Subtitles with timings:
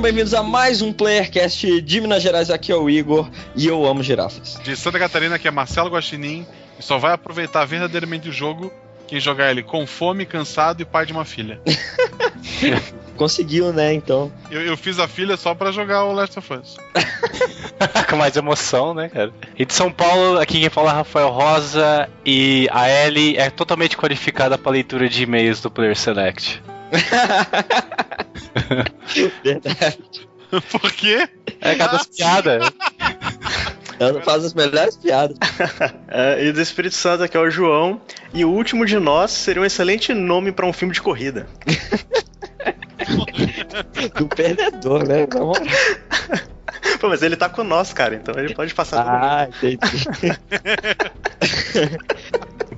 [0.00, 2.50] Sejam bem-vindos a mais um Playercast de Minas Gerais.
[2.50, 4.58] Aqui é o Igor e eu amo girafas.
[4.64, 6.46] De Santa Catarina, que é Marcelo Guaxinim,
[6.78, 8.72] e só vai aproveitar verdadeiramente o jogo
[9.06, 11.60] quem jogar ele com fome, cansado e pai de uma filha.
[13.16, 13.92] Conseguiu, né?
[13.92, 14.32] Então.
[14.50, 16.76] Eu, eu fiz a filha só pra jogar o Last of Us.
[18.08, 19.32] Com mais emoção, né, cara?
[19.58, 23.96] E de São Paulo, aqui quem fala é Rafael Rosa e a Ellie é totalmente
[23.96, 26.62] qualificada pra leitura de e-mails do Player Select.
[29.44, 30.28] Verdade.
[30.70, 31.28] Por quê?
[31.60, 32.58] É cada piada.
[34.00, 35.36] Ela faz as melhores piadas.
[36.12, 38.00] É, e do Espírito Santo aqui é o João.
[38.34, 41.46] E o último de nós seria um excelente nome pra um filme de corrida.
[44.16, 45.24] Do perdedor, né?
[47.00, 49.04] Pô, mas ele tá com nós, cara, então ele pode passar.
[49.06, 49.78] Ah, entendi.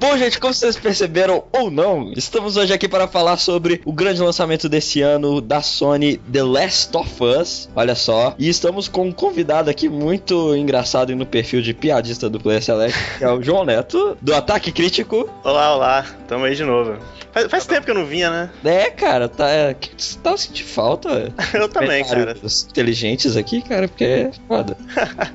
[0.03, 4.21] Bom, gente, como vocês perceberam ou não, estamos hoje aqui para falar sobre o grande
[4.21, 7.71] lançamento desse ano da Sony, The Last of Us.
[7.77, 8.35] Olha só.
[8.37, 12.61] E estamos com um convidado aqui muito engraçado e no perfil de piadista do Player
[12.61, 15.31] Select, que é o João Neto, do Ataque Crítico.
[15.45, 16.99] Olá, olá, tamo aí de novo.
[17.33, 18.51] Faz, faz tempo que eu não vinha, né?
[18.65, 19.49] É, cara, tá.
[19.49, 19.91] é, que-
[20.23, 21.33] Tá sentindo falta?
[21.55, 22.21] Eu também, cara.
[22.21, 24.77] Comentários Inteligentes aqui, cara, porque é foda.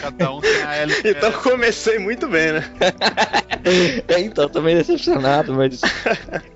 [0.00, 0.94] Cada um tem a L.
[1.04, 2.64] Então comecei muito bem, né?
[4.08, 5.82] É, então, tô meio decepcionado, mas.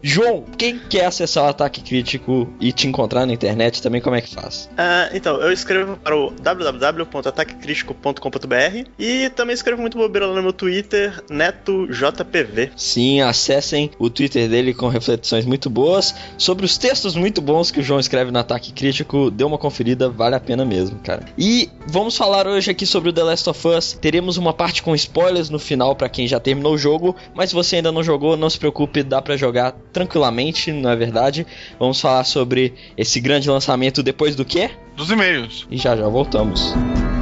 [0.02, 4.22] João, quem quer acessar o ataque crítico e te encontrar na internet também, como é
[4.22, 4.70] que faz?
[4.78, 10.52] Ah, então, eu escrevo para o www.ataquecritico.com.br e também escrevo muito bobeira lá no meu
[10.52, 12.70] Twitter, NetoJPV.
[12.76, 17.80] Sim, acessem o Twitter dele com reflexões muito boas sobre os textos muito bons que
[17.80, 19.30] o João escreve no Ataque Crítico.
[19.30, 21.24] Dê uma conferida, vale a pena mesmo, cara.
[21.38, 23.92] E vamos falar hoje aqui sobre o The Last of Us.
[24.00, 27.54] Teremos uma parte com spoilers no final para quem já terminou o jogo, mas se
[27.54, 31.46] você ainda não jogou, não se preocupe, dá pra jogar tranquilamente, não é verdade?
[31.78, 34.70] Vamos falar sobre esse grande lançamento depois do quê?
[34.96, 35.66] Dos e-mails.
[35.70, 36.72] E já já voltamos.
[36.72, 37.13] Que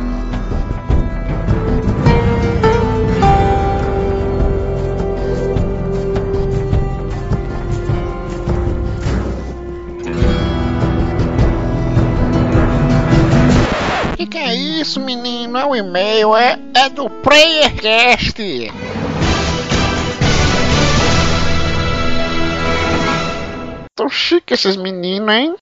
[14.82, 15.56] isso, menino?
[15.56, 18.36] É um e-mail, é, é do PlayerCast.
[23.94, 25.54] Tão chique esses meninos, hein?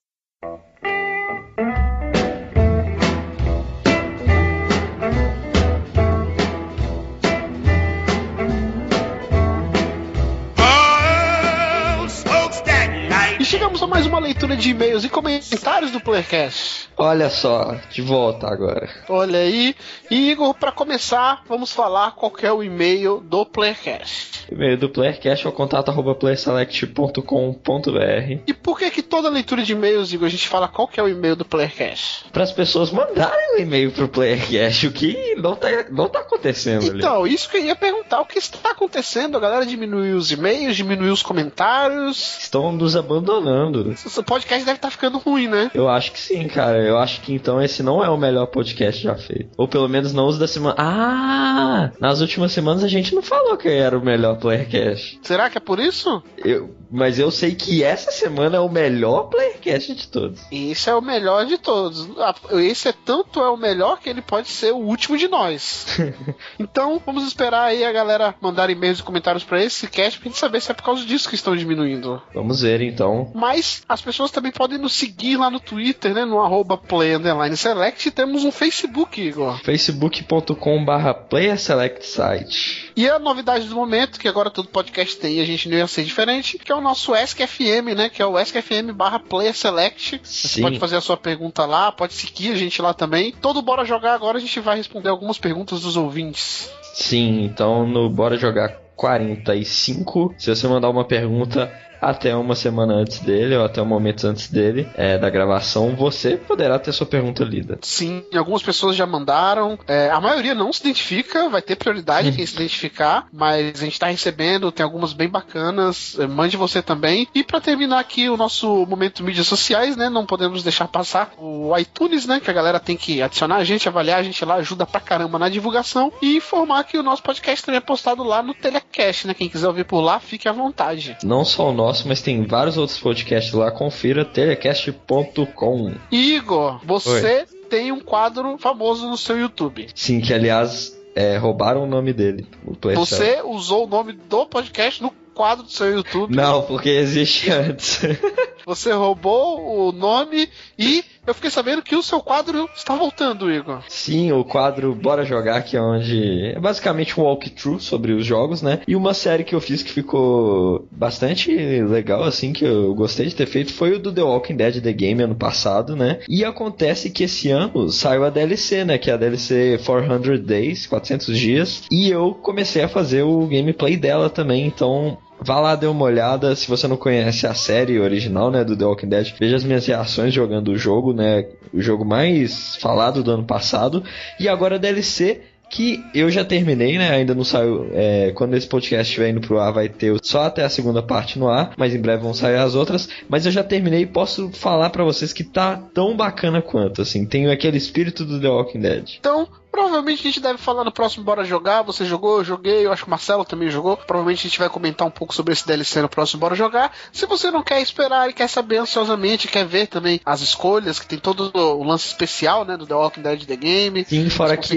[13.90, 16.88] Mais uma leitura de e-mails e comentários do PlayerCast.
[16.96, 18.88] Olha só, de volta agora.
[19.08, 19.74] Olha aí.
[20.08, 24.46] E Igor, pra começar, vamos falar qual é o e-mail do PlayerCast.
[24.50, 29.72] E-mail do Playercast é o contato arroba playerselect.com.br E por que que toda leitura de
[29.72, 32.26] e-mails, Igor, a gente fala qual é o e-mail do PlayerCast?
[32.32, 36.88] para as pessoas mandarem um e-mail pro Playercast, o que não tá, não tá acontecendo
[36.90, 36.98] ali.
[37.00, 39.36] Então, isso que eu ia perguntar, o que está acontecendo?
[39.36, 42.38] A galera diminuiu os e-mails, diminuiu os comentários.
[42.40, 43.79] Estão nos abandonando.
[43.90, 45.70] Esse podcast deve estar ficando ruim, né?
[45.74, 46.78] Eu acho que sim, cara.
[46.78, 49.50] Eu acho que então esse não é o melhor podcast já feito.
[49.56, 50.74] Ou pelo menos não os da semana.
[50.78, 51.90] Ah!
[52.00, 55.20] Nas últimas semanas a gente não falou que era o melhor Playercast.
[55.22, 56.22] Será que é por isso?
[56.38, 60.40] Eu, mas eu sei que essa semana é o melhor Playercast de todos.
[60.50, 62.08] Esse é o melhor de todos.
[62.18, 65.86] Ah, Esse é tanto é o melhor que ele pode ser o último de nós.
[66.58, 70.38] então, vamos esperar aí a galera mandar e-mails e comentários pra esse cast pra gente
[70.38, 72.20] saber se é por causa disso que estão diminuindo.
[72.34, 73.30] Vamos ver então.
[73.34, 76.24] Mas as pessoas também podem nos seguir lá no Twitter, né?
[76.24, 77.10] No arroba play
[77.56, 78.10] select.
[78.10, 79.58] Temos um Facebook, Igor.
[79.62, 82.92] facebook.com barra playerselectsite.
[82.96, 85.86] E a novidade do momento, que agora todo podcast tem e a gente não ia
[85.86, 88.08] ser diferente, que é o nosso ESC-FM, né?
[88.08, 89.20] Que é o ESC-FM barra
[89.52, 90.20] Select.
[90.22, 93.32] Você pode fazer a sua pergunta lá, pode seguir a gente lá também.
[93.32, 96.70] Todo Bora Jogar agora a gente vai responder algumas perguntas dos ouvintes.
[96.94, 103.18] Sim, então no Bora Jogar 45, se você mandar uma pergunta, até uma semana antes
[103.20, 107.44] dele, ou até um momento antes dele, é, da gravação, você poderá ter sua pergunta
[107.44, 107.78] lida.
[107.82, 109.78] Sim, algumas pessoas já mandaram.
[109.86, 113.98] É, a maioria não se identifica, vai ter prioridade quem se identificar, mas a gente
[113.98, 116.18] tá recebendo, tem algumas bem bacanas.
[116.18, 117.28] É, mande você também.
[117.34, 120.08] E para terminar aqui o nosso momento mídias sociais, né?
[120.08, 122.40] Não podemos deixar passar o iTunes, né?
[122.40, 125.38] Que a galera tem que adicionar a gente, avaliar a gente lá, ajuda pra caramba
[125.38, 126.12] na divulgação.
[126.22, 129.34] E informar que o nosso podcast também é postado lá no Telecast, né?
[129.34, 131.16] Quem quiser ouvir por lá, fique à vontade.
[131.22, 133.70] Não só o nosso, mas tem vários outros podcasts lá.
[133.70, 135.94] Confira telecast.com.
[136.10, 139.88] Igor, você tem um quadro famoso no seu YouTube.
[139.94, 142.46] Sim, que aliás é, roubaram o nome dele.
[142.66, 142.74] O.
[142.94, 146.34] Você usou o nome do podcast no quadro do seu YouTube.
[146.34, 148.00] Não, porque existe antes.
[148.66, 150.48] Você roubou o nome
[150.78, 153.82] e eu fiquei sabendo que o seu quadro está voltando, Igor.
[153.88, 158.62] Sim, o quadro Bora Jogar, que é onde é basicamente um walkthrough sobre os jogos,
[158.62, 158.80] né?
[158.88, 163.34] E uma série que eu fiz que ficou bastante legal, assim, que eu gostei de
[163.34, 166.20] ter feito, foi o do The Walking Dead The Game ano passado, né?
[166.28, 168.98] E acontece que esse ano saiu a DLC, né?
[168.98, 171.82] Que é a DLC 400 Days, 400 dias.
[171.90, 176.54] E eu comecei a fazer o gameplay dela também, então Vá lá, dê uma olhada.
[176.54, 179.86] Se você não conhece a série original, né, do The Walking Dead, veja as minhas
[179.86, 184.02] reações jogando o jogo, né, o jogo mais falado do ano passado.
[184.38, 185.40] E agora a DLC
[185.70, 187.10] que eu já terminei, né?
[187.10, 187.88] Ainda não saiu.
[187.92, 191.38] É, quando esse podcast estiver indo pro ar, vai ter só até a segunda parte
[191.38, 193.08] no ar, mas em breve vão sair as outras.
[193.28, 197.24] Mas eu já terminei e posso falar para vocês que tá tão bacana quanto, assim.
[197.24, 199.10] Tenho aquele espírito do The Walking Dead.
[199.20, 201.82] Então, Provavelmente a gente deve falar no próximo Bora Jogar.
[201.82, 203.96] Você jogou, eu joguei, eu acho que o Marcelo também jogou.
[203.96, 206.92] Provavelmente a gente vai comentar um pouco sobre esse DLC no próximo Bora Jogar.
[207.12, 211.06] Se você não quer esperar e quer saber ansiosamente, quer ver também as escolhas, que
[211.06, 214.04] tem todo o lance especial, né, do The Walking Dead The Game.
[214.04, 214.76] Sim, fora que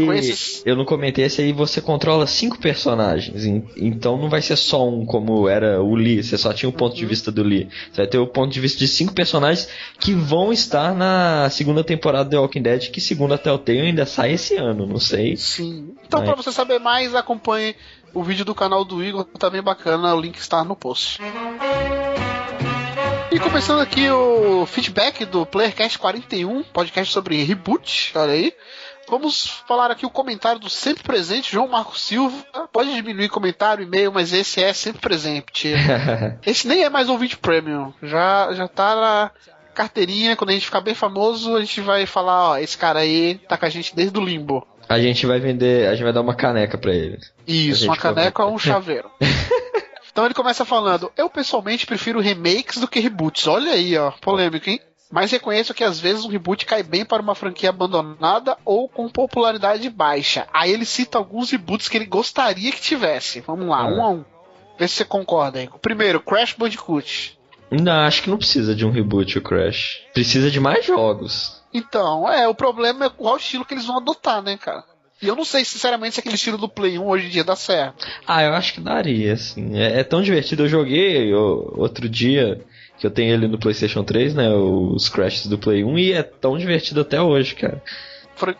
[0.66, 3.46] eu não comentei esse aí, você controla cinco personagens.
[3.46, 6.74] en- Então não vai ser só um como era o Lee, você só tinha o
[6.74, 7.68] ponto de vista do Lee.
[7.92, 9.68] Você vai ter o ponto de vista de cinco personagens
[10.00, 14.06] que vão estar na segunda temporada do The Walking Dead, que segundo a Telltale ainda
[14.06, 15.36] sai esse ano, não sei.
[15.38, 15.96] Sim.
[16.06, 17.76] Então, Mas- pra você saber mais, acompanhe
[18.14, 21.20] o vídeo do canal do Igor, tá bem bacana, o link está no post.
[23.32, 28.54] E começando aqui o feedback do Playercast 41, podcast sobre reboot, olha aí.
[29.10, 32.38] Vamos falar aqui o comentário do sempre presente, João Marcos Silva.
[32.72, 35.74] Pode diminuir comentário, e-mail, mas esse é sempre presente.
[36.46, 39.32] Esse nem é mais ouvinte premium, já, já tá na
[39.74, 40.36] carteirinha.
[40.36, 43.58] Quando a gente ficar bem famoso, a gente vai falar: ó, esse cara aí tá
[43.58, 44.66] com a gente desde o limbo.
[44.94, 47.20] A gente vai vender, a gente vai dar uma caneca pra ele.
[47.48, 49.10] Isso, uma caneca ou um chaveiro.
[50.12, 53.48] então ele começa falando: Eu pessoalmente prefiro remakes do que reboots.
[53.48, 54.80] Olha aí, ó, polêmico, hein?
[55.12, 59.08] Mas reconheço que às vezes um reboot cai bem para uma franquia abandonada ou com
[59.08, 60.48] popularidade baixa.
[60.52, 63.40] Aí ele cita alguns reboots que ele gostaria que tivesse.
[63.42, 63.86] Vamos lá, Ah.
[63.86, 64.26] um a um.
[64.80, 65.70] Vê se você concorda aí.
[65.84, 67.38] Primeiro, Crash Bandicoot.
[67.70, 70.02] Não, acho que não precisa de um reboot o Crash.
[70.14, 71.62] Precisa de mais jogos.
[71.74, 74.84] Então, é, o problema é qual estilo que eles vão adotar, né, cara?
[75.22, 77.56] E eu não sei, sinceramente, se aquele estilo do Play 1 hoje em dia dá
[77.56, 78.06] certo.
[78.28, 79.78] Ah, eu acho que daria, assim.
[79.80, 80.64] É, é tão divertido.
[80.64, 82.60] Eu joguei o- outro dia,
[83.00, 84.50] que eu tenho ele no PlayStation 3, né?
[84.50, 87.82] Os Crashes do Play 1, e é tão divertido até hoje, cara.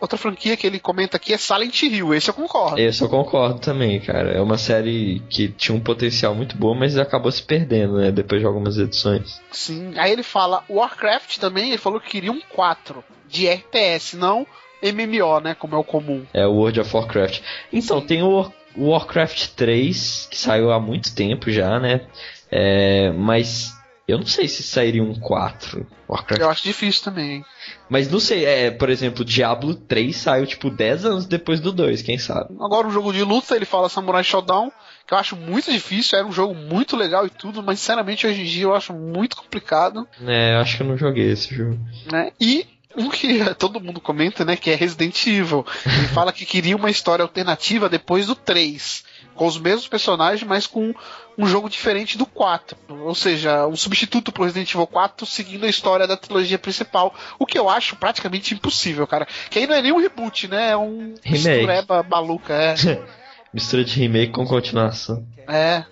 [0.00, 2.78] Outra franquia que ele comenta aqui é Silent Hill, esse eu concordo.
[2.80, 4.30] Esse eu concordo também, cara.
[4.30, 8.10] É uma série que tinha um potencial muito bom, mas acabou se perdendo, né?
[8.12, 9.40] Depois de algumas edições.
[9.50, 9.92] Sim.
[9.98, 14.46] Aí ele fala Warcraft também, ele falou que queria um 4 de RTS, não
[14.82, 15.54] MMO, né?
[15.54, 16.24] Como é o comum.
[16.32, 17.40] É o World of Warcraft.
[17.72, 22.02] Então, tem o War- o Warcraft 3, que saiu há muito tempo já, né?
[22.50, 23.72] É, mas
[24.06, 25.86] eu não sei se sairia um 4.
[26.08, 27.44] Warcraft Eu acho difícil também.
[27.88, 32.02] Mas não sei, é, por exemplo, Diablo 3 saiu tipo 10 anos depois do 2,
[32.02, 32.54] quem sabe?
[32.60, 34.72] Agora um jogo de luta, ele fala Samurai Shodown,
[35.06, 38.40] que eu acho muito difícil, era um jogo muito legal e tudo, mas sinceramente hoje
[38.40, 41.78] em dia eu acho muito complicado, É, eu acho que eu não joguei esse jogo.
[42.10, 42.30] né?
[42.40, 45.66] E um que todo mundo comenta, né, que é Resident Evil.
[45.84, 50.66] Ele fala que queria uma história alternativa depois do 3, com os mesmos personagens, mas
[50.66, 50.94] com
[51.36, 52.76] um jogo diferente do 4.
[52.88, 57.14] Ou seja, um substituto pro Resident Evil 4 seguindo a história da trilogia principal.
[57.38, 59.26] O que eu acho praticamente impossível, cara.
[59.50, 60.70] Que aí não é nem um reboot, né?
[60.70, 61.48] É um Remake.
[61.48, 62.74] mistureba maluca, é.
[63.52, 65.24] Mistura de remake com continuação.
[65.46, 65.84] É.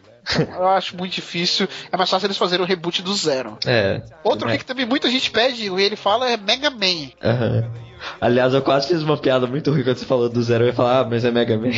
[0.57, 1.69] Eu acho muito difícil.
[1.91, 3.59] É mais fácil eles fazerem o reboot do zero.
[3.67, 4.02] É.
[4.23, 4.57] Outro é.
[4.57, 7.11] que também muita gente pede, e ele fala, é Mega Man.
[7.23, 7.71] Aham.
[8.21, 10.64] Aliás, eu quase fiz uma piada muito ruim quando você falou do zero.
[10.64, 11.71] Eu ia falar, ah, mas é Mega Man.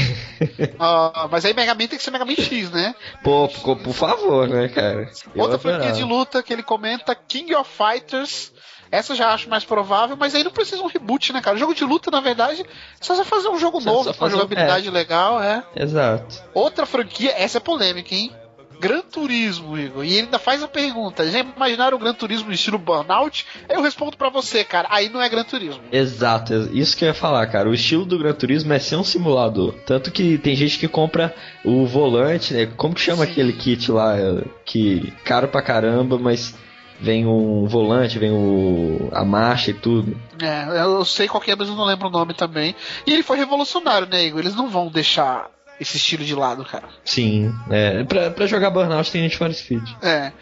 [0.79, 2.95] Ah, mas aí Mega Man tem que ser Mega Man X, né?
[3.23, 5.11] Pô, por, favor, né, cara?
[5.35, 8.53] Eu Outra franquia de luta que ele comenta, King of Fighters.
[8.95, 11.57] Essa já acho mais provável, mas aí não precisa um reboot, né, cara?
[11.57, 12.65] Jogo de luta, na verdade, é
[13.01, 15.63] só você fazer um jogo Só- novo, com jogabilidade legal, é.
[15.77, 16.43] Exato.
[16.55, 18.31] Outra franquia, essa é polêmica, hein?
[18.81, 20.05] Gran Turismo, Igor.
[20.05, 23.47] E ele ainda faz a pergunta: já imaginaram o Gran Turismo no estilo Burnout?
[23.69, 24.89] Eu respondo pra você, cara.
[24.91, 25.81] Aí não é Gran Turismo.
[25.93, 27.71] Exato, isso que eu ia falar, cara.
[27.71, 29.75] O estilo do Gran Turismo é ser um simulador.
[29.87, 31.35] Tanto que tem gente que compra
[31.65, 32.67] o volante, né?
[32.77, 33.31] Como que chama Sim.
[33.31, 34.19] aquele kit lá?
[34.19, 36.55] é, Que caro pra caramba, mas
[37.05, 40.17] vem um volante, vem o a marcha e tudo.
[40.41, 42.75] É, eu sei qual é, mas eu não lembro o nome também.
[43.07, 44.41] E ele foi revolucionário, né, Igor?
[44.41, 46.89] Eles não vão deixar esse estilo de lado, cara.
[47.05, 48.03] Sim, é.
[48.05, 49.87] Pra, pra jogar Burnout tem Need for Speed.
[50.03, 50.33] É.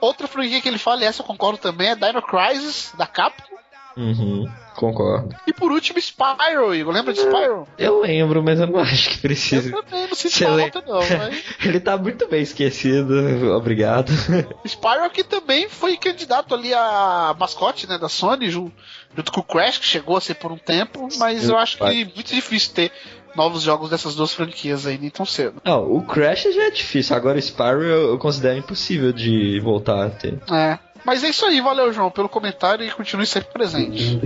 [0.00, 3.59] Outra franquia que ele fala, e essa eu concordo também, é Dino Crisis, da Capcom.
[3.96, 5.34] Uhum, concordo.
[5.46, 6.92] E por último, Spyro, Igor.
[6.94, 7.66] Lembra de Spyro?
[7.76, 9.70] Eu lembro, mas eu não acho que Eu precisa.
[9.70, 11.00] também não sinto Você lê- falta, não.
[11.18, 11.44] Mas...
[11.64, 14.10] Ele tá muito bem esquecido, obrigado.
[14.66, 18.72] Spyro que também foi candidato ali a mascote né, da Sony, ju-
[19.16, 22.04] junto com o Crash, que chegou a ser por um tempo, mas eu acho que
[22.04, 22.92] muito difícil ter
[23.36, 25.60] novos jogos dessas duas franquias aí nem tão cedo.
[25.64, 30.06] Não, o Crash já é difícil, agora o Spyro eu, eu considero impossível de voltar
[30.06, 30.38] a ter.
[30.52, 30.78] É.
[31.04, 34.20] Mas é isso aí, valeu, João, pelo comentário e continue sempre presente.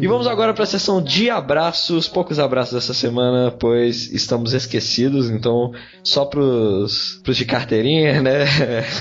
[0.00, 5.30] E vamos agora para a sessão de abraços, poucos abraços essa semana, pois estamos esquecidos,
[5.30, 5.72] então
[6.02, 8.44] só pros, pros de carteirinha, né?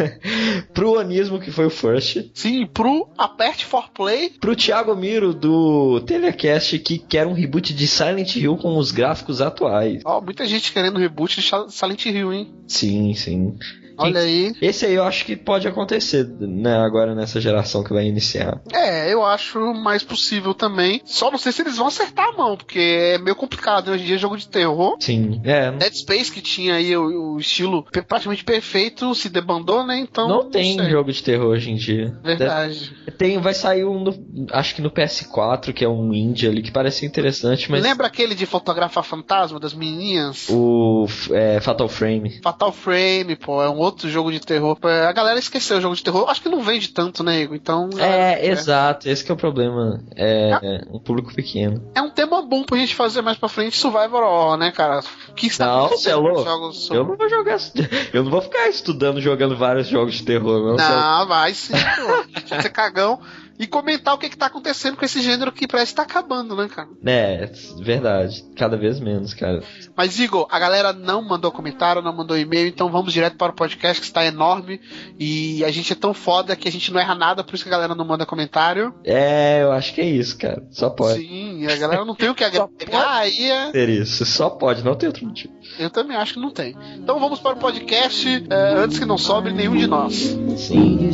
[0.74, 2.32] pro Anismo, que foi o first.
[2.34, 4.32] Sim, pro Aperte for Play.
[4.40, 9.42] Pro Thiago Miro, do Telecast, que quer um reboot de Silent Hill com os gráficos
[9.42, 10.02] atuais.
[10.06, 12.54] Ó, muita gente querendo reboot de Silent Hill, hein?
[12.68, 13.58] Sim, sim.
[14.00, 14.54] Olha aí.
[14.62, 18.62] Esse aí eu acho que pode acontecer, né, agora nessa geração que vai iniciar.
[18.74, 21.02] É, eu acho mais possível também.
[21.06, 23.88] Só não sei se eles vão acertar a mão, porque é meio complicado.
[23.88, 23.94] né?
[23.94, 24.98] Hoje em dia, jogo de terror.
[25.00, 25.72] Sim, é.
[25.72, 29.98] Dead Space, que tinha aí o, o estilo praticamente perfeito, se debandou, né?
[30.00, 30.28] Então.
[30.28, 30.90] Não tem sei.
[30.90, 32.18] jogo de terror hoje em dia.
[32.24, 32.94] Verdade.
[33.18, 36.72] Tem, vai sair um, no- acho que no PS4, que é um indie ali, que
[36.72, 40.48] parece interessante, mas Lembra aquele de fotografar fantasma das menininhas?
[40.50, 42.40] o é, Fatal Frame.
[42.42, 44.78] Fatal Frame, pô, é um outro jogo de terror.
[44.84, 46.30] É, A galera esqueceu o jogo de terror.
[46.30, 47.56] Acho que não vende tanto, né, Igor?
[47.56, 47.90] Então.
[47.98, 50.02] É, exato, esse que é o problema.
[50.16, 51.82] É, é um público pequeno.
[51.96, 55.02] É um tema bom pra gente fazer mais pra frente Survivor Horror, né, cara?
[55.36, 57.58] Que está Não, você é jogos Eu não vou jogar.
[58.14, 60.76] Eu não vou ficar estudando jogando vários jogos de terror, não.
[60.76, 62.56] Não, vai sim, pô.
[62.62, 63.20] Ser cagão
[63.60, 66.56] e comentar o que, que tá acontecendo com esse gênero que parece que tá acabando,
[66.56, 66.88] né, cara?
[67.06, 67.52] É,
[67.84, 68.46] verdade.
[68.56, 69.62] Cada vez menos, cara.
[69.98, 73.56] Mas, Igor, a galera não mandou comentário, não mandou e-mail, então vamos direto para o
[73.56, 74.80] podcast que está enorme
[75.20, 77.70] e a gente é tão foda que a gente não erra nada, por isso que
[77.70, 78.94] a galera não manda comentário.
[79.04, 80.64] É, eu acho que é isso, cara.
[80.72, 83.72] Só pode Sim, a galera não tem o que agregar, aí é...
[83.72, 84.26] ter isso.
[84.26, 85.54] Só pode, não tem outro motivo.
[85.78, 86.78] eu também acho que não tem.
[86.96, 90.14] Então vamos para o podcast é, antes que não sobre nenhum de nós.
[90.56, 91.10] Sim.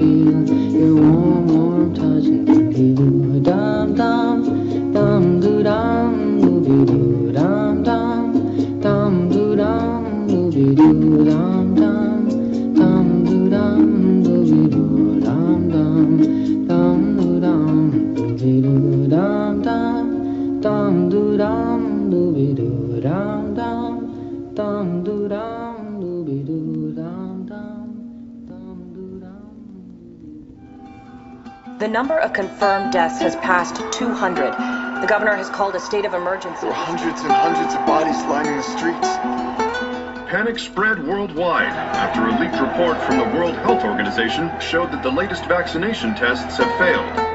[0.00, 0.48] feel
[0.80, 2.46] your warm, warm touch and
[2.96, 4.38] doo dum dum
[4.94, 8.32] dum do dum doo dum dum
[8.84, 10.74] dum do dum do
[11.28, 12.16] dum dum
[12.78, 16.08] dum do dum do be do dum dum
[16.70, 23.92] dum do dum do be dum dum dum do dum do be dum dum
[24.56, 25.79] dum do dum
[31.80, 34.52] The number of confirmed deaths has passed 200.
[35.00, 36.60] The governor has called a state of emergency.
[36.60, 39.08] There are hundreds and hundreds of bodies lining the streets.
[40.28, 45.10] Panic spread worldwide after a leaked report from the World Health Organization showed that the
[45.10, 47.29] latest vaccination tests have failed.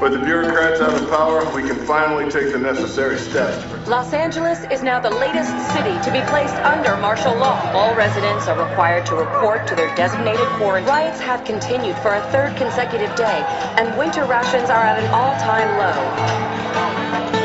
[0.00, 3.86] With the bureaucrats out of power, we can finally take the necessary steps.
[3.86, 7.60] Los Angeles is now the latest city to be placed under martial law.
[7.74, 10.88] All residents are required to report to their designated quarantine.
[10.88, 13.44] Riots have continued for a third consecutive day,
[13.76, 16.60] and winter rations are at an all-time low.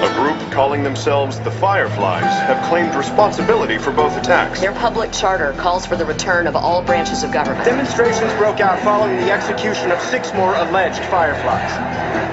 [0.07, 4.61] A group calling themselves the Fireflies have claimed responsibility for both attacks.
[4.61, 7.65] Their public charter calls for the return of all branches of government.
[7.65, 12.24] Demonstrations broke out following the execution of six more alleged fireflies.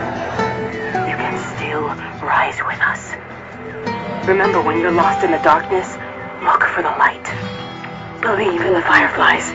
[4.27, 5.97] Remember, when you're lost in the darkness,
[6.45, 7.25] look for the light.
[8.21, 9.53] Believe in the fireflies.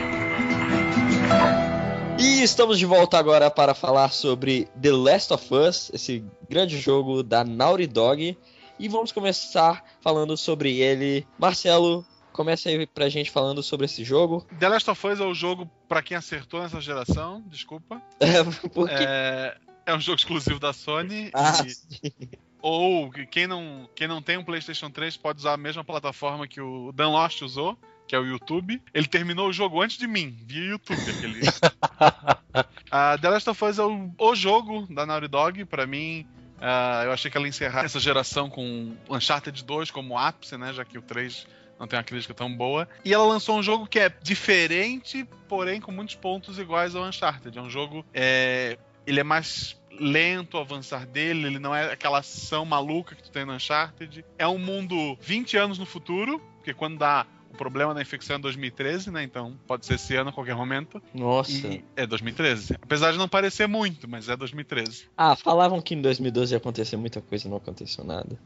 [2.18, 7.22] E estamos de volta agora para falar sobre The Last of Us, esse grande jogo
[7.22, 8.36] da Naughty Dog.
[8.78, 11.26] E vamos começar falando sobre ele.
[11.38, 14.46] Marcelo, comece aí pra gente falando sobre esse jogo.
[14.58, 18.02] The Last of Us é o jogo pra quem acertou nessa geração, desculpa.
[18.20, 18.94] É, porque...
[18.96, 19.56] É,
[19.86, 21.30] é um jogo exclusivo da Sony.
[21.32, 21.64] Ah,
[22.04, 25.84] e- ou que quem não, quem não tem um PlayStation 3 pode usar a mesma
[25.84, 28.82] plataforma que o Dan Lost usou, que é o YouTube.
[28.92, 31.10] Ele terminou o jogo antes de mim, via YouTube.
[31.10, 31.40] Aquele...
[32.90, 36.26] Ah, The Last of Us é o, o jogo da Naughty Dog, pra mim.
[36.60, 40.72] Ah, eu achei que ela ia encerrar essa geração com Uncharted 2 como ápice, né?
[40.72, 41.46] Já que o 3
[41.78, 42.88] não tem uma crítica tão boa.
[43.04, 47.56] E ela lançou um jogo que é diferente, porém com muitos pontos iguais ao Uncharted.
[47.56, 48.04] É um jogo.
[48.12, 53.22] É, ele é mais lento o avançar dele, ele não é aquela ação maluca que
[53.22, 54.24] tu tem no Uncharted.
[54.38, 58.38] É um mundo 20 anos no futuro, porque quando dá o problema da infecção é
[58.38, 59.22] 2013, né?
[59.22, 61.02] Então pode ser esse ano a qualquer momento.
[61.14, 61.50] Nossa.
[61.66, 62.74] E é 2013.
[62.80, 65.06] Apesar de não parecer muito, mas é 2013.
[65.16, 68.38] Ah, falavam que em 2012 ia acontecer muita coisa e não aconteceu nada.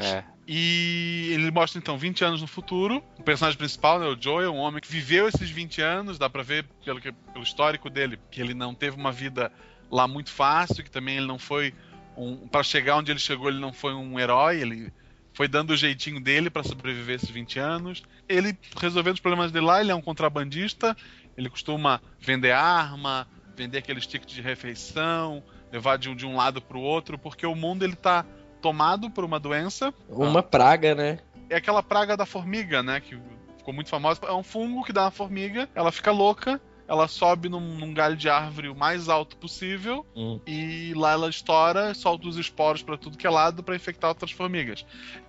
[0.00, 0.24] É.
[0.48, 3.02] E ele mostra então 20 anos no futuro.
[3.18, 6.28] O personagem principal, né, o Joel, é um homem que viveu esses 20 anos, dá
[6.28, 9.52] pra ver pelo, que- pelo histórico dele que ele não teve uma vida
[9.90, 11.74] lá muito fácil, que também ele não foi
[12.16, 14.92] um para chegar onde ele chegou, ele não foi um herói, ele
[15.32, 18.02] foi dando o jeitinho dele pra sobreviver esses 20 anos.
[18.28, 20.96] Ele resolvendo os problemas dele lá, ele é um contrabandista,
[21.36, 26.62] ele costuma vender arma, vender aqueles tickets de refeição, levar de um, de um lado
[26.62, 28.24] pro outro, porque o mundo ele tá
[28.62, 29.92] tomado por uma doença.
[30.08, 31.18] Uma praga, né?
[31.50, 33.00] É aquela praga da formiga, né?
[33.00, 33.18] Que
[33.58, 34.20] ficou muito famosa.
[34.24, 38.16] É um fungo que dá uma formiga, ela fica louca, ela sobe num, num galho
[38.16, 40.40] de árvore o mais alto possível Hum.
[40.46, 44.30] e lá ela estoura, solta os esporos pra tudo que é lado pra infectar outras
[44.30, 44.84] formigas.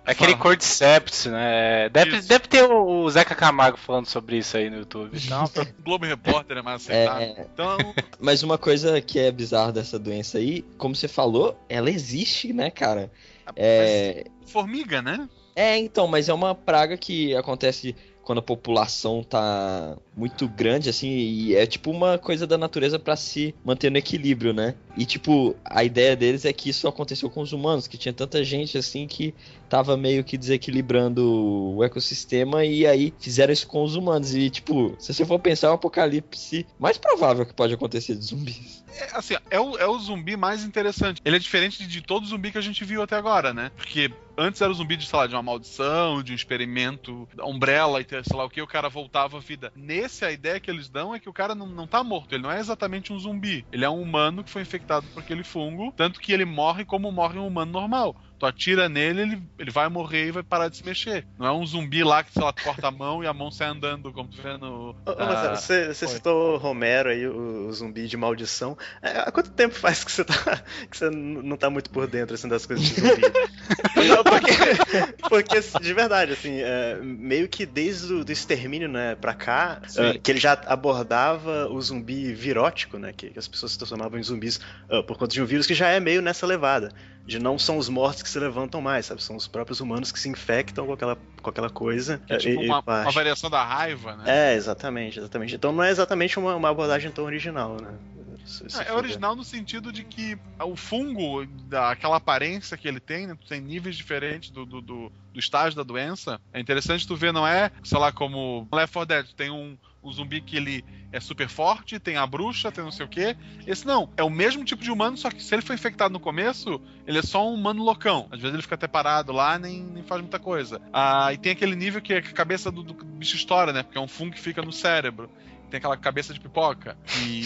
[0.06, 0.42] É Aquele Fala.
[0.42, 1.88] Cordyceps, né?
[1.88, 2.28] Deve, Isso.
[2.28, 5.18] deve ter o o Zeca Camargo falando sobre isso aí no YouTube.
[5.18, 5.44] Então,
[5.78, 7.22] O Globo Repórter é mais aceitável.
[7.22, 7.76] É, Então,
[8.20, 12.70] mas uma coisa que é bizarra dessa doença aí, como você falou, ela existe, né,
[12.70, 13.10] cara?
[13.56, 15.28] É, formiga, né?
[15.56, 21.08] é, então, mas é uma praga que acontece quando a população tá muito grande, assim,
[21.08, 24.74] e é tipo uma coisa da natureza pra se manter no equilíbrio, né?
[24.96, 28.42] E tipo, a ideia deles é que isso aconteceu com os humanos, que tinha tanta
[28.42, 29.32] gente assim que
[29.68, 34.34] tava meio que desequilibrando o ecossistema e aí fizeram isso com os humanos.
[34.34, 38.24] E tipo, se você for pensar, é o apocalipse mais provável que pode acontecer de
[38.24, 38.82] zumbis.
[38.98, 41.20] É, assim, é o, é o zumbi mais interessante.
[41.24, 43.70] Ele é diferente de todo zumbi que a gente viu até agora, né?
[43.76, 48.00] Porque antes era o zumbi de, sei lá, de uma maldição, de um experimento, umbrella
[48.00, 49.72] e sei lá o que, o cara voltava à vida.
[49.76, 52.42] Nesse, a ideia que eles dão é que o cara não, não tá morto, ele
[52.42, 53.66] não é exatamente um zumbi.
[53.72, 57.10] Ele é um humano que foi infectado por aquele fungo, tanto que ele morre como
[57.12, 58.16] morre um humano normal.
[58.38, 61.26] Tu atira nele, ele, ele vai morrer e vai parar de se mexer.
[61.36, 63.68] Não é um zumbi lá que, sei lá, corta a mão e a mão sai
[63.68, 64.94] andando, como tu vê no.
[65.04, 68.78] Ah, você, você citou Romero aí, o, o zumbi de maldição.
[69.02, 70.62] É, há quanto tempo faz que você tá.
[70.88, 73.22] que você não tá muito por dentro assim, das coisas de zumbi?
[74.08, 79.34] não, porque, porque, de verdade, assim, é, meio que desde o do extermínio, né, pra
[79.34, 83.12] cá, é, que ele já abordava o zumbi virótico, né?
[83.12, 85.74] Que, que as pessoas se transformavam em zumbis ah, por conta de um vírus que
[85.74, 86.92] já é meio nessa levada.
[87.28, 89.22] De não são os mortos que se levantam mais, sabe?
[89.22, 92.22] São os próprios humanos que se infectam com aquela, com aquela coisa.
[92.26, 94.24] É tipo e- uma, uma variação da raiva, né?
[94.52, 95.54] É, exatamente, exatamente.
[95.54, 97.98] Então não é exatamente uma, uma abordagem tão original, né?
[98.46, 101.46] Se- se É, é original no sentido de que o fungo,
[101.90, 103.36] aquela aparência que ele tem, né?
[103.46, 106.40] Tem níveis diferentes do, do, do, do estágio da doença.
[106.50, 109.76] É interessante tu ver, não é, sei lá, como Left 4 Dead, tu tem um,
[110.08, 113.36] um zumbi que ele é super forte, tem a bruxa, tem não sei o quê.
[113.66, 116.20] Esse não, é o mesmo tipo de humano, só que se ele foi infectado no
[116.20, 118.26] começo, ele é só um humano loucão.
[118.30, 120.80] Às vezes ele fica até parado lá, nem, nem faz muita coisa.
[120.92, 123.82] Ah, e tem aquele nível que a cabeça do, do bicho estoura, né?
[123.82, 125.30] Porque é um fungo que fica no cérebro.
[125.70, 126.96] Tem aquela cabeça de pipoca.
[127.26, 127.42] E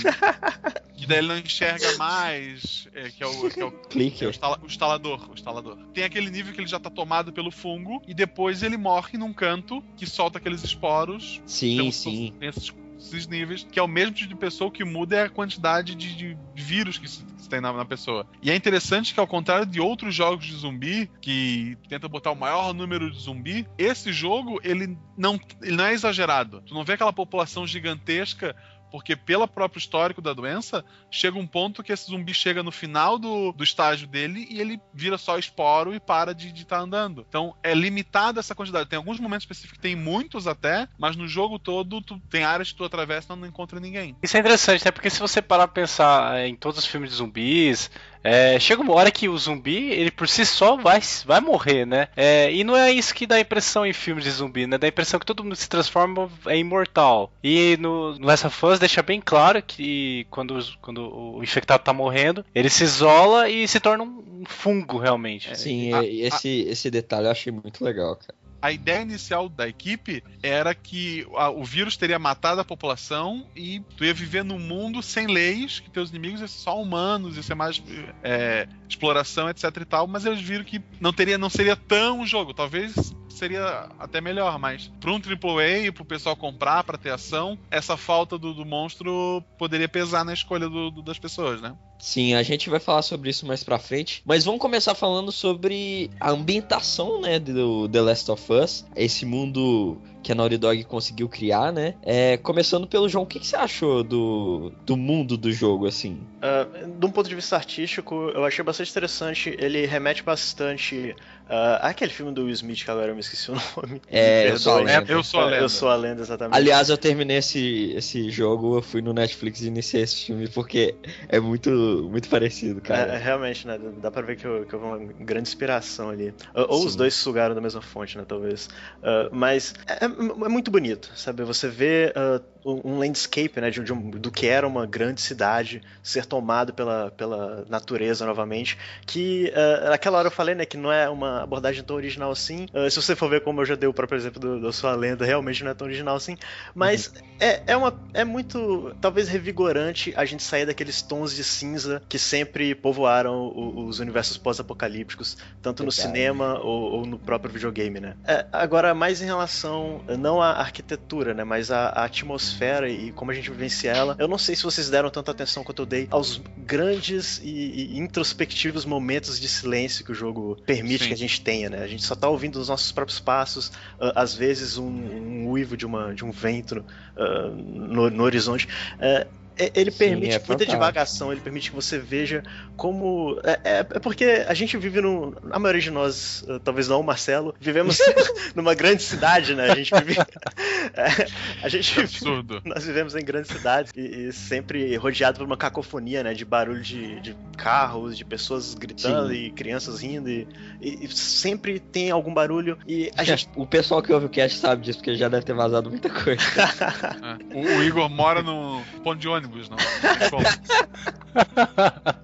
[0.94, 4.24] que daí ele não enxerga mais, é, que é o, que é o, Clique.
[4.24, 5.76] é o instala- o instalador, o instalador.
[5.92, 9.32] Tem aquele nível que ele já tá tomado pelo fungo e depois ele morre num
[9.32, 11.40] canto que solta aqueles esporos.
[11.46, 12.34] Sim, Então, sim.
[12.38, 15.28] Tem esses, esses níveis, que é o mesmo tipo de pessoa, que muda é a
[15.28, 18.26] quantidade de, de vírus que se, que se tem na, na pessoa.
[18.42, 22.36] E é interessante que, ao contrário de outros jogos de zumbi, que tenta botar o
[22.36, 26.62] maior número de zumbi, esse jogo, ele não, ele não é exagerado.
[26.62, 28.56] Tu não vê aquela população gigantesca
[28.92, 33.18] porque pelo próprio histórico da doença, chega um ponto que esse zumbi chega no final
[33.18, 37.24] do, do estágio dele e ele vira só esporo e para de estar andando.
[37.26, 38.90] Então é limitada essa quantidade.
[38.90, 42.76] Tem alguns momentos específicos, tem muitos até, mas no jogo todo tu, tem áreas que
[42.76, 44.14] tu atravessa e não encontra ninguém.
[44.22, 44.90] Isso é interessante, né?
[44.90, 47.90] Porque se você parar pra pensar é, em todos os filmes de zumbis,
[48.24, 52.08] é, chega uma hora que o zumbi, ele por si só vai, vai morrer, né?
[52.16, 54.78] É, e não é isso que dá impressão em filmes de zumbi, né?
[54.78, 57.32] Dá a impressão que todo mundo se transforma é imortal.
[57.42, 61.92] E no, no Last of Us deixa bem claro que quando, quando o infectado tá
[61.92, 65.56] morrendo, ele se isola e se torna um, fungo realmente.
[65.56, 68.34] Sim, a- é- esse, esse detalhe eu achei muito legal, cara.
[68.62, 73.80] A ideia inicial da equipe era que a- o vírus teria matado a população e
[73.96, 77.42] tu ia viver num mundo sem leis, que teus inimigos iam ser só humanos, ia
[77.42, 77.82] ser mais
[78.22, 82.26] é, exploração, etc e tal, mas eles viram que não teria, não seria tão um
[82.26, 82.54] jogo.
[82.54, 87.58] Talvez seria até melhor, mas para um AAA e pro pessoal comprar, para ter ação,
[87.70, 91.74] essa falta do, do monstro poderia pesar na escolha do- do- das pessoas, né?
[91.98, 94.22] Sim, a gente vai falar sobre isso mais pra frente.
[94.24, 98.84] Mas vamos começar falando sobre a ambientação, né, do The Last of Us.
[98.96, 101.94] Esse mundo que a Naughty Dog conseguiu criar, né?
[102.02, 106.26] É, começando pelo João, o que, que você achou do, do mundo do jogo, assim?
[106.40, 109.54] Ah, de um ponto de vista artístico, eu achei bastante interessante.
[109.58, 111.14] Ele remete bastante
[111.48, 114.00] ah, àquele filme do Will Smith, que agora eu me esqueci o nome.
[114.08, 114.92] É, Eu Sou a perdoe.
[115.00, 115.12] Lenda.
[115.12, 115.62] Eu Sou a Lenda.
[115.62, 116.56] Eu sou a lenda, exatamente.
[116.56, 120.98] Aliás, eu terminei esse, esse jogo, eu fui no Netflix e iniciei esse filme porque
[121.28, 121.70] é muito,
[122.10, 123.12] muito parecido, É, cara.
[123.14, 123.78] é, realmente, né?
[123.78, 126.34] Dá pra ver que, eu- que houve uma grande inspiração ali.
[126.54, 126.98] Ou, ou os Sim.
[126.98, 128.24] dois sugaram da mesma fonte, né?
[128.26, 128.68] Talvez.
[129.02, 131.42] Ah, mas é, é- muito bonito, sabe?
[131.44, 133.70] Você vê ah, um landscape, né?
[133.70, 138.78] De, de um- do que era uma grande cidade ser tomado pela, pela natureza novamente.
[139.06, 140.64] Que ah, naquela hora eu falei, né?
[140.64, 142.66] Que não é uma abordagem tão original assim.
[142.72, 144.94] Ah, se você for ver como eu já dei o próprio exemplo do, do Sua
[144.94, 146.36] Lenda, realmente não é tão original assim.
[146.74, 152.02] Mas é, é, uma, é muito, talvez, revigorante a gente sair daqueles tons de cinza
[152.08, 156.08] que sempre povoaram o- os universos pós-apocalípticos, tanto no Verdade.
[156.08, 158.14] cinema ou, ou no próprio videogame, né?
[158.24, 163.30] É, agora, mais em relação, não à arquitetura, né, mas à, à atmosfera e como
[163.30, 166.08] a gente vivencia ela, eu não sei se vocês deram tanta atenção quanto eu dei
[166.10, 167.48] aos grandes e,
[167.94, 171.08] e introspectivos momentos de silêncio que o jogo permite Sim.
[171.08, 171.82] que a gente tenha, né?
[171.82, 175.76] A gente só tá ouvindo os nossos próprios passos, ah, às vezes um, um uivo
[175.76, 176.84] de, uma, de um vento
[177.16, 178.68] ah, no, no horizonte.
[178.98, 179.26] É-
[179.74, 180.72] ele Sim, permite é muita fantástico.
[180.72, 182.42] divagação, ele permite que você veja
[182.76, 183.38] como.
[183.44, 185.36] É, é- é porque a gente vive no.
[185.50, 187.98] A maioria de nós, eh, talvez não o Marcelo, vivemos
[188.54, 189.70] numa grande cidade, né?
[189.70, 190.18] A gente vive.
[190.94, 191.26] é,
[191.64, 192.60] a gente Absurdo.
[192.64, 196.34] nós vivemos em grandes cidades e, e sempre rodeado por uma cacofonia, né?
[196.34, 199.34] De barulho de, de carros, de pessoas gritando Sim.
[199.46, 200.28] e crianças rindo.
[200.30, 200.46] E,
[200.80, 202.78] e- e sempre tem algum barulho.
[202.86, 203.48] E a gente.
[203.62, 206.42] O pessoal que ouve o cast sabe disso, porque já deve ter vazado muita coisa.
[206.60, 207.56] É.
[207.56, 209.76] O, o Igor mora no ponto de ônibus, não.
[209.76, 210.44] Tem como.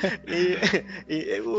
[0.26, 0.56] e,
[1.08, 1.09] e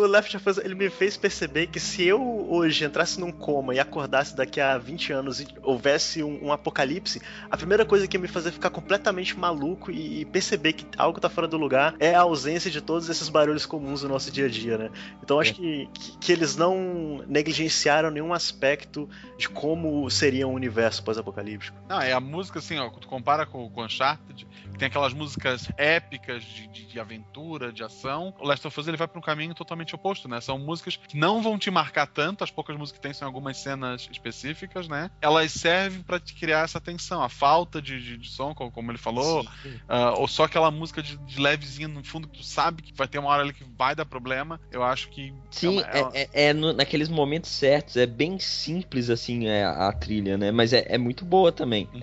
[0.01, 3.73] o Left of Us ele me fez perceber que se eu hoje entrasse num coma
[3.73, 8.17] e acordasse daqui a 20 anos e houvesse um, um apocalipse, a primeira coisa que
[8.17, 11.95] ia me fazer ficar completamente maluco e, e perceber que algo tá fora do lugar
[11.99, 14.89] é a ausência de todos esses barulhos comuns do nosso dia a dia, né?
[15.23, 21.03] Então acho que, que, que eles não negligenciaram nenhum aspecto de como seria um universo
[21.03, 21.77] pós-apocalíptico.
[21.87, 25.69] Não, é a música assim, ó, tu compara com o Uncharted, que tem aquelas músicas
[25.77, 28.33] épicas de, de, de aventura, de ação.
[28.39, 30.39] O Last of Us ele vai pra um caminho totalmente oposto, né?
[30.41, 33.58] São músicas que não vão te marcar tanto, as poucas músicas que tem são algumas
[33.58, 35.10] cenas específicas, né?
[35.21, 38.97] Elas servem pra te criar essa tensão, a falta de, de, de som, como, ele
[38.97, 39.45] falou,
[39.88, 43.08] ah, ou só aquela música de, de levezinha no fundo que tu sabe que vai
[43.08, 44.60] ter uma hora ali que vai dar problema.
[44.71, 48.06] Eu acho que Sim, é uma- é é, é- é no- naqueles momentos certos, é
[48.06, 50.51] bem simples assim é, a trilha, né?
[50.51, 51.89] Mas é, é muito boa também.
[51.93, 52.01] Uhum.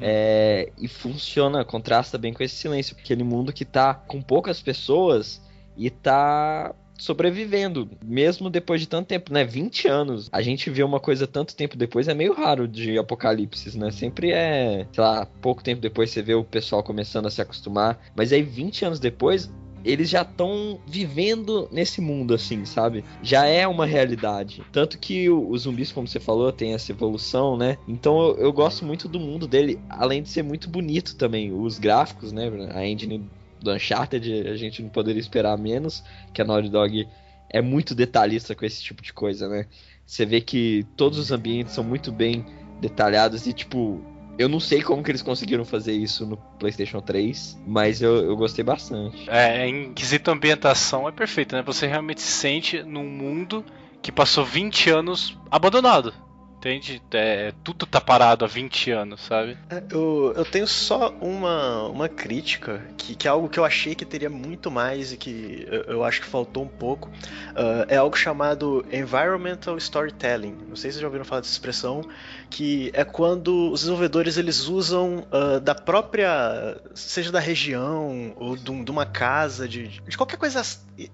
[0.79, 5.42] E funciona, contrasta bem com esse silêncio, aquele mundo que tá com poucas pessoas
[5.77, 9.44] e tá sobrevivendo, mesmo depois de tanto tempo, né?
[9.44, 10.28] 20 anos.
[10.32, 13.90] A gente vê uma coisa tanto tempo depois é meio raro de apocalipses, né?
[13.90, 17.98] Sempre é, sei lá, pouco tempo depois você vê o pessoal começando a se acostumar,
[18.14, 19.48] mas aí 20 anos depois
[19.84, 23.04] eles já estão vivendo nesse mundo, assim, sabe?
[23.22, 24.62] Já é uma realidade.
[24.72, 27.78] Tanto que os zumbis, como você falou, tem essa evolução, né?
[27.87, 31.52] Então eu, eu gosto muito do mundo dele, além de ser muito bonito também.
[31.52, 32.50] Os gráficos, né?
[32.74, 33.24] A engine
[33.61, 37.09] do Uncharted, a gente não poderia esperar menos, que a Naughty Dog
[37.51, 39.66] é muito detalhista com esse tipo de coisa, né?
[40.05, 42.44] Você vê que todos os ambientes são muito bem
[42.81, 44.03] detalhados e, tipo,
[44.38, 48.37] eu não sei como que eles conseguiram fazer isso no PlayStation 3, mas eu, eu
[48.37, 49.29] gostei bastante.
[49.29, 51.62] É, em quesito ambientação é perfeito, né?
[51.62, 53.64] Você realmente se sente num mundo
[54.01, 56.14] que passou 20 anos abandonado.
[56.59, 57.01] Entende?
[57.12, 59.57] É, tudo tá parado há 20 anos, sabe?
[59.71, 63.94] É, Eu, eu tenho só uma, uma crítica, que, que é algo que eu achei
[63.94, 67.11] que teria muito mais e que eu, eu acho que faltou um pouco.
[67.55, 70.57] Ah, é algo chamado Environmental Storytelling.
[70.68, 72.03] Não sei se vocês já ouviram falar dessa expressão,
[72.50, 78.84] que é quando os desenvolvedores eles usam ah, da própria, seja da região ou de,
[78.84, 80.62] de uma casa, de, de qualquer coisa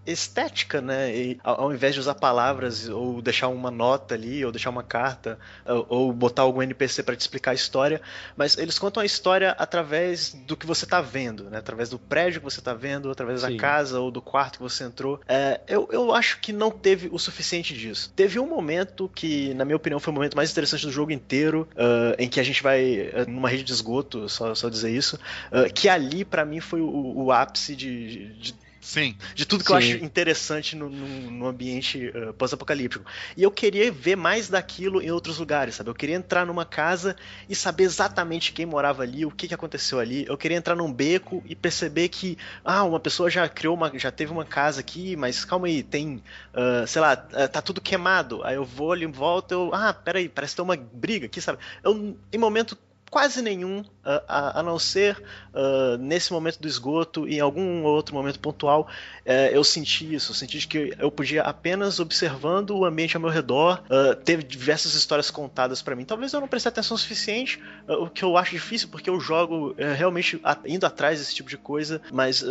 [0.07, 1.15] estética, né?
[1.15, 4.83] E, ao, ao invés de usar palavras ou deixar uma nota ali ou deixar uma
[4.83, 8.01] carta ou, ou botar algum NPC para te explicar a história,
[8.37, 11.59] mas eles contam a história através do que você tá vendo, né?
[11.59, 13.53] Através do prédio que você tá vendo, através Sim.
[13.53, 15.21] da casa ou do quarto que você entrou.
[15.29, 18.13] É, eu, eu acho que não teve o suficiente disso.
[18.15, 21.67] Teve um momento que, na minha opinião, foi o momento mais interessante do jogo inteiro,
[21.77, 25.19] ah, em que a gente vai ah, numa rede de esgoto, só, só dizer isso,
[25.51, 29.17] ah, que ali pra mim foi o, o ápice de- de Sim.
[29.35, 29.95] De tudo que eu Sim.
[29.95, 33.03] acho interessante no, no- no ambiente uh, pós-apocalíptico.
[33.35, 35.89] E eu queria ver mais daquilo em outros lugares, sabe?
[35.89, 37.17] Eu queria entrar numa casa
[37.49, 40.27] e saber exatamente quem morava ali, o que, que aconteceu ali.
[40.29, 44.11] Eu queria entrar num beco e perceber que, ah, uma pessoa já criou uma, já
[44.13, 48.45] teve uma casa aqui, mas calma aí, tem, ah, sei lá, ah, tá tudo queimado.
[48.45, 51.59] Aí eu vou ali em volta, eu, ah, peraí, parece ter uma briga aqui, sabe?
[51.83, 52.77] Eu, em momento
[53.15, 55.23] quase nenhum, a, a não ser
[55.55, 58.89] ah, nesse momento do esgoto e em algum outro momento pontual,
[59.25, 60.33] eh, eu senti isso.
[60.33, 63.85] Eu senti que eu podia apenas observando o ambiente ao meu redor,
[64.25, 66.05] teve diversas histórias contadas pra mim.
[66.05, 69.77] Talvez eu não preste atenção suficiente, ah, o que eu acho difícil porque eu jogo
[69.79, 72.45] eh, realmente indo atrás desse tipo de coisa, mas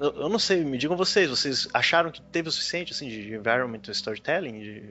[0.00, 3.80] eu não sei, me digam vocês, vocês acharam que teve o suficiente assim de environment
[3.88, 4.60] storytelling?
[4.60, 4.82] De,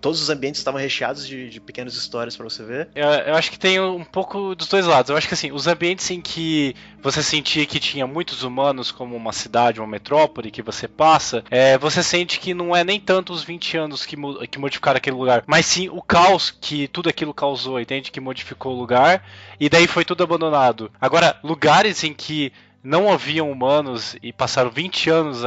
[0.00, 2.88] todos os ambientes estavam recheados de, de pequenas histórias pra você ver?
[2.94, 5.10] Eu, eu acho que tem um pouco dos dois lados.
[5.10, 9.14] Eu acho que assim, os ambientes em que você sentia que tinha muitos humanos, como
[9.14, 13.32] uma cidade, uma metrópole que você passa, é, você sente que não é nem tanto
[13.32, 14.16] os 20 anos que,
[14.50, 18.10] que modificaram aquele lugar, mas sim o caos que tudo aquilo causou, entende?
[18.10, 19.24] Que modificou o lugar,
[19.60, 20.90] e daí foi tudo abandonado.
[21.00, 22.52] Agora, lugares em que
[22.86, 25.42] não haviam humanos e passaram 20 anos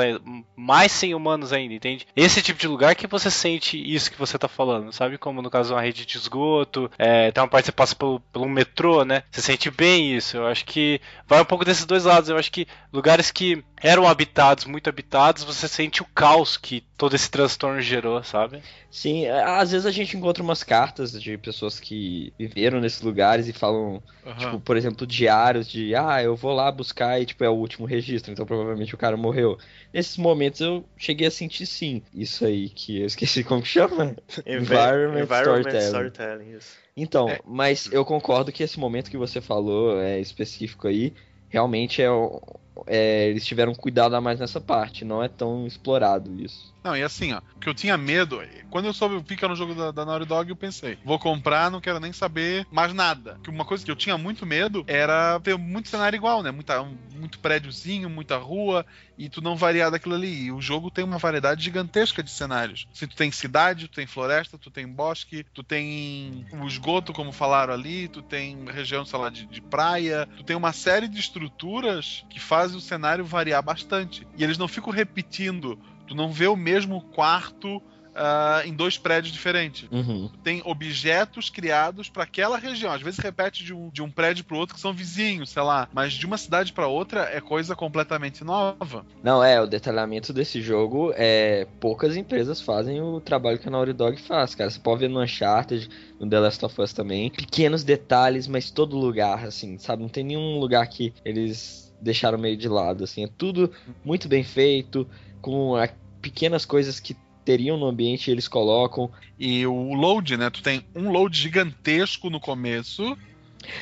[0.58, 2.06] mais sem humanos ainda, entende?
[2.14, 5.18] Esse tipo de lugar que você sente isso que você tá falando, sabe?
[5.18, 8.20] Como no caso uma rede de esgoto, é, tem uma parte que você passa pelo,
[8.20, 9.24] pelo metrô, né?
[9.32, 10.36] Você sente bem isso.
[10.36, 12.30] Eu acho que vai um pouco desses dois lados.
[12.30, 17.16] Eu acho que lugares que eram habitados, muito habitados, você sente o caos que todo
[17.16, 18.62] esse transtorno gerou, sabe?
[18.92, 23.48] Sim, é, às vezes a gente encontra umas cartas de pessoas que viveram nesses lugares
[23.48, 24.38] e falam, Aham.
[24.38, 27.86] tipo, por exemplo, diários de, ah, eu vou lá buscar e, tipo, é o último
[27.86, 29.58] registro, então provavelmente o cara morreu.
[29.94, 34.16] Nesses momentos eu cheguei a sentir sim, isso aí que eu esqueci como que chama.
[34.46, 35.80] Environment, Storytelling.
[35.88, 36.78] storytelling, isso.
[36.98, 37.40] Então, É.
[37.46, 41.14] mas eu concordo que esse momento que você falou, é específico aí,
[41.48, 42.42] realmente é, o-
[42.88, 46.74] é, eles tiveram cuidado a mais nessa parte, não é tão explorado isso.
[46.84, 49.56] Não, e assim, ó, o que eu tinha medo, quando eu soube que era um
[49.56, 53.38] jogo da, da Naughty Dog, eu pensei, vou comprar, não quero nem saber mais nada.
[53.44, 56.52] Que uma coisa que eu tinha muito medo era ter muito cenário igual, né?
[56.52, 56.82] Muita,
[57.16, 58.86] muito prédiozinho, muita rua,
[59.18, 60.46] e tu não variar daquilo ali.
[60.46, 62.88] E o jogo tem uma variedade gigantesca de cenários.
[62.94, 67.34] Se tu tem cidade, tu tem floresta, tu tem bosque, tu tem o esgoto, como
[67.34, 71.20] falaram ali, tu tem região, sei lá, de, de praia, tu tem uma série de
[71.20, 74.26] estruturas que fazem o cenário variar bastante.
[74.38, 75.78] E eles não ficam repetindo
[76.10, 77.82] tu não vê o mesmo quarto
[78.16, 79.88] ah, em dois prédios diferentes.
[79.92, 80.30] Uhum.
[80.44, 82.92] Tem objetos criados para aquela região.
[82.92, 85.88] Às vezes repete de um, de um prédio para outro que são vizinhos, sei lá.
[85.94, 89.06] Mas de uma cidade para outra é coisa completamente nova.
[89.24, 91.68] Não, é, o detalhamento desse jogo é.
[91.80, 94.70] Poucas empresas fazem o trabalho que a Naughty Dog faz, cara.
[94.70, 95.88] Você pode ver no Uncharted,
[96.20, 97.30] no The Last of Us também.
[97.30, 100.02] Pequenos detalhes, mas todo lugar, assim, sabe?
[100.02, 103.24] Não tem nenhum lugar que eles deixaram meio de lado, assim.
[103.24, 103.72] É tudo
[104.04, 105.08] muito bem feito,
[105.42, 105.90] com a-
[106.22, 109.12] pequenas coisas que teriam no ambiente eles colocam.
[109.38, 110.50] E o load, né?
[110.50, 113.04] Tu tem um load gigantesco no começo.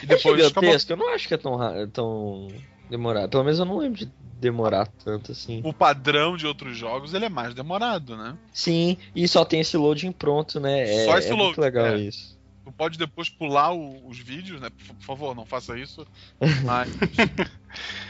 [0.02, 0.70] E É depois acabou.
[0.70, 1.58] gigantesco, eu não acho que é tão,
[1.92, 2.48] tão
[2.90, 3.30] demorado.
[3.30, 4.06] Pelo menos eu não lembro de
[4.40, 5.62] demorar tanto assim.
[5.64, 8.38] O padrão de outros jogos ele é mais demorado, né?
[8.54, 10.82] Sim, e só tem esse loading pronto, né?
[10.84, 11.98] É, Só esse é muito load, legal é.
[12.00, 12.38] isso.
[12.64, 14.70] Tu pode depois pular o- os vídeos, né?
[14.70, 16.06] Por, por favor, não faça isso.
[16.64, 16.90] Mas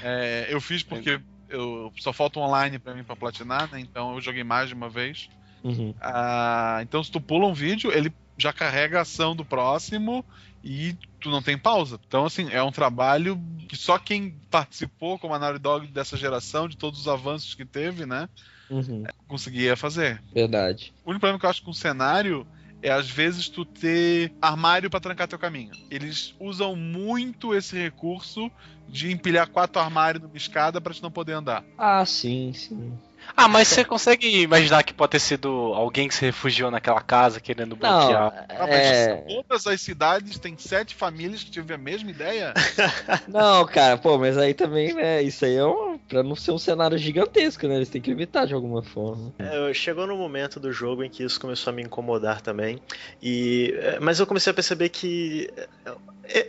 [0.04, 3.80] é, eu fiz porque eu só falta um online pra mim pra platinar, né?
[3.80, 5.30] Então eu joguei mais de uma vez.
[5.64, 5.94] Uhum.
[6.00, 10.24] Ah, então se tu pula um vídeo, ele já carrega a ação do próximo
[10.64, 12.00] e tu não tem pausa.
[12.08, 16.68] Então, assim, é um trabalho que só quem participou como a Naughty Dog dessa geração,
[16.68, 18.30] de todos os avanços que teve, né?
[18.70, 19.04] Uhum.
[19.28, 20.22] Conseguia fazer.
[20.32, 20.94] Verdade.
[21.04, 22.46] O único problema que eu acho com o cenário
[22.82, 25.72] é às vezes tu ter armário pra trancar teu caminho.
[25.90, 28.52] Eles usam muito esse recurso
[28.88, 31.64] de empilhar quatro armários numa escada pra te não poder andar.
[31.78, 32.98] Ah, sim, sim.
[33.36, 37.40] Ah, mas você consegue imaginar que pode ter sido alguém que se refugiou naquela casa
[37.40, 38.48] querendo bloquear?
[38.50, 39.16] Ah, mas é...
[39.28, 42.54] todas as cidades têm sete famílias que tiveram a mesma ideia.
[43.28, 45.22] Não, cara, pô, mas aí também, né?
[45.22, 47.76] Isso aí é um, pra não ser um cenário gigantesco, né?
[47.76, 49.34] Eles têm que limitar de alguma forma.
[49.40, 52.80] É, chegou no momento do jogo em que isso começou a me incomodar também.
[53.22, 55.50] E, é, mas eu comecei a perceber que
[55.86, 55.94] é,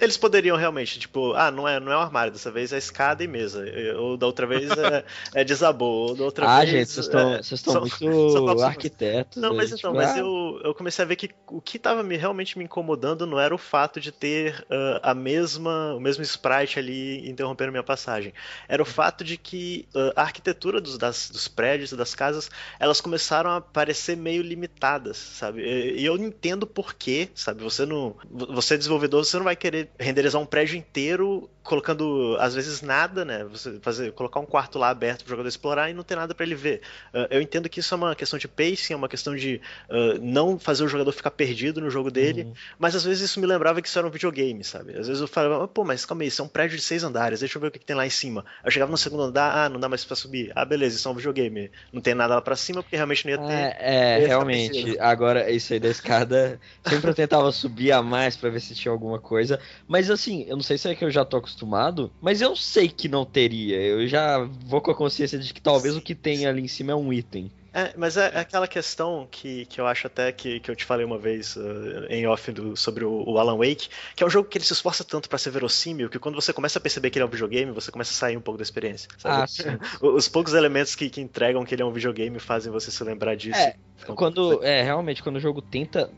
[0.01, 3.23] eles poderiam realmente, tipo, ah, não é, não é um armário, dessa vez é escada
[3.23, 3.65] e mesa.
[3.99, 6.71] Ou da outra vez é, é desabou, ou da outra ah, vez.
[6.71, 9.41] gente, vocês estão é, vocês estão muito falta- arquitetos.
[9.43, 12.17] Não, mas então, mas ah, eu, eu comecei a ver que o que tava me,
[12.17, 16.79] realmente me incomodando não era o fato de ter ah, a mesma, o mesmo sprite
[16.79, 18.33] ali interrompendo minha passagem.
[18.69, 22.51] Era o fato de que ah, a arquitetura dos, das- dos prédios e das casas,
[22.81, 25.63] elas começaram a parecer meio limitadas, sabe?
[25.63, 27.63] E, e eu entendo por quê, sabe?
[27.63, 32.35] Você não, você é desenvolvedor, você não vai querer querer renderizar um prédio inteiro colocando
[32.41, 33.45] às vezes nada, né?
[33.45, 36.35] Você fazer colocar um quarto lá aberto para o jogador explorar e não ter nada
[36.35, 36.81] para ele ver.
[37.13, 40.19] Uh, eu entendo que isso é uma questão de pacing, é uma questão de uh,
[40.23, 42.55] não fazer o jogador ficar perdido no jogo dele, Uhum.
[42.79, 44.93] mas às vezes isso me lembrava que isso era um videogame, sabe?
[44.93, 47.41] Às vezes eu falava, pô, mas calma aí, isso é um prédio de seis andares,
[47.41, 48.45] deixa eu ver o que, que tem lá em cima.
[48.65, 50.51] Eu chegava no segundo andar, ah, não dá mais para subir.
[50.55, 51.71] Ah, beleza, isso é um videogame.
[51.93, 53.53] Não tem nada lá para cima porque realmente não ia ter.
[53.53, 54.99] É, é, realmente.
[55.01, 58.93] Agora, isso aí da escada, sempre eu tentava subir a mais pra ver se tinha
[58.93, 59.58] alguma coisa.
[59.87, 62.89] Mas assim, eu não sei se é que eu já tô acostumado, mas eu sei
[62.89, 63.77] que não teria.
[63.81, 66.93] Eu já vou com a consciência de que talvez o que tem ali em cima
[66.93, 67.51] é um item.
[67.73, 70.85] É, mas é, é aquela questão que, que eu acho até que, que eu te
[70.87, 74.31] falei uma vez uh, em off do- sobre o, o Alan Wake, que é um
[74.31, 77.11] jogo que ele se esforça tanto pra ser verossímil que quando você começa a perceber
[77.11, 79.09] que ele é um videogame, você começa a sair um pouco da experiência.
[79.19, 79.43] sabe?
[79.43, 79.65] Ah, sim.
[80.01, 83.37] Os poucos elementos que, que entregam que ele é um videogame fazem você se lembrar
[83.37, 83.61] disso.
[83.61, 83.75] É,
[84.15, 86.11] Quando, é, realmente, quando o jogo tenta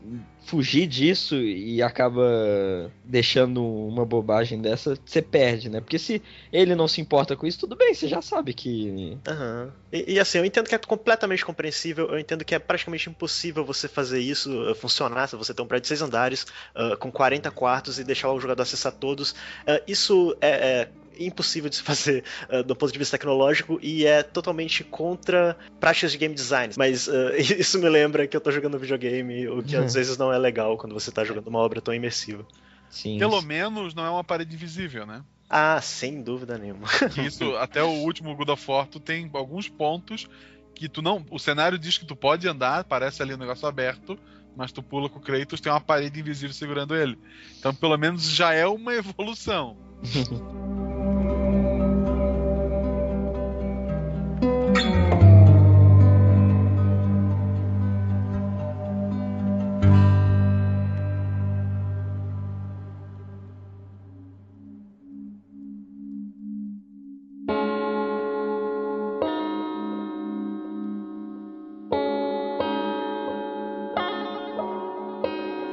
[0.43, 5.79] fugir disso e acaba deixando uma bobagem dessa, você perde, né?
[5.79, 9.17] Porque se ele não se importa com isso, tudo bem, você já sabe que.
[9.27, 9.71] Aham.
[9.91, 13.63] E, e, assim, eu entendo que é completamente compreensível, eu entendo que é praticamente impossível
[13.63, 17.11] você fazer isso uh, funcionar, se você tem um prédio de seis andares, uh, com
[17.11, 19.31] 40 quartos e deixar o jogador acessar todos.
[19.31, 20.89] Uh, isso é, é
[21.27, 26.11] impossível de se fazer uh, do ponto de vista tecnológico e é totalmente contra práticas
[26.11, 26.73] de game design.
[26.77, 30.31] Mas uh, isso me lembra que eu tô jogando videogame, o que às vezes não
[30.31, 32.45] é legal quando você tá jogando uma obra tão imersiva.
[32.89, 33.17] Sim.
[33.17, 35.23] Pelo menos não é uma parede invisível, né?
[35.49, 36.87] Ah, sem dúvida nenhuma.
[37.13, 40.29] Que isso, até o último God of War, tu tem alguns pontos
[40.73, 41.25] que tu não.
[41.29, 44.17] O cenário diz que tu pode andar, parece ali um negócio aberto,
[44.55, 47.17] mas tu pula com o Kratos, tem uma parede invisível segurando ele.
[47.59, 49.77] Então, pelo menos já é uma evolução.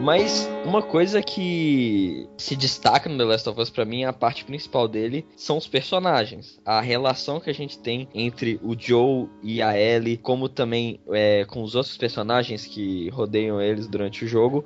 [0.08, 4.42] Mas uma coisa que se destaca no The Last of Us pra mim, a parte
[4.42, 6.58] principal dele, são os personagens.
[6.64, 11.44] A relação que a gente tem entre o Joe e a Ellie, como também é,
[11.44, 14.64] com os outros personagens que rodeiam eles durante o jogo.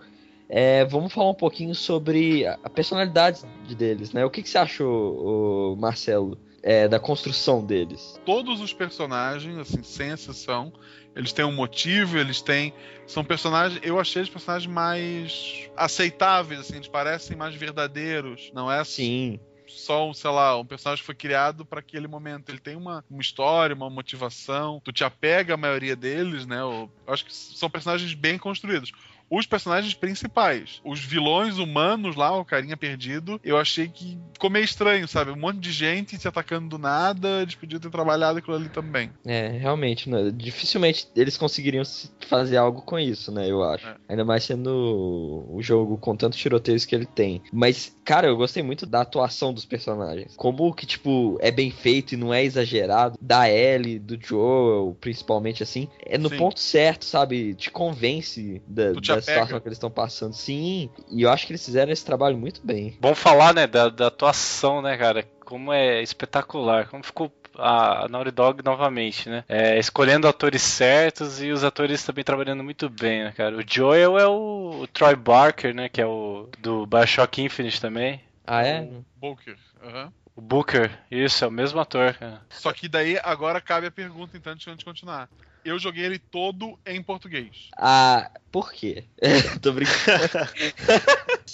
[0.48, 3.40] É, vamos falar um pouquinho sobre a personalidade
[3.76, 4.24] deles, né?
[4.24, 8.20] O que, que você achou, Marcelo, é, da construção deles?
[8.24, 10.72] Todos os personagens, assim, sem exceção,
[11.14, 12.72] eles têm um motivo, eles têm.
[13.07, 13.81] São personagens.
[13.83, 18.51] Eu achei os personagens mais aceitáveis, assim, eles parecem mais verdadeiros.
[18.55, 19.38] Não é Sim.
[19.66, 22.48] só, um, sei lá, um personagem que foi criado para aquele momento.
[22.48, 24.81] Ele tem uma, uma história, uma motivação.
[24.83, 26.61] Tu te apega à maioria deles, né?
[26.61, 28.92] Eu acho que são personagens bem construídos.
[29.34, 34.64] Os personagens principais, os vilões humanos lá, o carinha perdido, eu achei que ficou meio
[34.64, 35.30] estranho, sabe?
[35.30, 39.10] Um monte de gente se atacando do nada, eles podiam ter trabalhado aquilo ali também.
[39.24, 40.30] É, realmente, né?
[40.34, 43.50] dificilmente eles conseguiriam se- fazer algo com isso, né?
[43.50, 43.86] Eu acho.
[43.86, 43.96] É.
[44.06, 47.42] Ainda mais sendo o jogo com tantos tiroteios que ele tem.
[47.50, 50.34] Mas, cara, eu gostei muito da atuação dos personagens.
[50.36, 53.16] Como que, tipo, é bem feito e não é exagerado.
[53.18, 55.88] Da Ellie, do Joel, principalmente assim.
[56.04, 56.36] É no Sim.
[56.36, 57.54] ponto certo, sabe?
[57.54, 60.35] Te convence da, Tu te situação que eles estão passando.
[60.35, 62.96] Sim, e eu acho que eles fizeram esse trabalho muito bem.
[63.00, 65.22] Bom falar, né, da, da atuação, né, cara?
[65.44, 69.44] Como é espetacular, como ficou a Naughty Dog novamente, né?
[69.48, 73.56] É, escolhendo atores certos e os atores também trabalhando muito bem, né, cara?
[73.56, 78.20] O Joel é o, o Troy Barker, né, que é o do Bioshock Infinite também.
[78.46, 78.80] Ah, é?
[78.80, 79.56] O Booker.
[79.82, 80.12] aham.
[80.35, 82.40] O Booker, isso, é o mesmo ator, cara.
[82.48, 85.28] Só que daí agora cabe a pergunta, então, antes de continuar.
[85.64, 87.68] Eu joguei ele todo em português.
[87.77, 89.05] Ah, por quê?
[89.62, 90.22] Tô brincando.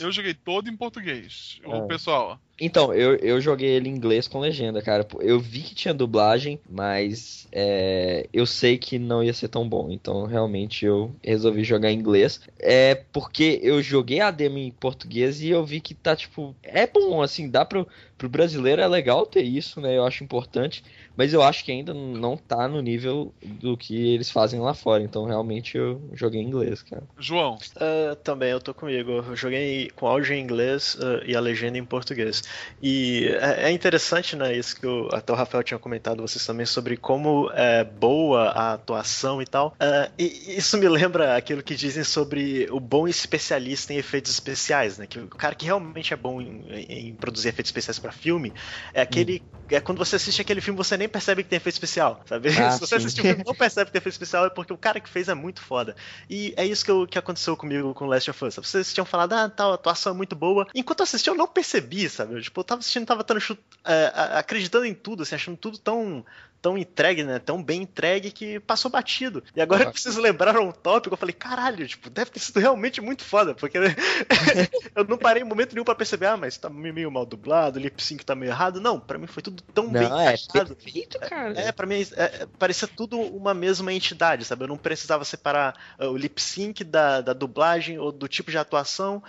[0.01, 1.59] Eu joguei todo em português.
[1.65, 1.81] O Ah.
[1.83, 5.07] pessoal, Então, eu, eu joguei ele em inglês com legenda, cara.
[5.21, 9.89] Eu vi que tinha dublagem, mas é, eu sei que não ia ser tão bom.
[9.91, 12.41] Então, realmente, eu resolvi jogar em inglês.
[12.59, 16.53] É porque eu joguei a demo em português e eu vi que tá, tipo...
[16.65, 19.97] É bom, assim, dá pro, pro brasileiro, é legal ter isso, né?
[19.97, 20.83] Eu acho importante.
[21.19, 25.03] Mas eu acho que ainda não tá no nível do que eles fazem lá fora.
[25.03, 27.03] Então, realmente, eu joguei em inglês, cara.
[27.19, 29.11] João, Ah, também, eu tô comigo.
[29.11, 32.43] Eu joguei com áudio em inglês ah, e a legenda em português.
[32.81, 36.65] E é é interessante, né, isso que o, até o Rafael tinha comentado vocês também
[36.65, 39.75] sobre como é boa a atuação e tal.
[39.81, 44.97] É, e isso me lembra aquilo que dizem sobre o bom especialista em efeitos especiais,
[44.99, 45.07] né?
[45.07, 48.53] Que o cara que realmente é bom em, em produzir efeitos especiais pra filme
[48.95, 49.43] é aquele.
[49.71, 52.49] É quando você assiste aquele filme você nem percebe que tem efeito especial, sabe?
[52.51, 52.95] Ah, Se você sim.
[52.97, 55.29] assistir o filme não percebe que tem efeito especial é porque o cara que fez
[55.29, 55.97] é muito foda.
[56.29, 58.55] E é isso que, eu- que aconteceu comigo com Last of Us.
[58.55, 58.67] sabe?
[58.69, 60.67] Vocês tinham falado, ah, tal, a atuação é muito boa.
[60.75, 62.35] Enquanto eu assisti, eu não percebi, sabe?
[62.35, 66.25] Eu, tipo, eu tava assistindo, tava chu- é, acreditando em tudo, assim, achando tudo tão
[66.61, 67.39] tão entregue, né?
[67.39, 69.43] Tão bem entregue que passou batido.
[69.55, 73.01] E agora que vocês lembraram o tópico, eu falei, caralho, tipo, deve ter sido realmente
[73.01, 73.79] muito foda, porque
[74.95, 77.83] eu não parei em momento nenhum pra perceber, ah, mas tá meio mal dublado, o
[77.83, 78.81] lip sync tá meio errado.
[78.81, 80.77] Não, pra mim foi tudo tão bem Não, é encaixado.
[80.77, 81.59] perfeito, cara.
[81.59, 84.65] É, pra mim é, é, parecia tudo uma mesma entidade, sabe?
[84.65, 88.59] Eu não precisava separar ah, o lip sync da, da dublagem ou do tipo de
[88.59, 89.23] atuação,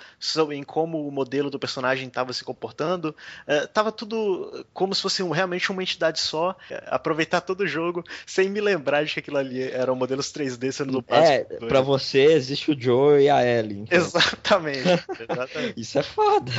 [0.52, 3.16] em como o modelo do personagem estava se comportando.
[3.46, 6.56] É, tava tudo como se fosse realmente uma entidade só.
[6.70, 6.84] É,
[7.20, 10.94] aproveitar todo o jogo sem me lembrar de que aquilo ali eram modelos 3D sendo
[10.94, 11.30] dublados.
[11.30, 13.82] É, pra você existe o Joe e a Ellie.
[13.82, 13.98] então.
[13.98, 14.80] Exatamente,
[15.30, 15.74] exatamente.
[15.80, 16.52] Isso é foda.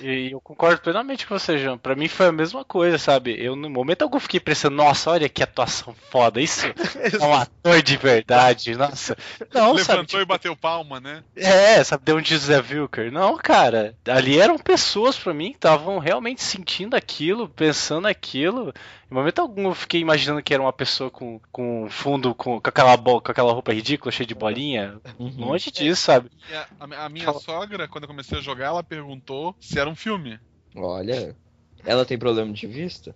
[0.00, 1.78] E eu concordo plenamente com você, João.
[1.78, 3.36] Pra mim foi a mesma coisa, sabe?
[3.38, 6.40] Eu, no momento algum, fiquei pensando, nossa, olha que atuação foda.
[6.40, 6.66] Isso
[7.20, 9.16] é um ator de verdade, nossa.
[9.52, 9.98] Não, sabe?
[9.98, 11.22] Levantou e bateu palma, né?
[11.36, 13.12] É, sabe, deu um José Wilker.
[13.12, 18.72] Não, cara, ali eram pessoas pra mim que estavam realmente sentindo aquilo, pensando aquilo.
[19.14, 22.68] Em momento algum eu fiquei imaginando que era uma pessoa com, com fundo, com, com,
[22.68, 25.00] aquela, bo- com aquela roupa ridícula, cheia de bolinha.
[25.20, 25.32] Uhum.
[25.38, 26.28] Longe disso, sabe?
[26.50, 29.94] E a, a- minha sogra, quando eu comecei a jogar, ela perguntou se era um
[29.94, 30.40] filme.
[30.74, 31.36] Olha,
[31.86, 33.14] ela tem problema de vista?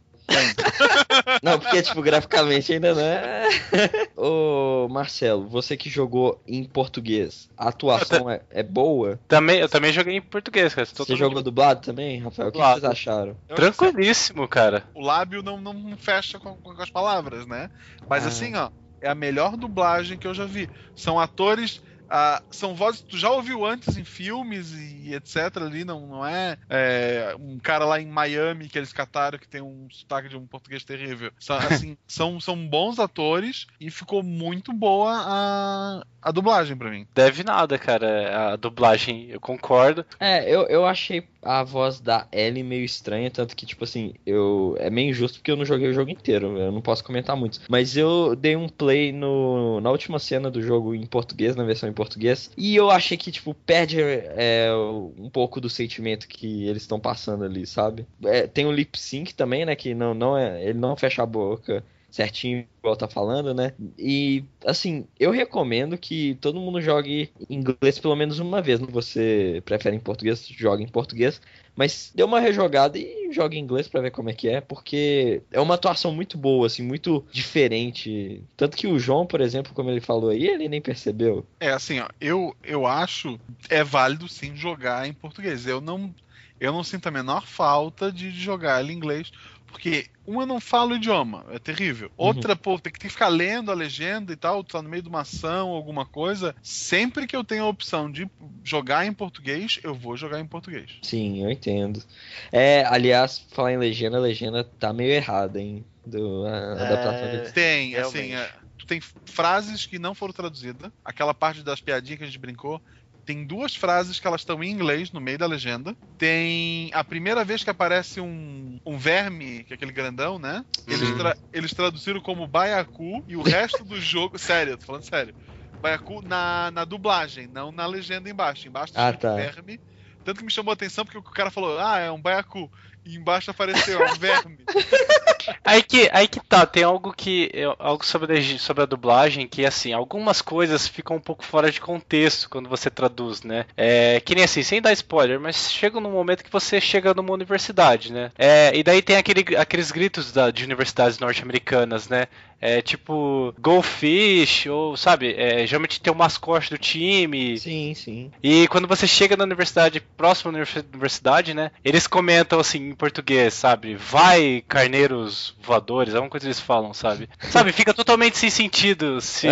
[1.43, 3.49] Não, porque, tipo, graficamente ainda não é.
[4.17, 9.19] Ô, Marcelo, você que jogou em português, a atuação é, é boa?
[9.29, 10.87] Também, eu também joguei em português, cara.
[10.87, 12.49] Você jogou dublado também, Rafael?
[12.49, 13.37] O que, vocês acharam?
[13.49, 14.85] Eu- Tranquilíssimo, cara.
[14.95, 17.71] O lábio não, não fecha com, com as palavras, né?
[18.09, 18.29] Mas Ah.
[18.29, 18.71] assim, ó,
[19.01, 20.69] é a melhor dublagem que eu já vi.
[20.95, 21.81] São atores.
[22.09, 25.59] Ah, são vozes que tu já ouviu antes em filmes e etc.
[25.59, 29.61] ali, não, não é, é, um cara lá em Miami que eles cataram que tem
[29.61, 31.31] um sotaque de um português terrível.
[31.39, 37.07] São, assim, são, são bons atores e ficou muito boa a, a dublagem pra mim.
[37.15, 38.53] Deve nada, cara.
[38.53, 40.05] A dublagem, eu concordo.
[40.19, 44.77] É, eu, eu achei a voz da Ellie meio estranha, tanto que, tipo assim, eu.
[44.79, 47.61] É meio injusto porque eu não joguei o jogo inteiro, eu não posso comentar muito.
[47.69, 51.89] Mas eu dei um play no, na última cena do jogo em português, na versão
[51.89, 54.69] em português, e eu achei que, tipo, perde é,
[55.17, 58.07] um pouco do sentimento que eles estão passando ali, sabe?
[58.25, 59.77] É, tem o lip sync também, né?
[59.77, 60.63] Que não, não é.
[60.65, 63.73] Ele não fecha a boca certinho, igual tá falando, né?
[63.99, 68.81] E, assim, eu recomendo que todo mundo jogue inglês pelo menos uma vez.
[68.81, 71.41] Você prefere em português, jogue em português.
[71.77, 75.43] Mas dê uma rejogada e jogue em inglês pra ver como é que é, porque
[75.53, 78.43] é uma atuação muito boa, assim, muito diferente.
[78.57, 81.47] Tanto que o João, por exemplo, como ele falou aí, ele nem percebeu.
[81.61, 83.39] É assim, ó, eu, eu acho
[83.69, 85.69] é válido sim jogar em português.
[85.69, 86.13] Eu não
[86.61, 89.31] eu não sinto a menor falta de jogar ele em inglês,
[89.69, 92.11] porque uma eu não falo o idioma, é terrível.
[92.17, 95.03] Outra, pô, tem que, tem que ficar lendo a legenda e tal, tá no meio
[95.03, 96.55] de uma ação, alguma coisa.
[96.63, 98.29] Sempre que eu tenho a opção de
[98.65, 100.99] jogar em português, eu vou jogar em português.
[101.03, 102.03] Sim, eu entendo.
[102.51, 105.85] É, aliás, falar em legenda, a legenda tá meio errada, hein?
[106.05, 107.53] Do, a, adaptação dele.
[107.53, 108.19] Tem, realmente.
[108.19, 110.91] assim, é, tu tem frases que não foram traduzidas.
[111.05, 112.81] Aquela parte das piadinhas que a gente brincou.
[113.29, 115.95] Tem duas frases que elas estão em inglês no meio da legenda.
[116.17, 120.65] Tem a primeira vez que aparece um, um verme, que é aquele grandão, né?
[120.87, 124.39] Eles, tra- eles traduziram como Baiacu e o resto do jogo.
[124.41, 125.35] Sério, tô falando sério.
[125.79, 128.67] Baiacu na, na dublagem, não na legenda embaixo.
[128.67, 129.35] Embaixo tá Ah, tá.
[129.35, 129.79] verme.
[130.25, 132.71] Tanto que me chamou a atenção porque o cara falou, ah, é um Baiacu.
[133.09, 134.59] E embaixo apareceu, um verme.
[135.65, 137.51] Aí que, aí que tá, tem algo que.
[137.79, 141.81] Algo sobre a, sobre a dublagem que, assim, algumas coisas ficam um pouco fora de
[141.81, 143.65] contexto quando você traduz, né?
[143.75, 147.33] É, que nem assim, sem dar spoiler, mas chega num momento que você chega numa
[147.33, 148.31] universidade, né?
[148.37, 152.27] É, e daí tem aquele, aqueles gritos da, de universidades norte-americanas, né?
[152.61, 157.57] É tipo, Go Fish, ou sabe, é, geralmente tem o mascote do time.
[157.59, 158.33] Sim, sim.
[158.43, 161.71] E quando você chega na universidade, próxima à universi- universidade, né?
[161.85, 163.95] Eles comentam assim em português, sabe?
[163.95, 167.29] Vai, carneiros voadores, alguma coisa eles falam, sabe?
[167.51, 169.47] Sabe, fica totalmente sem sentido se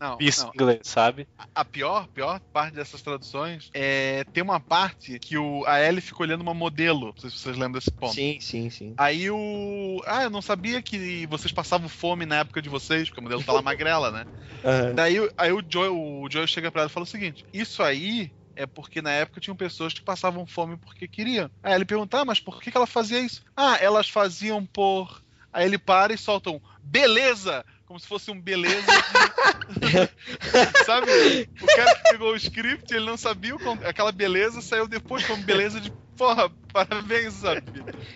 [0.00, 0.50] Não, isso não.
[0.50, 1.26] em inglês, sabe?
[1.54, 6.22] A pior, pior parte dessas traduções é tem uma parte que o, a Ellie fica
[6.22, 7.06] olhando uma modelo.
[7.06, 8.14] Não sei se vocês lembram desse ponto.
[8.14, 8.94] Sim, sim, sim.
[8.96, 10.02] Aí o.
[10.06, 13.44] Ah, eu não sabia que vocês passavam fome na época de vocês, porque a modelo
[13.44, 14.26] tá lá magrela, né?
[14.64, 14.94] Aham.
[14.94, 18.32] Daí aí o Joe, o Joe chega pra ela e fala o seguinte: Isso aí
[18.56, 21.50] é porque na época tinham pessoas que passavam fome porque queriam.
[21.62, 23.42] Aí ele pergunta, ah, mas por que que ela fazia isso?
[23.56, 25.22] Ah, elas faziam por.
[25.52, 27.64] Aí ele para e solta um beleza!
[27.86, 28.82] Como se fosse um beleza.
[28.82, 29.68] de-
[30.84, 31.48] Sabe?
[31.60, 35.42] O cara que pegou o script, ele não sabia o aquela beleza, saiu depois como
[35.42, 35.92] beleza de.
[36.16, 37.62] Porra, parabéns, sabe?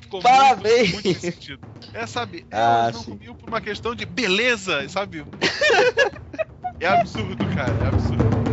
[0.03, 0.92] Ficou Parabéns!
[0.92, 1.61] Muito, muito sentido.
[1.94, 2.46] É, sabe?
[2.51, 3.12] Ah, elas não sim.
[3.12, 5.24] comiam por uma questão de beleza, sabe?
[6.80, 8.47] É absurdo, cara, é absurdo.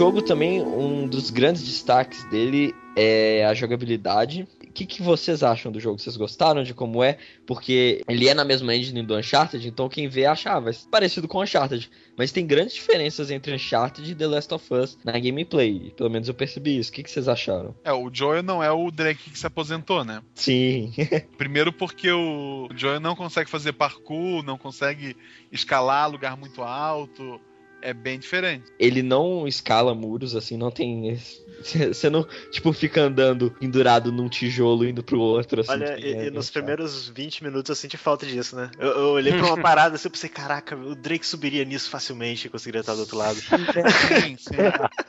[0.00, 4.48] Jogo também, um dos grandes destaques dele é a jogabilidade.
[4.64, 5.98] O que, que vocês acham do jogo?
[5.98, 7.18] Vocês gostaram de como é?
[7.46, 11.90] Porque ele é na mesma engine do Uncharted, então quem vê achava parecido com Uncharted.
[12.16, 15.92] Mas tem grandes diferenças entre Uncharted e The Last of Us na gameplay.
[15.94, 16.88] Pelo menos eu percebi isso.
[16.88, 17.74] O que, que vocês acharam?
[17.84, 20.22] É, o Joel não é o Drake que se aposentou, né?
[20.34, 20.94] Sim.
[21.36, 25.14] Primeiro porque o Joel não consegue fazer parkour, não consegue
[25.52, 27.38] escalar lugar muito alto.
[27.82, 28.64] É bem diferente.
[28.78, 31.18] ele não escala muros, assim, não tem.
[31.60, 35.72] Você não, tipo, fica andando pendurado num tijolo indo pro outro, assim.
[35.72, 38.70] Olha, e, é- e nos primeiros 20 minutos eu senti falta disso, né?
[38.78, 42.46] Eu, eu olhei pra uma parada assim e pensei, caraca, o Drake subiria nisso facilmente
[42.46, 43.38] e conseguiria estar do outro lado.
[43.44, 44.54] Sim, sim.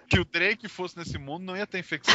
[0.09, 2.13] que o Drake fosse nesse mundo não ia ter infecção.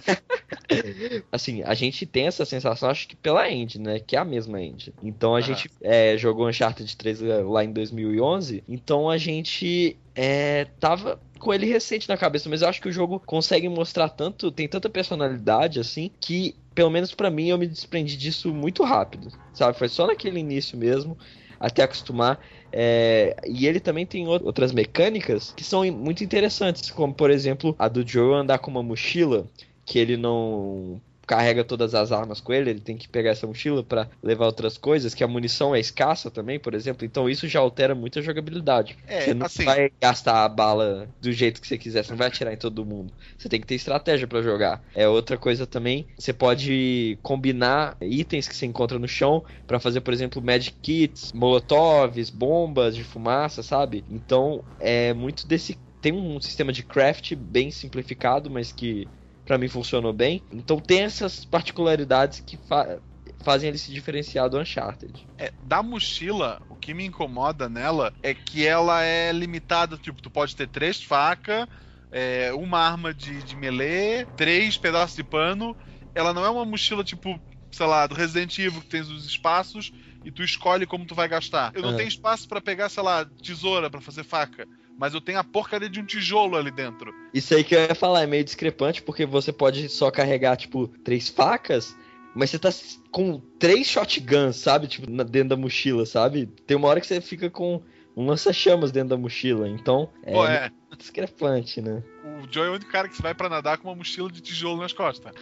[1.30, 3.98] Assim, a gente tem essa sensação, acho que pela End, né?
[4.00, 4.92] Que é a mesma End.
[5.02, 8.62] Então a gente é, jogou Uncharted 3 lá em 2011.
[8.68, 12.48] Então a gente é, tava com ele recente na cabeça.
[12.48, 16.90] Mas eu acho que o jogo consegue mostrar tanto, tem tanta personalidade, assim, que pelo
[16.90, 19.28] menos pra mim eu me desprendi disso muito rápido.
[19.52, 19.78] Sabe?
[19.78, 21.16] Foi só naquele início mesmo.
[21.58, 22.38] Até acostumar.
[22.70, 27.74] É, e ele também tem ou- outras mecânicas que são muito interessantes, como por exemplo
[27.78, 29.48] a do Joe andar com uma mochila
[29.86, 33.82] que ele não carrega todas as armas com ele, ele tem que pegar essa mochila
[33.82, 37.58] pra levar outras coisas, que a munição é escassa também, por exemplo, então isso já
[37.58, 38.96] altera muito a jogabilidade.
[39.06, 42.18] É, você não assim- vai gastar a bala do jeito que você quiser, você não
[42.18, 43.12] vai atirar em todo mundo.
[43.36, 44.84] Você tem que ter estratégia pra jogar.
[44.94, 50.02] É outra coisa também, você pode combinar itens que você encontra no chão pra fazer,
[50.02, 54.04] por exemplo, magic kits, molotovs, bombas de fumaça, sabe?
[54.08, 59.10] Então, é muito desse tem um sistema de craft bem simplificado, mas que
[59.46, 60.42] pra mim funcionou bem.
[60.52, 62.98] Então tem essas particularidades que fa-
[63.42, 65.26] fazem ele se diferenciar do Uncharted.
[65.38, 69.96] É, da mochila, o que me incomoda nela é que ela é limitada.
[69.96, 71.66] Tipo, tu pode ter três facas,
[72.10, 75.76] é, uma arma de, de melee, três pedaços de pano.
[76.14, 77.40] Ela não é uma mochila tipo,
[77.70, 79.92] sei lá, do Resident Evil que tem os espaços
[80.24, 81.70] e tu escolhe como tu vai gastar.
[81.74, 81.96] Eu não É.
[81.98, 84.66] tenho espaço pra pegar, sei lá, tesoura pra fazer faca.
[84.98, 87.12] Mas eu tenho a porcaria de um tijolo ali dentro.
[87.34, 90.88] Isso aí que eu ia falar é meio discrepante, porque você pode só carregar, tipo,
[91.04, 91.94] três facas,
[92.34, 92.70] mas você tá
[93.10, 94.86] com três shotguns, sabe?
[94.86, 96.46] Tipo, na- dentro da mochila, sabe?
[96.66, 97.82] Tem uma hora que você fica com
[98.16, 100.70] um lança-chamas dentro da mochila, então é, Pô, é.
[100.96, 102.02] Discrepante, né?
[102.24, 104.80] O Joe é o único cara que vai pra nadar com uma mochila de tijolo
[104.80, 105.32] nas costas.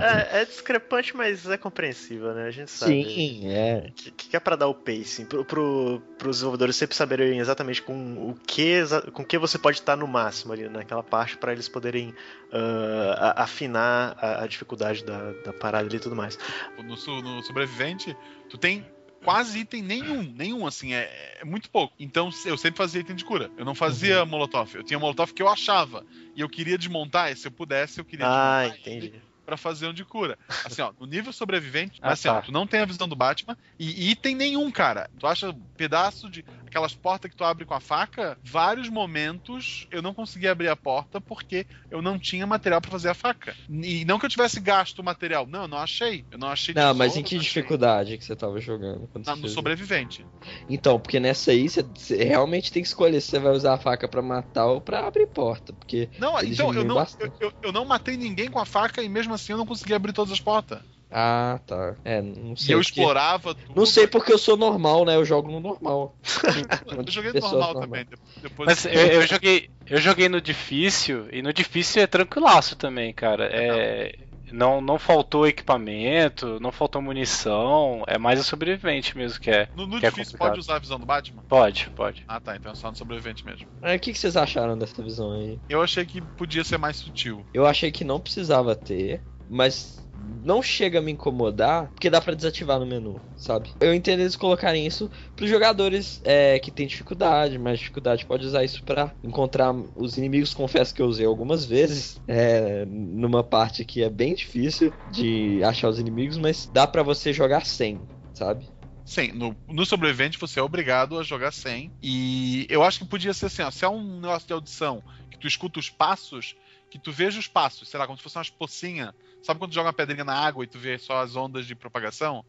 [0.00, 2.46] É, é discrepante, mas é compreensível, né?
[2.46, 3.04] A gente sabe.
[3.04, 3.90] Sim, é.
[3.94, 7.94] Que, que é pra dar o pacing, pro, pro, pros desenvolvedores sempre saberem exatamente com
[8.30, 8.80] o que,
[9.12, 12.14] com que você pode estar no máximo ali naquela parte pra eles poderem
[12.52, 16.38] a- afinar a, a dificuldade da, da parada ali e tudo mais.
[16.78, 18.16] no, no sobrevivente,
[18.48, 18.84] tu tem
[19.22, 21.94] quase item nenhum, nenhum, assim, é, é muito pouco.
[21.98, 23.50] Então eu sempre fazia item de cura.
[23.56, 24.26] Eu não fazia Uhum.
[24.28, 24.74] molotov.
[24.74, 26.04] Eu tinha molotov que eu achava.
[26.34, 29.22] E eu queria desmontar, e se eu pudesse, eu queria Ah, desmontar entendi.
[29.44, 30.38] pra fazer um de cura.
[30.64, 32.38] Assim, ó, no nível sobrevivente, Ah, assim, tá.
[32.38, 35.08] ó, tu não tem a visão do Batman e item nenhum, cara.
[35.18, 39.86] Tu acha um pedaço de aquelas portas que tu abre com a faca, vários momentos
[39.90, 43.54] eu não conseguia abrir a porta porque eu não tinha material pra fazer a faca.
[43.68, 46.24] E não que eu tivesse gasto o material, não, eu não achei.
[46.30, 49.08] Eu não achei Não, mas em que não dificuldade que você tava jogando?
[49.12, 50.24] você no sobrevivente.
[50.68, 53.78] Então, porque nessa aí você, você realmente tem que escolher se você vai usar a
[53.78, 57.72] faca pra matar ou pra abrir porta, porque Não, então eu não, eu, eu- eu
[57.72, 60.40] não matei ninguém com a faca e mesmo assim eu não consegui abrir todas as
[60.40, 60.80] portas.
[61.12, 61.94] Ah, tá.
[62.04, 62.74] É, não E sei.
[62.74, 63.74] eu porque- explorava tudo.
[63.76, 65.14] Não sei porque eu sou normal, né?
[65.16, 66.16] Eu jogo no normal.
[66.96, 68.06] Eu joguei Pessoas normal normais.
[68.06, 68.18] também.
[68.18, 72.76] de- Depois Mas eu, eu joguei, eu joguei no difícil e no difícil é tranquilaço
[72.76, 73.44] também, cara.
[73.52, 74.14] É,
[74.50, 79.68] não, não faltou equipamento, não faltou munição, é mais o sobrevivente mesmo que é.
[79.74, 80.48] No, no que é difícil complicado.
[80.50, 81.42] pode usar a visão do Batman?
[81.48, 82.22] Pode, pode.
[82.28, 83.66] Ah tá, então é só no sobrevivente mesmo.
[83.82, 85.58] É, O que, que vocês acharam dessa visão aí?
[85.68, 87.44] Eu achei que podia ser mais sutil.
[87.54, 90.01] Eu achei que não precisava ter, mas
[90.44, 93.70] não chega a me incomodar, porque dá pra desativar no menu, sabe?
[93.80, 98.64] Eu entendo eles colocarem isso pros jogadores é, que tem dificuldade, mas dificuldade pode usar
[98.64, 100.54] isso pra encontrar os inimigos.
[100.54, 105.88] Confesso que eu usei algumas vezes, é, numa parte que é bem difícil de achar
[105.88, 108.00] os inimigos, mas dá pra você jogar sem,
[108.34, 108.66] sabe?
[109.04, 111.92] Sim, no, no sobrevivente você é obrigado a jogar sem.
[112.02, 115.38] E eu acho que podia ser assim, ó, se é um negócio de audição que
[115.38, 116.54] tu escuta os passos,
[116.90, 119.12] que tu veja os passos, sei lá, como se fosse umas pocinhas.
[119.42, 121.74] Sabe quando tu joga uma pedrinha na água e tu vê só as ondas de
[121.74, 122.44] propagação?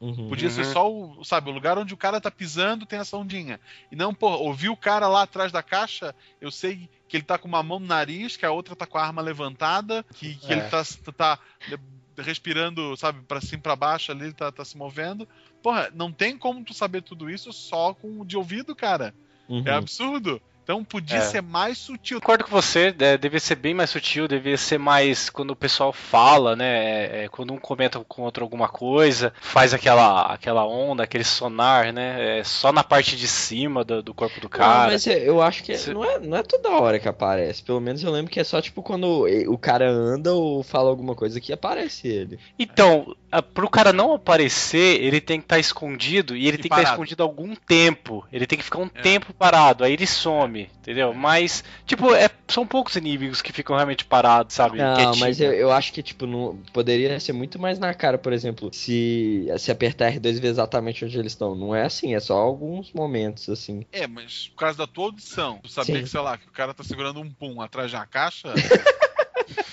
[0.00, 0.28] Uhum.
[0.28, 3.58] Podia ser só o, sabe, o lugar onde o cara tá pisando tem essa ondinha.
[3.90, 7.38] E não, pô, ouvir o cara lá atrás da caixa, eu sei que ele tá
[7.38, 10.52] com uma mão no nariz, que a outra tá com a arma levantada, que, que
[10.52, 10.58] É.
[10.58, 10.82] ele tá,
[11.16, 11.38] tá
[12.18, 15.26] respirando, sabe, pra cima e pra baixo ali, ele tá, tá se movendo.
[15.62, 19.14] Porra, não tem como tu saber tudo isso só com o de ouvido, cara.
[19.48, 19.62] Uhum.
[19.64, 20.40] É absurdo.
[20.66, 21.20] Então podia É.
[21.20, 22.20] ser mais sutil.
[22.20, 25.92] Concordo com você, é, devia ser bem mais sutil, devia ser mais quando o pessoal
[25.92, 26.66] fala, né?
[26.66, 31.92] é, é, quando um comenta com outro alguma coisa, faz aquela, aquela onda, aquele sonar,
[31.92, 32.40] né?
[32.40, 34.90] é, só na parte de cima do, do corpo do Não, cara.
[34.90, 37.62] mas é- eu acho que não, é, não é toda hora que aparece.
[37.62, 41.14] Pelo menos eu lembro que é só tipo quando o cara anda ou fala alguma
[41.14, 42.40] coisa que aparece ele.
[42.58, 46.76] Então, pro cara não aparecer, ele tem que estar escondido e ele tem que estar
[46.76, 46.94] parado.
[46.94, 48.26] escondido algum tempo.
[48.32, 49.00] Ele tem que ficar um É.
[49.02, 51.12] tempo parado, aí ele some, entendeu?
[51.14, 54.78] Mas, tipo, é, são poucos inimigos que ficam realmente parados, sabe?
[54.78, 55.18] Não, Quietinho.
[55.20, 58.70] mas eu, eu acho que, tipo, não, poderia ser muito mais na cara, por exemplo,
[58.72, 61.54] se, se apertar R2 e ver exatamente onde eles estão.
[61.54, 63.84] Não é assim, é só alguns momentos, assim.
[63.92, 66.02] É, mas por causa da tua audição, tu saber Sim.
[66.04, 68.52] que, sei lá, que o cara tá segurando um pum atrás de uma caixa.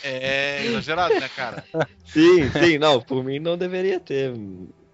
[0.01, 1.63] é exagerado, né, cara?
[2.05, 4.33] Sim, sim, não, por mim não deveria ter.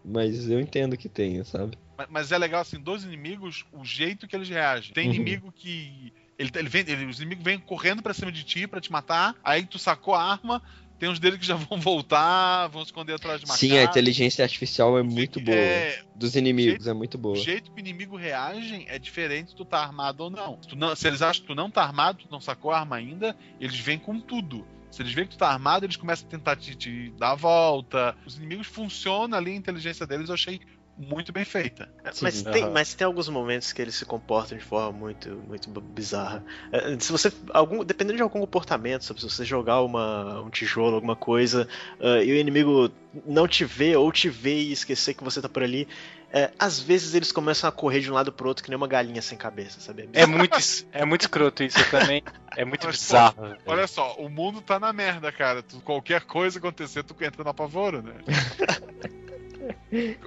[0.03, 1.77] Mas eu entendo que tenha, sabe?
[1.97, 4.93] Mas, mas é legal, assim, dos inimigos, o jeito que eles reagem.
[4.93, 5.15] Tem Uhum.
[5.15, 6.13] inimigo que.
[6.37, 9.35] Ele, ele vem, ele- os inimigos vêm correndo pra cima de ti pra te matar,
[9.43, 10.61] aí tu sacou a arma,
[10.99, 13.83] tem uns deles que já vão voltar, vão se esconder atrás de uma Sim, a
[13.83, 15.57] inteligência artificial é muito boa.
[15.57, 17.35] É, Dos inimigos é muito o boa.
[17.37, 20.59] jeito que o inimigo reage é diferente se tu tá armado ou não.
[20.61, 22.97] Se, não- se eles acham que tu não tá armado, tu não sacou a arma
[22.97, 24.67] ainda, eles vêm com tudo.
[24.91, 27.35] Se eles veem que tu tá armado, eles começam a tentar te, te dar a
[27.35, 28.17] volta.
[28.25, 30.59] Os inimigos funcionam ali, a inteligência deles eu achei
[30.99, 31.87] muito bem feita.
[32.21, 32.73] Mas Sim, tem, aham.
[32.73, 36.43] mas tem alguns momentos que eles se comportam de forma muito, muito bizarra.
[36.71, 37.31] É, Se você.
[37.53, 41.67] Algum, dependendo de algum comportamento, sabe, se você jogar uma, um tijolo, alguma coisa,
[42.01, 42.91] ah, e o inimigo
[43.25, 45.87] não te vê ou te vê e esquecer que você tá por ali,
[46.31, 48.87] é, às vezes eles começam a correr de um lado pro outro que nem uma
[48.87, 50.09] galinha sem cabeça, sabe?
[50.13, 50.57] É muito,
[50.91, 52.21] é muito escroto isso também.
[52.55, 53.57] É muito Mas, pô, bizarro.
[53.65, 55.63] Olha só, o mundo tá na merda, cara.
[55.63, 58.13] Tu- qualquer coisa acontecer, tu entra no apavoro, né?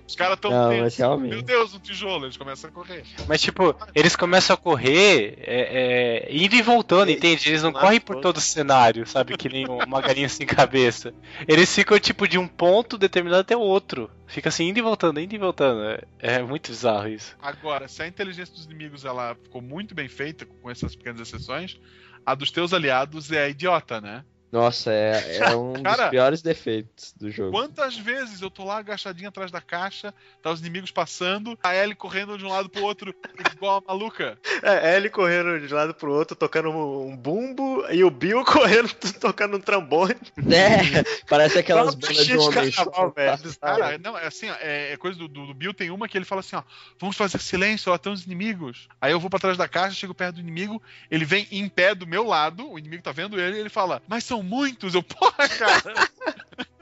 [0.07, 0.83] Os caras tão Não, tensos.
[0.83, 1.31] mas realmente.
[1.31, 3.05] Meu Deus, um tijolo, eles começam a correr.
[3.29, 7.49] Mas, tipo, eles começam a correr é, é, indo e voltando, É, entende?
[7.49, 8.23] Eles não correm por todo.
[8.23, 9.37] todo o cenário, sabe?
[9.37, 11.15] Que nem uma galinha sem cabeça.
[11.47, 14.11] Eles ficam, tipo, de um ponto determinado até o outro.
[14.27, 15.83] Fica assim, indo e voltando, indo e voltando.
[15.85, 17.37] É, é muito bizarro isso.
[17.41, 21.79] Agora, se a inteligência dos inimigos ela ficou muito bem feita, com essas pequenas exceções,
[22.25, 24.25] a dos teus aliados é a idiota, né?
[24.53, 27.51] Nossa, é, é um dos Cara, piores defeitos do jogo.
[27.51, 31.95] Quantas vezes eu tô lá agachadinho atrás da caixa, tá os inimigos passando, a Ellie
[31.95, 33.15] correndo de um lado pro outro,
[33.55, 34.39] igual a maluca.
[34.63, 38.45] É, ele correndo de um lado pro outro, tocando um, um bumbo, e o Bill
[38.47, 40.15] correndo, tocando um trombone.
[40.39, 42.71] É, parece aquelas bandas de homem.
[42.71, 43.59] carnaval, velho.
[43.61, 46.17] Cara, não, é assim, ó, é, é coisa do, do, do Bill, tem uma que
[46.17, 46.63] ele fala assim, ó,
[47.01, 48.89] vamos fazer silêncio, ó, tem uns inimigos.
[49.01, 50.81] Aí eu vou pra trás da caixa, chego perto do inimigo,
[51.11, 54.01] ele vem em pé do meu lado, o inimigo tá vendo ele, e ele fala,
[54.07, 55.83] mas são muitos, eu, porra, cara.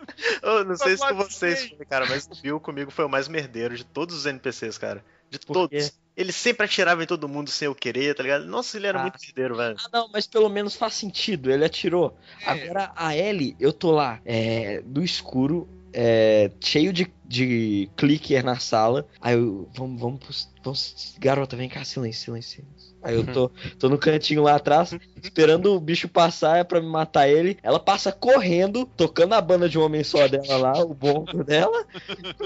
[0.43, 3.27] Eu não sei se com vocês foi, cara, mas o Bill comigo foi o mais
[3.27, 5.03] merdeiro de todos os NPCs, cara.
[5.31, 5.71] De Por todos.
[5.89, 5.95] quê?
[6.17, 8.45] Ele sempre atirava em todo mundo sem eu querer, tá ligado?
[8.45, 9.03] Nossa, ele era Ah.
[9.03, 9.77] muito merdeiro, velho.
[9.83, 12.15] Ah, não, mas pelo menos faz sentido, ele atirou.
[12.43, 12.51] É.
[12.51, 18.59] Agora a Ellie, eu tô lá, é, no escuro, é, cheio de, de clicker na
[18.59, 19.07] sala.
[19.23, 22.63] Aí eu, vamos, vamos, pros- vamos, garota, vem cá, silêncio, silêncio.
[22.63, 22.90] silêncio.
[23.03, 26.89] Aí eu tô, tô no cantinho lá atrás, esperando o bicho passar é pra me
[26.89, 27.59] matar ele.
[27.63, 31.85] Ela passa correndo, tocando a banda de um homem só dela lá, o bombo dela,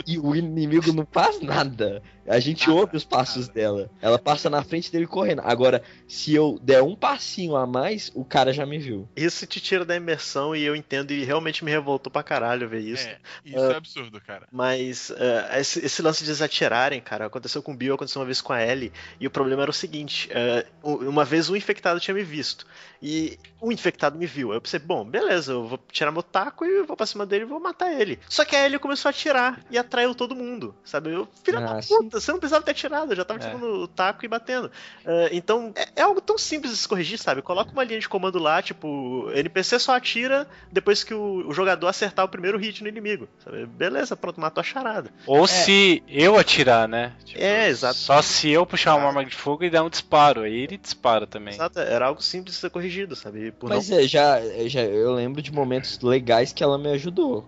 [0.07, 2.03] e o inimigo não faz nada.
[2.27, 3.91] A gente Nada, ouve os passos dela.
[4.01, 5.43] Ela passa na frente dele correndo.
[5.45, 9.09] Agora, se eu der um passinho a mais, o cara já me viu.
[9.15, 12.81] Isso te tira da imersão e eu entendo e realmente me revoltou pra caralho ver
[12.81, 13.07] isso.
[13.07, 14.49] É, isso é absurdo, cara.
[14.51, 18.27] Mas eh, esse, esse lance de eles atirarem, cara, aconteceu com o Bill, aconteceu uma
[18.27, 20.44] vez com a Ellie, e o problema era o seguinte: eh,
[20.83, 22.67] u- uma vez um infectado tinha me visto,
[23.03, 24.51] e o infectado me viu.
[24.51, 27.45] Aí eu pensei, bom, beleza, eu vou tirar meu taco e vou pra cima dele
[27.45, 28.19] e vou matar ele.
[28.29, 31.11] Só que a Ellie começou a atirar e atraiu todo mundo, sabe?
[31.11, 33.47] Eu, filha da puta, você não precisava ter atirado, eu já tava É.
[33.47, 34.71] tirando o taco e batendo.
[35.07, 37.43] Ah, então, é, é algo tão simples de se corrigir, sabe?
[37.43, 41.87] Coloca uma linha de comando lá, tipo, NPC só atira depois que o, o jogador
[41.89, 43.29] acertar o primeiro hit no inimigo.
[43.45, 43.67] sabe?
[43.67, 45.11] Beleza, pronto, matou a charada.
[45.27, 47.13] Ou se eu atirar, né?
[47.25, 47.95] Tipo, É, exato.
[47.97, 50.34] Só se eu puxar uma arma de fogo e dar um disparo.
[50.43, 51.55] Aí ele dispara também.
[51.55, 53.53] Exato, era algo simples de ser corrigido, sabe?
[53.53, 53.99] Por Mas não...
[53.99, 57.47] é, já, é, já eu lembro de momentos legais que ela me ajudou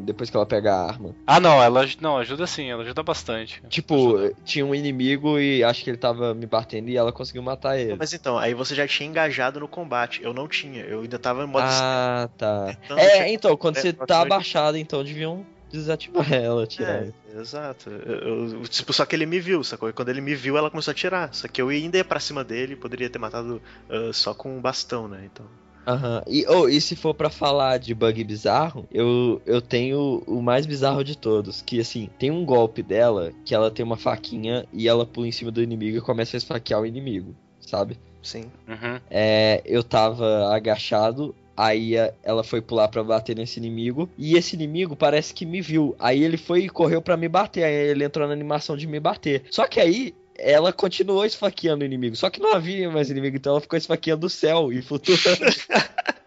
[0.00, 1.14] depois que ela pega a arma.
[1.26, 3.62] Ah, não, ela não, ajuda sim, ela ajuda bastante.
[3.68, 7.78] Tipo, tinha um inimigo e acho que ele tava me batendo e ela conseguiu matar
[7.78, 7.96] ele.
[7.96, 10.22] Mas então, aí você já tinha engajado no combate.
[10.22, 12.76] Eu não tinha, eu ainda tava em modo Ah, tá.
[12.84, 17.04] Então, É, então, quando é, você tá abaixado, então deviam desativar ela, tirar.
[17.04, 17.90] É, exato.
[17.90, 19.88] Eu- eu- tipo, só que ele me viu, sacou?
[19.88, 21.34] E quando ele me viu, ela começou a atirar.
[21.34, 24.60] Só que eu ainda ia pra cima dele, poderia ter matado ah, só com um
[24.60, 25.22] bastão, né?
[25.24, 25.46] Então.
[25.86, 26.22] Aham.
[26.28, 30.64] E, oh, e se for pra falar de bug bizarro, eu, eu tenho o mais
[30.64, 31.60] bizarro de todos.
[31.62, 35.32] Que assim, tem um golpe dela que ela tem uma faquinha e ela pula em
[35.32, 37.98] cima do inimigo e começa a esfaquear o inimigo, sabe?
[38.22, 38.44] Sim.
[38.68, 39.00] Uhum.
[39.10, 44.94] É, eu tava agachado, aí ela foi pular pra bater nesse inimigo, e esse inimigo
[44.96, 45.94] parece que me viu.
[45.98, 48.98] Aí ele foi e correu pra me bater, aí ele entrou na animação de me
[49.00, 49.44] bater.
[49.50, 53.52] Só que aí ela continuou esfaqueando o inimigo, só que não havia mais inimigo, então
[53.52, 55.20] ela ficou esfaqueando o céu e flutuando.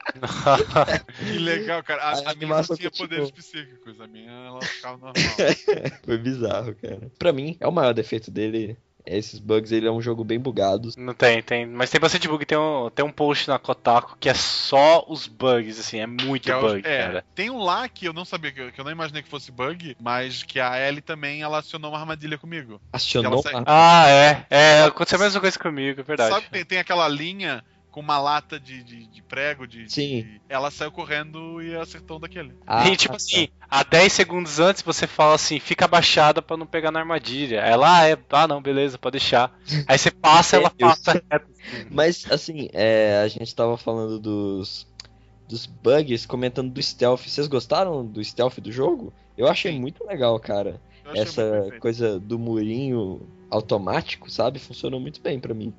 [1.19, 2.01] Que legal, cara.
[2.01, 3.09] A, A a minha não animação tinha continuou.
[3.09, 3.99] poderes psíquicos.
[3.99, 5.13] A minha, ela ficava normal.
[6.05, 7.11] Foi bizarro, cara.
[7.19, 8.77] Pra mim, é o maior defeito dele.
[9.05, 10.89] Esses bugs, ele é um jogo bem bugado.
[10.97, 11.65] Não tem, tem.
[11.65, 12.45] Mas tem bastante bug.
[12.45, 16.43] Tem um, tem um post na Kotaku que é só os bugs, assim, é muito
[16.43, 17.25] Que é bug, é, cara.
[17.35, 19.51] Tem um lá que eu não sabia, que eu, que eu não imaginei que fosse
[19.51, 22.81] bug, mas que a Ellie também ela acionou uma armadilha comigo.
[22.91, 24.45] Acionou sai- Ah, é.
[24.49, 26.33] É, aconteceu a mesma coisa comigo, é verdade.
[26.33, 27.63] Sabe, tem, tem aquela linha
[27.95, 30.23] com uma lata de, de, de prego, de, Sim.
[30.23, 32.53] de- Ela saiu correndo e acertou um daquele.
[32.67, 33.15] Ah, e tipo tá.
[33.15, 37.61] assim, há 10 segundos antes você fala assim, fica abaixada pra não pegar na armadilha.
[37.61, 39.57] Ela, ah, é, ah não, beleza, pode deixar.
[39.87, 41.47] Aí você passa, ela passa reto.
[41.89, 44.85] Mas, assim, é, a gente tava falando dos,
[45.47, 47.21] dos bugs, comentando do stealth.
[47.25, 49.13] Vocês gostaram do stealth do jogo?
[49.37, 50.81] Eu achei muito legal, cara.
[51.15, 54.59] Essa coisa do murinho automático, sabe?
[54.59, 55.73] Funcionou muito bem pra mim.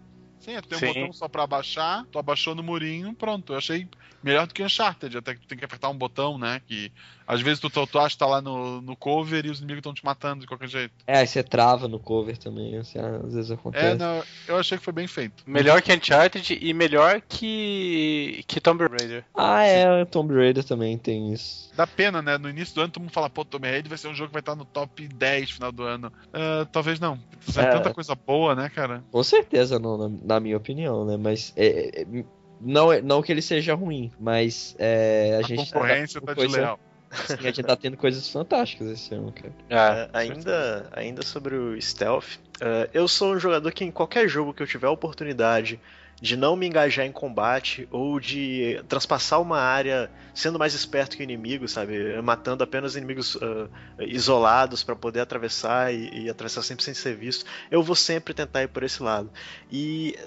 [0.47, 0.87] Sim, é, tem um Sim.
[0.87, 3.53] botão só pra abaixar, tu abaixou no murinho, pronto.
[3.53, 3.89] Eu achei
[4.23, 6.63] melhor do que Uncharted, até que tu tem que apertar um botão, né?
[6.69, 6.93] Que
[7.27, 9.81] às vezes tu, tu, tu acha que tá lá no, no cover e os inimigos
[9.81, 10.95] estão te matando de qualquer jeito.
[11.05, 13.87] É, aí você trava no cover também, assim, às vezes acontece.
[13.87, 15.43] É, não, eu achei que foi bem feito.
[15.45, 19.25] Melhor que Uncharted e melhor que, que Tomb Raider.
[19.35, 21.71] Ah, é, Tomb Raider também tem isso.
[21.75, 22.39] Dá pena, né?
[22.39, 24.35] No início do ano todo mundo fala, pô, Tomb Raider vai ser um jogo que
[24.35, 26.13] vai estar no top 10 no final do ano.
[26.33, 27.19] Ah, talvez não.
[27.53, 27.71] Tem É.
[27.71, 29.05] tanta coisa boa, né, cara?
[29.11, 31.17] Com certeza, não, na, na minha opinião, né?
[31.17, 32.07] Mas é, é,
[32.61, 36.35] não, é- não que ele seja ruim, mas é, a, A, gente concorrência tá tá
[36.35, 36.81] coisa- leal.
[37.25, 39.53] Sim, a gente tá tendo coisas fantásticas esse ano, cara.
[39.71, 44.53] É, ainda, ainda sobre o stealth, é, eu sou um jogador que em qualquer jogo
[44.53, 45.81] que eu tiver a oportunidade
[46.21, 51.23] de não me engajar em combate ou de transpassar uma área sendo mais esperto que
[51.23, 52.21] o inimigo, sabe?
[52.23, 53.69] Matando apenas inimigos ah,
[54.01, 58.63] isolados para poder atravessar e, e atravessar sempre sem ser visto, eu vou sempre tentar
[58.63, 59.31] ir por esse lado.
[59.71, 60.19] E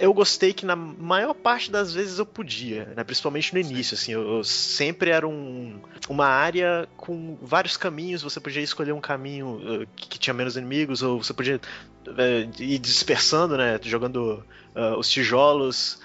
[0.00, 3.04] eu gostei que na maior parte das vezes eu podia, né?
[3.04, 8.40] principalmente no início, assim, eu, eu sempre era um, uma área com vários caminhos, você
[8.40, 11.60] podia escolher um caminho uh, que, que tinha menos inimigos, ou você podia
[12.06, 14.44] uh, ir dispersando, né, jogando
[14.74, 16.00] uh, os tijolos.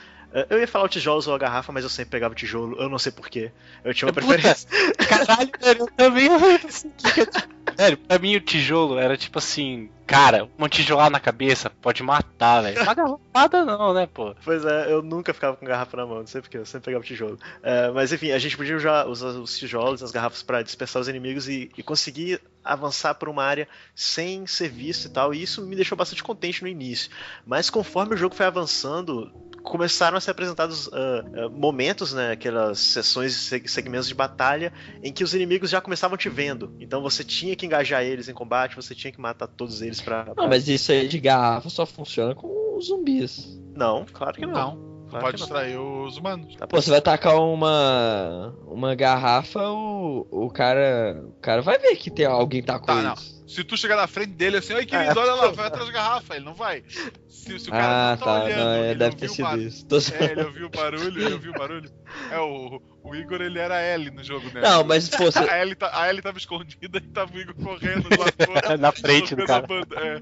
[0.47, 2.87] Eu ia falar o tijolos ou a garrafa, mas eu sempre pegava o tijolo, eu
[2.87, 3.51] não sei porquê.
[3.83, 4.69] Eu tinha uma Puta, preferência.
[5.09, 6.29] Caralho, eu também.
[7.79, 12.61] Velho, pra mim o tijolo era tipo assim, cara, uma tijolada na cabeça pode matar,
[12.61, 12.83] velho.
[12.83, 14.35] Uma garrafada não, né, pô?
[14.43, 17.05] Pois é, eu nunca ficava com garrafa na mão, não sei porquê, eu sempre pegava
[17.05, 17.39] tijolo.
[17.63, 21.47] É, mas enfim, a gente podia usar, os tijolos, as garrafas pra dispersar os inimigos
[21.47, 23.65] e, e conseguir avançar por uma área
[23.95, 27.09] sem ser visto e tal, e isso me deixou bastante contente no início.
[27.45, 29.31] Mas conforme o jogo foi avançando,
[29.69, 35.13] começaram a ser apresentados ah, ah, momentos, né, aquelas sessões, seg- segmentos de batalha, em
[35.13, 36.75] que os inimigos já começavam te vendo.
[36.79, 40.23] Então você tinha que engajar eles em combate, você tinha que matar todos eles pra...
[40.25, 43.59] pra- Não, mas isso aí de garrafa só funciona com os zumbis.
[43.75, 44.53] Não, claro que não.
[44.53, 44.88] Não.
[45.09, 45.45] Claro pode não.
[45.45, 46.55] distrair os humanos.
[46.55, 51.95] Tá Pô, você vai tacar uma uma garrafa, o, o cara o cara vai ver
[51.95, 53.13] que tem alguém tá com Tá, não.
[53.13, 53.39] isso.
[53.49, 55.23] Se tu chegar na frente dele assim, oi querido, É.
[55.23, 56.83] olha lá, vai atrás da garrafa, ele não vai.
[57.27, 59.57] Se, se o cara Ah, não tá, tá, olhando, não, é, ele deve ter sido
[59.59, 59.85] isso.
[59.87, 61.89] Tô É, ele ouviu o barulho, ele ouviu o barulho.
[62.31, 64.61] É, o, o Igor ele era a Ellie no jogo, né?
[64.61, 67.55] Não, mas pô, você- A Ellie, tá, a Ellie tava escondida e tava o Igor
[67.55, 68.77] correndo do lado fora.
[68.77, 69.65] Na frente do cara.
[69.65, 70.19] banda, é.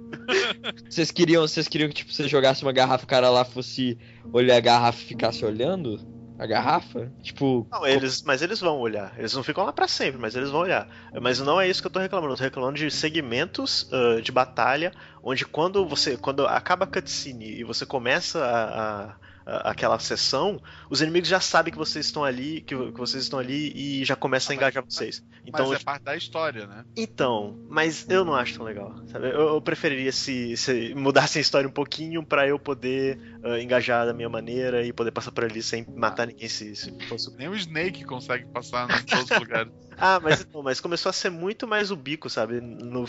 [0.90, 3.98] Vocês queriam, vocês queriam que tipo, você jogasse uma garrafa, o cara lá fosse
[4.32, 6.00] olhar a garrafa e ficasse olhando?
[6.40, 7.12] a garrafa?
[7.24, 7.68] Tipo.
[7.72, 9.12] Não, eles, mas eles vão olhar.
[9.18, 10.88] Eles não ficam lá pra sempre, mas eles vão olhar.
[11.20, 12.34] Mas não é isso que eu tô reclamando.
[12.34, 14.92] Eu tô reclamando de segmentos ah, de batalha,
[15.24, 16.16] onde quando você.
[16.16, 19.16] Quando acaba a cutscene e você começa a- a-
[19.64, 23.72] Aquela sessão, os inimigos já sabem que vocês estão ali, que, que vocês estão ali
[23.74, 25.24] e já começam a engajar vocês.
[25.46, 26.84] Então, Mas é parte da história, né?
[26.98, 29.28] então, mas eu não acho tão legal, sabe?
[29.30, 34.06] Eu, eu preferiria se, se mudassem a história um pouquinho pra eu poder ah, engajar
[34.06, 37.34] da minha maneira e poder passar por ali sem matar ninguém se, se fosse.
[37.38, 39.72] Nem o Snake consegue passar em todos os lugares.
[39.98, 42.60] Ah, mas não, mas começou a ser muito mais o bico, sabe?
[42.60, 43.06] No,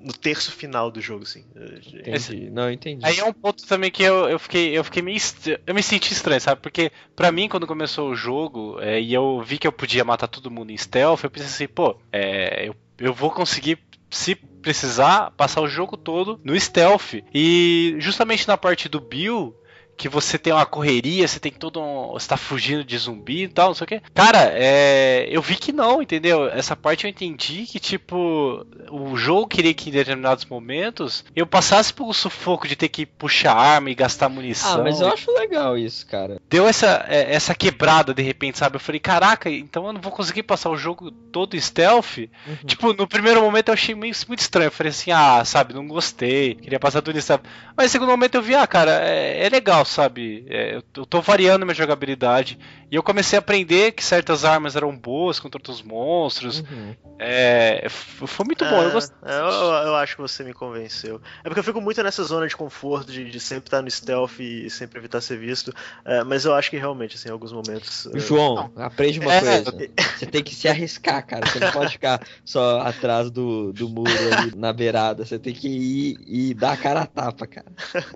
[0.00, 1.44] no terço final do jogo, assim.
[1.92, 2.50] Entendi.
[2.50, 3.04] Não, entendi.
[3.04, 5.16] Aí é um ponto também que eu, eu fiquei, eu fiquei meio.
[5.16, 6.60] estra- Eu me senti estranho, sabe?
[6.60, 10.28] Porque pra mim, quando começou o jogo é, e eu vi que eu podia matar
[10.28, 13.78] todo mundo em stealth, eu pensei assim, pô, é, eu, eu vou conseguir,
[14.10, 17.14] se precisar, passar o jogo todo no stealth.
[17.34, 19.54] E justamente na parte do Bill.
[19.98, 22.12] Que você tem uma correria, você tem todo um.
[22.12, 24.02] Você tá fugindo de zumbi e tal, não sei o quê.
[24.14, 25.28] Cara, é.
[25.30, 26.48] Eu vi que não, entendeu?
[26.48, 31.92] Essa parte eu entendi que, tipo, o jogo queria que em determinados momentos eu passasse
[31.92, 34.80] pelo sufoco de ter que puxar arma e gastar munição.
[34.80, 36.40] Ah, mas eu acho legal isso, cara.
[36.48, 38.76] Deu essa, é, essa quebrada de repente, sabe?
[38.76, 42.18] Eu falei, caraca, então eu não vou conseguir passar o jogo todo stealth?
[42.18, 42.56] Uhum.
[42.66, 44.68] Tipo, no primeiro momento eu achei meio, muito estranho.
[44.68, 47.42] Eu falei assim, ah, sabe, não gostei, queria passar tudo stealth.
[47.76, 50.46] Mas no segundo momento eu vi, ah, cara, é, é legal, sabe?
[50.48, 52.58] É, eu, tô variando minha jogabilidade.
[52.90, 56.60] E eu comecei a aprender que certas armas eram boas contra outros monstros.
[56.60, 56.94] Uhum.
[57.18, 59.16] É, foi muito bom, eu gostei.
[59.24, 61.20] é, eu, eu acho que você me convenceu.
[61.40, 64.38] É porque eu fico muito nessa zona de conforto, de, de sempre estar no stealth
[64.38, 65.74] e sempre evitar ser visto.
[66.04, 68.06] É, mas eu acho que realmente, assim, em alguns momentos.
[68.06, 69.88] é, João, aprende uma É, coisa.
[70.18, 71.46] Você tem que se arriscar, cara.
[71.46, 75.24] Você não pode ficar só atrás do, do muro ali na beirada.
[75.24, 77.66] Você tem que ir e dar a cara a tapa, cara.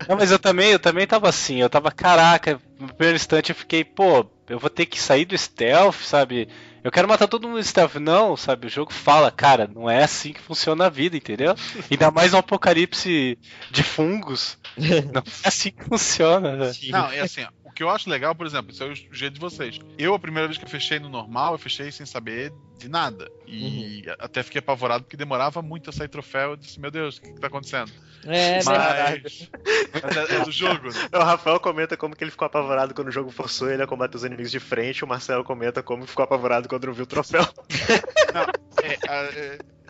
[0.09, 3.57] Não, mas eu também, eu também tava assim, eu tava, caraca, no primeiro instante eu
[3.57, 6.49] fiquei, pô, eu vou ter que sair do stealth, sabe?
[6.85, 7.95] Eu quero matar todo mundo no stealth.
[7.95, 8.67] Não, sabe?
[8.67, 11.55] O jogo fala, cara, não é assim que funciona a vida, entendeu?
[11.91, 13.39] Ainda mais um apocalipse
[13.71, 14.59] de fungos.
[14.77, 16.73] Não é assim que funciona, né?
[16.91, 19.33] Não, é assim, ó, o que eu acho legal, por exemplo, isso é o jeito
[19.35, 19.79] de vocês.
[19.97, 23.31] Eu, a primeira vez que eu fechei no normal, eu fechei sem saber de nada.
[23.47, 26.51] E até fiquei apavorado porque demorava muito a sair troféu.
[26.51, 27.91] Eu disse, meu Deus, o que, que tá acontecendo?
[28.27, 29.51] É, mas, verdade.
[30.03, 31.09] mas é, é do jogo, né?
[31.12, 34.16] O Rafael comenta como que ele ficou apavorado quando o jogo forçou ele a combater
[34.16, 35.03] os inimigos de frente.
[35.03, 37.43] O Marcelo comenta como ficou apavorado quando não viu o troféu.
[38.83, 39.82] É, a- é, gente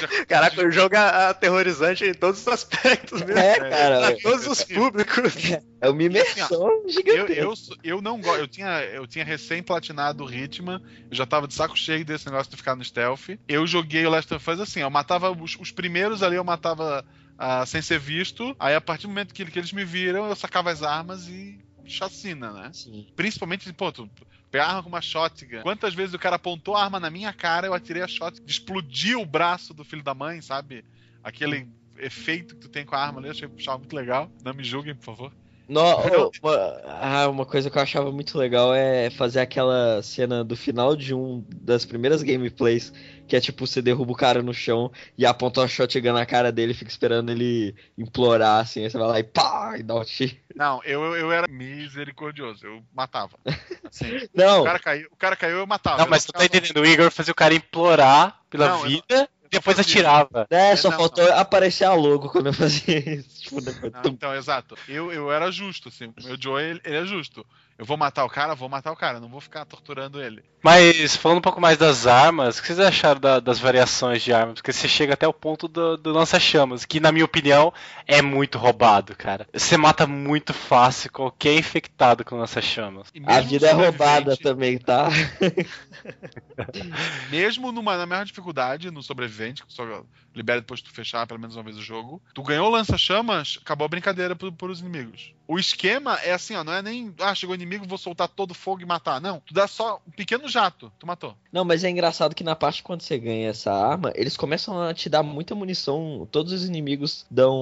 [0.00, 0.98] já- Caraca, o jogo é
[1.28, 3.38] aterrorizante em todos os aspectos mesmo.
[3.38, 4.00] É, cara.
[4.00, 5.34] Pra todos os públicos.
[5.80, 7.32] É uma imersão Eu, gigantesca.
[7.34, 8.40] eu, sou- eu não gosto.
[8.40, 10.80] Eu tinha, eu tinha recém platinado o Hitman.
[11.10, 13.30] Eu já tava de saco cheio desse negócio de ficar no stealth.
[13.48, 17.04] Eu joguei o Last of Us assim, eu matava os, os primeiros ali, eu matava
[17.38, 18.54] ah, sem ser visto.
[18.58, 21.58] Aí a partir do momento que, que eles me viram, eu sacava as armas e
[21.86, 22.70] chacina, né?
[22.72, 23.06] Sim.
[23.14, 24.08] Principalmente, pô, tu
[24.50, 25.62] pegar arma com uma shotgun.
[25.62, 29.20] Quantas vezes o cara apontou a arma na minha cara, eu atirei a shotgun, explodiu
[29.20, 30.84] o braço do filho da mãe, sabe?
[31.22, 31.68] Aquele
[31.98, 34.30] efeito que tu tem com a arma ali, eu achei muito legal.
[34.44, 35.32] Não me julguem, por favor.
[35.68, 35.80] No,
[36.30, 40.56] oh, uma, ah, uma coisa que eu achava muito legal é fazer aquela cena do
[40.56, 42.92] final de um das primeiras gameplays,
[43.26, 46.52] que é tipo, você derruba o cara no chão e aponta uma shotgun na cara
[46.52, 49.94] dele e fica esperando ele implorar, assim, aí você vai lá e pá, e dá
[49.94, 50.36] um tiro.
[50.54, 53.38] Não, eu, eu era misericordioso, eu matava.
[53.84, 54.60] Assim, Não.
[54.60, 55.98] O cara caiu, o cara caiu eu matava.
[55.98, 58.88] Não, Eu mas tu tá entendendo, o Igor fazia o cara implorar pela Não, eu
[58.88, 60.46] vida e depois atirava.
[60.50, 63.34] É, só não, faltou aparecer a logo quando eu fazia isso.
[63.44, 64.76] Tipo, depois, Não, então, exato.
[64.88, 66.06] Eu, eu era justo, assim.
[66.06, 67.44] O meu Joe, ele, ele é justo.
[67.76, 70.44] Eu vou matar o cara, vou matar o cara, não vou ficar torturando ele.
[70.62, 74.32] Mas falando um pouco mais das armas, o que vocês acharam da- das variações de
[74.32, 74.54] armas?
[74.54, 77.72] Porque você chega até o ponto do, do lança-chamas, que na minha opinião
[78.06, 79.46] é muito roubado, cara.
[79.52, 83.08] Você mata muito fácil qualquer infectado com lança-chamas.
[83.26, 85.08] A vida é roubada também, tá?
[87.30, 89.84] Mesmo numa, na maior dificuldade, no sobrevivente, que só
[90.34, 93.58] libera depois de tu fechar pelo menos uma vez o jogo, tu ganhou o lança-chamas,
[93.62, 95.32] acabou a brincadeira por, por os inimigos.
[95.46, 98.52] O esquema é assim, ó, não é nem, ah, chegou o inimigo, vou soltar todo
[98.52, 99.20] o fogo e matar.
[99.20, 101.36] Não, tu dá só um pequeno jato, tu matou.
[101.52, 104.94] Não, mas é engraçado que na parte quando você ganha essa arma, eles começam a
[104.94, 106.26] te dar muita munição.
[106.32, 107.54] Todos os inimigos dão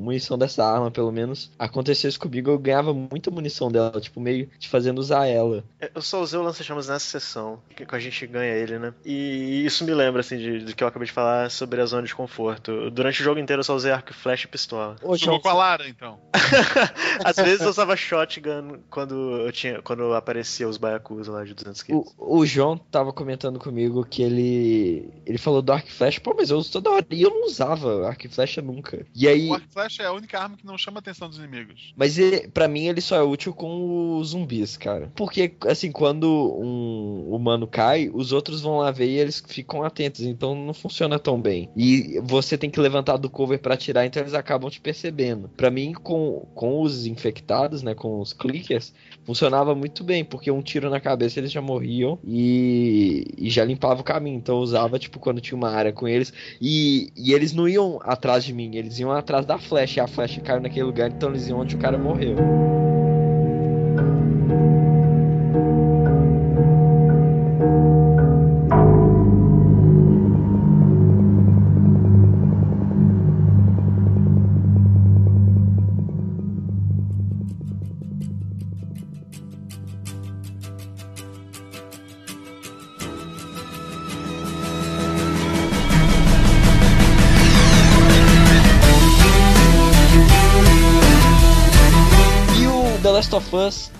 [0.00, 1.50] munição dessa arma, pelo menos.
[1.58, 5.64] Aconteceu isso comigo, eu ganhava muita munição dela, tipo, meio te fazendo usar ela.
[5.94, 8.94] Eu só usei o lança-chamas nessa sessão, que que a gente ganha ele, né?
[9.04, 12.06] E isso me lembra, assim, de- do que eu acabei de falar sobre a zona
[12.06, 12.90] de conforto.
[12.90, 14.96] Durante o jogo inteiro eu só usei arco e flecha e pistola.
[15.02, 16.18] Ô, Jogou com a Lara, então.
[17.24, 21.82] Às vezes eu usava shotgun quando eu tinha, quando aparecia os baiacus lá de 200
[21.82, 22.14] quilos.
[22.18, 26.34] O, o João tava comentando comigo que ele ele falou do arco e flecha, pô,
[26.36, 29.06] mas eu uso toda hora e eu não usava arco e flecha nunca.
[29.14, 31.28] E aí, O arco e flecha é a única arma que não chama a atenção
[31.28, 31.92] dos inimigos.
[31.96, 35.10] mas ele, para mim ele só é útil com os zumbis, cara.
[35.14, 40.22] Porque assim, quando um humano cai, os outros vão lá ver e eles ficam atentos,
[40.22, 41.68] então não funciona tão bem.
[41.76, 45.48] E você tem que levantar do cover pra atirar, então eles acabam te percebendo.
[45.56, 48.92] Pra mim com com os infectados, né, com os clickers,
[49.24, 54.00] funcionava muito bem, porque um tiro na cabeça eles já morriam e, e já limpava
[54.00, 54.36] o caminho.
[54.36, 56.32] Então eu usava, tipo, quando tinha uma área com eles.
[56.60, 60.00] E, e eles não iam atrás de mim, eles iam atrás da flecha.
[60.00, 62.36] E a flecha caiu naquele lugar, então eles iam onde o cara morreu.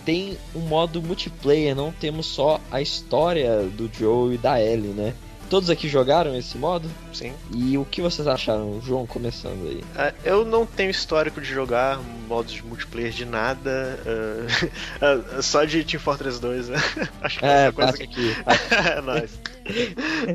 [0.05, 5.15] Tem um modo multiplayer, não temos só a história do Joe e da Ellie, né?
[5.51, 6.91] Todos aqui jogaram esse modo?
[7.13, 7.33] Sim.
[7.55, 9.85] E o que vocês acharam, João, começando aí?
[9.95, 13.99] Ah, Eu não tenho histórico de jogar modos de multiplayer de nada,
[15.01, 16.79] ah, ah, só de Team Fortress 2, né?
[17.21, 18.31] Acho que É, essa coisa bate que...
[18.47, 18.89] aqui.
[18.89, 19.39] é nóis.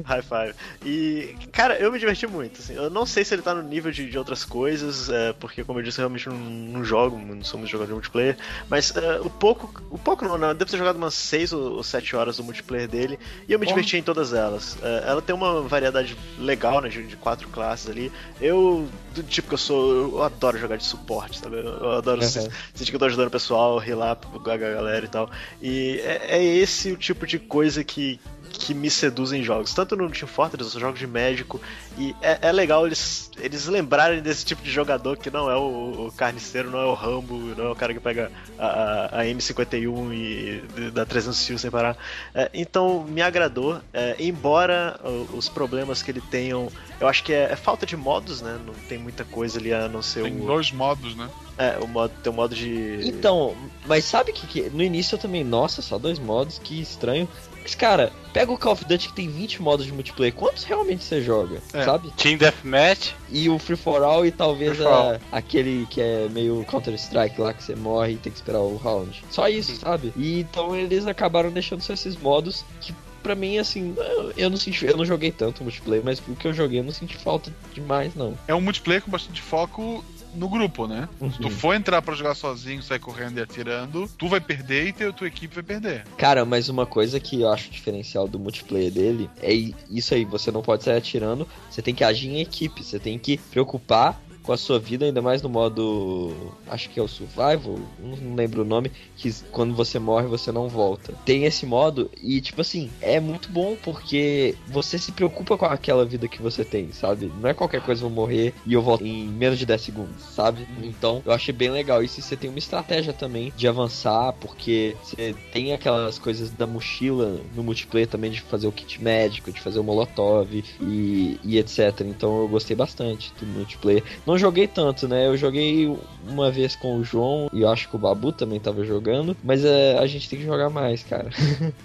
[0.05, 0.55] High five.
[0.85, 2.59] E, cara, eu me diverti muito.
[2.61, 2.73] Assim.
[2.73, 5.79] Eu não sei se ele tá no nível de, de outras coisas, é, porque, como
[5.79, 8.37] eu disse, eu realmente não, não jogo, não sou muito jogador de multiplayer.
[8.69, 11.73] Mas é, o pouco, o pouco não, não, eu devo ter jogado umas 6 ou,
[11.73, 13.71] ou 7 horas do multiplayer dele e eu me Bom.
[13.71, 14.77] diverti em todas elas.
[14.81, 18.11] É, ela tem uma variedade legal, né, de, de quatro classes ali.
[18.41, 21.57] Eu, do tipo que eu sou, eu adoro jogar de suporte, sabe?
[21.57, 22.27] Eu, eu adoro Uhum.
[22.27, 25.29] se- sentir que eu tô ajudando o pessoal, rir lá a galera e tal.
[25.61, 28.19] E é, é esse o tipo de coisa que,
[28.49, 29.73] que me seduz em jogos.
[29.73, 31.61] Tanto no Team Fortress, eu jogo de médico.
[31.97, 36.07] E é, é legal eles, eles lembrarem desse tipo de jogador que não é o,
[36.07, 39.25] o carniceiro, não é o Rambo, não é o cara que pega a, a, a
[39.25, 41.97] M51 e dá 300 tiros sem parar.
[42.33, 43.81] É, então me agradou.
[43.93, 44.99] É, embora
[45.33, 46.69] os problemas que ele tenham,
[46.99, 48.59] eu acho que é, é falta de modos, né?
[48.65, 50.45] Não tem muita coisa ali a não ser Tem o.
[50.45, 51.29] dois modos, né?
[51.57, 53.01] É, o modo, tem o modo de.
[53.03, 53.53] Então,
[53.85, 57.27] mas sabe que, que no início eu também, nossa, só dois modos, que estranho.
[57.69, 61.03] Mas cara, pega o Call of Duty que tem 20 modos de multiplayer, quantos realmente
[61.03, 61.85] você joga, É.
[61.85, 62.09] sabe?
[62.17, 63.11] Team Deathmatch.
[63.31, 67.53] E o Free for All e talvez a- aquele que é meio Counter Strike lá
[67.53, 69.23] que você morre e tem que esperar o round.
[69.29, 70.11] Só isso, sabe?
[70.17, 72.91] E então eles acabaram deixando só esses modos que
[73.21, 76.47] pra mim assim, eu- eu não senti, eu não joguei tanto multiplayer, mas o que
[76.47, 78.33] eu joguei eu não senti falta demais não.
[78.47, 80.03] É um multiplayer com bastante foco
[80.33, 81.07] no grupo, né?
[81.31, 81.49] Se tu Uhum.
[81.49, 85.27] for entrar pra jogar sozinho, sair correndo e atirando, tu vai perder e teu, tua
[85.27, 86.03] equipe vai perder.
[86.17, 89.53] Cara, mas uma coisa que eu acho diferencial do multiplayer dele é
[89.89, 93.17] isso aí, você não pode sair atirando, você tem que agir em equipe, você tem
[93.17, 96.33] que preocupar com a sua vida, ainda mais no modo.
[96.67, 100.67] Acho que é o Survival, não lembro o nome, que quando você morre você não
[100.67, 101.13] volta.
[101.25, 106.05] Tem esse modo e, tipo assim, é muito bom porque você se preocupa com aquela
[106.05, 107.31] vida que você tem, sabe?
[107.39, 110.23] Não é qualquer coisa eu vou morrer e eu volto em menos de 10 segundos,
[110.23, 110.67] sabe?
[110.83, 112.19] Então eu achei bem legal isso.
[112.19, 117.39] E você tem uma estratégia também de avançar, porque você tem aquelas coisas da mochila
[117.55, 122.01] no multiplayer também de fazer o kit médico, de fazer o molotov e, e etc.
[122.01, 124.03] Então eu gostei bastante do multiplayer.
[124.29, 125.25] Não joguei tanto, né?
[125.25, 125.91] Eu joguei
[126.27, 129.65] uma vez com o João e eu acho que o Babu também tava jogando, mas
[129.65, 131.29] é, a gente tem que jogar mais, cara.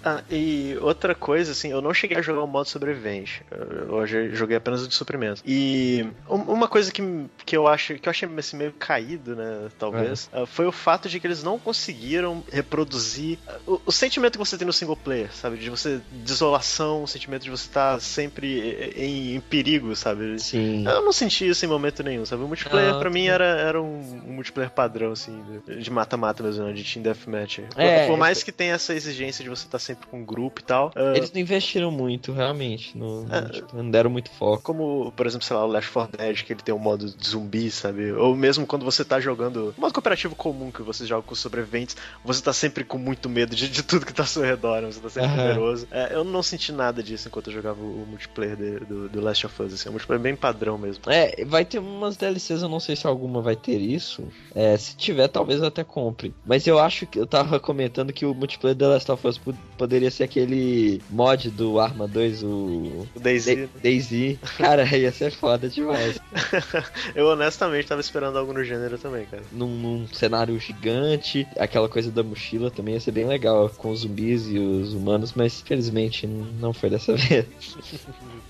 [0.05, 3.42] Ah, e outra coisa, assim, eu não cheguei a jogar o modo sobrevivente.
[3.51, 5.40] Eu hoje joguei apenas o de suprimento.
[5.47, 7.03] E um- uma coisa que,
[7.47, 9.68] que eu acho que eu achei assim, meio caído, né?
[9.78, 14.32] Talvez, ah, foi o fato de que eles não conseguiram reproduzir ah, o, o sentimento
[14.32, 15.57] que você tem no single player, sabe?
[15.57, 16.01] De você.
[16.12, 20.38] de isolação, o sentimento de você estar sempre em, em perigo, sabe?
[20.38, 20.86] Sim.
[20.86, 22.34] Eu não senti isso em momento nenhum, sabe?
[22.35, 26.72] O multiplayer Ah, pra mim era, era um, um multiplayer padrão, assim, de- mata-mata mesmo,
[26.72, 27.61] de Team Deathmatch.
[27.74, 30.61] Por- É, por mais que tenha essa exigência de você estar sempre com um grupo
[30.61, 30.91] e tal.
[30.95, 32.97] ah, Eles não investiram muito, realmente.
[32.97, 33.43] No, É.
[33.51, 34.62] tipo, não deram muito foco.
[34.62, 37.28] Como, por exemplo, sei lá, o Left 4 Dead, que ele tem um modo de
[37.28, 38.12] zumbi, sabe?
[38.12, 39.74] Ou mesmo quando você tá jogando.
[39.76, 43.55] Modo cooperativo comum que você joga com os sobreviventes, você tá sempre com muito medo
[43.55, 44.91] de, de tudo que tá ao seu redor, né?
[44.91, 45.87] Você tá sempre temeroso.
[45.91, 49.47] É, eu não senti nada disso enquanto eu jogava o multiplayer de- do, do Last
[49.47, 49.89] of Us, assim.
[49.89, 51.03] É um multiplayer bem padrão mesmo.
[51.07, 54.24] É, vai ter umas DLCs eu não sei se alguma vai ter isso.
[54.54, 56.32] É, se tiver, talvez eu até compre.
[56.44, 59.54] Mas eu acho que eu tava comentando que o multiplayer The Last of Us po-
[59.76, 63.06] poderia ser aquele mod do Arma 2, o.
[63.14, 63.46] O DayZ.
[63.46, 64.38] Da- DayZ.
[64.56, 66.18] Cara, ia ser foda demais.
[67.14, 69.42] Eu honestamente tava esperando algo no gênero também, cara.
[69.52, 74.00] Num, num cenário gigante, aquela coisa da mochila também ia ser bem legal com os
[74.00, 77.46] zumbis e os humanos, mas infelizmente não foi dessa vez.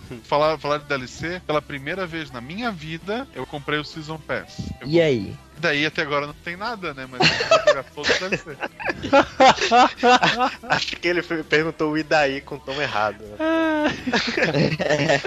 [0.24, 4.58] Falar, falar de DLC, pela primeira vez na minha vida, eu comprei o Season Pass.
[4.80, 5.34] Eu E aí?
[5.58, 7.06] Daí até agora não tem nada, né?
[7.10, 8.56] Mas eu vou jogar todo o DLC.
[10.68, 13.22] Acho que ele foi- perguntou o e daí com o tom errado.
[13.22, 13.38] né?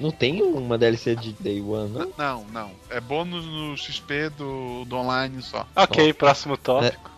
[0.00, 2.12] Não tem uma DLC de Day One, não?
[2.18, 2.70] Não, não.
[2.90, 5.66] É bônus no XP do, do online só.
[5.76, 7.08] Ok, próximo tópico.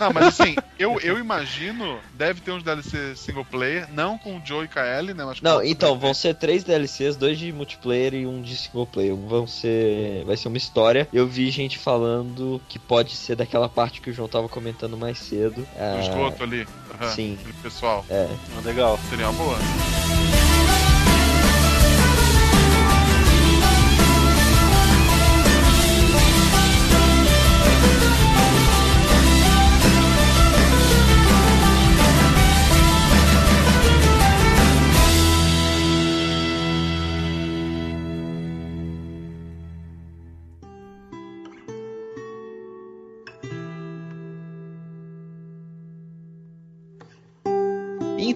[0.00, 4.42] Não, mas assim, eu, eu imagino, deve ter uns DLC single player, não com o
[4.44, 5.24] Joe e KL, né?
[5.24, 9.14] Mas Não, então, vão ser três DLCs, dois de multiplayer e um de single player.
[9.14, 10.24] Vão ser.
[10.24, 11.08] Vai ser uma história.
[11.12, 15.18] Eu vi gente falando que pode ser daquela parte que o João tava comentando mais
[15.18, 15.62] cedo.
[15.62, 16.66] Do Ah, esgoto ali.
[17.00, 17.38] Aham, sim.
[17.40, 18.04] aquele pessoal.
[18.08, 18.28] É.
[18.64, 18.98] Legal.
[19.08, 19.58] Seria uma boa.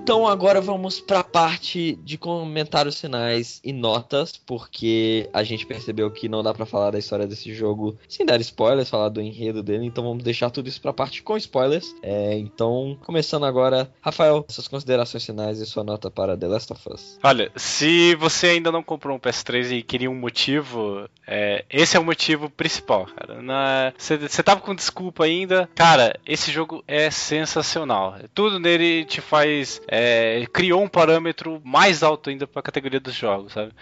[0.07, 6.29] Então agora vamos pra parte de comentários finais e notas, porque a gente percebeu que
[6.29, 9.85] não dá pra falar da história desse jogo sem dar spoilers, falar do enredo dele,
[9.85, 11.93] então vamos deixar tudo isso pra parte com spoilers.
[12.05, 16.83] É, então, começando agora, Rafael, suas considerações finais e sua nota para The Last of
[16.89, 17.19] Us.
[17.25, 22.01] Olha, se você ainda não comprou um PS3 e queria um motivo, é, esse é
[22.01, 23.93] o motivo principal, cara.
[23.99, 28.15] Você tava com desculpa ainda, cara, esse jogo é sensacional.
[28.33, 29.83] Tudo nele te faz.
[29.89, 29.96] é,
[30.53, 33.73] criou um parâmetro mais alto ainda pra categoria dos jogos, sabe?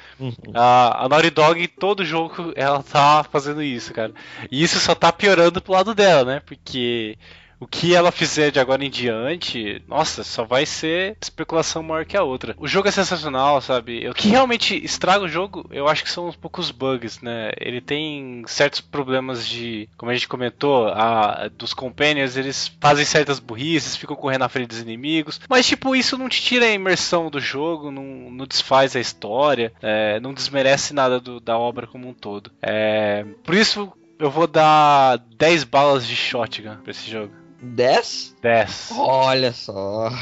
[0.53, 4.13] A, a Naughty Dog, todo jogo, ela tá fazendo isso, cara.
[4.51, 6.43] E isso só tá piorando pro lado dela, né?
[6.45, 7.17] Porque
[7.65, 12.17] o que ela fizer de agora em diante, nossa, só vai ser especulação maior que
[12.17, 12.55] a outra.
[12.59, 14.07] O jogo é sensacional, sabe?
[14.09, 17.53] O que realmente estraga o jogo, eu acho que são uns poucos bugs, né?
[17.59, 23.39] Ele tem certos problemas de, como a gente comentou, a, dos companions, eles fazem certas
[23.41, 25.41] burrices, ficam correndo na frente dos inimigos.
[25.49, 29.73] Mas, tipo, isso não te tira a imersão do jogo, não, não desfaz a história,
[29.81, 32.51] é, não desmerece nada do- da obra como um todo.
[32.63, 37.33] É, por isso, eu vou dar 10 balas de shotgun pra esse jogo.
[37.65, 38.37] 10?
[38.41, 38.93] 10.
[38.97, 40.11] Olha só.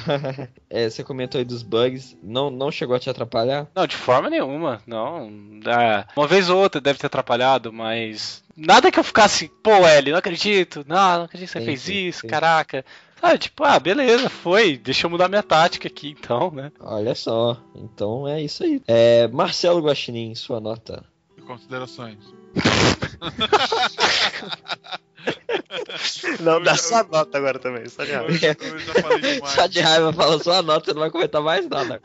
[0.74, 3.66] É, você comentou aí dos bugs, não, não chegou a te atrapalhar?
[3.74, 4.80] Não, de forma nenhuma.
[4.86, 5.30] Não.
[5.66, 8.42] É, uma vez ou outra deve ter atrapalhado, mas.
[8.56, 10.82] Nada que eu ficasse, pô, L, não acredito.
[10.88, 12.26] Não, não acredito que você Sim, fez sim, isso, sim.
[12.26, 12.82] caraca.
[13.20, 14.78] Ah, tipo, ah, beleza, foi.
[14.78, 16.72] Deixa eu mudar minha tática aqui então, né?
[16.80, 18.80] Olha só, então é isso aí.
[18.88, 21.04] É, Marcelo Guaxinim, sua nota.
[21.46, 22.16] Considerações.
[26.40, 28.30] Não, dá sua nota agora também, só de raiva.
[28.30, 29.54] Eu já falei demais.
[29.54, 32.00] Só de raiva fala sua nota, você não vai comentar mais nada.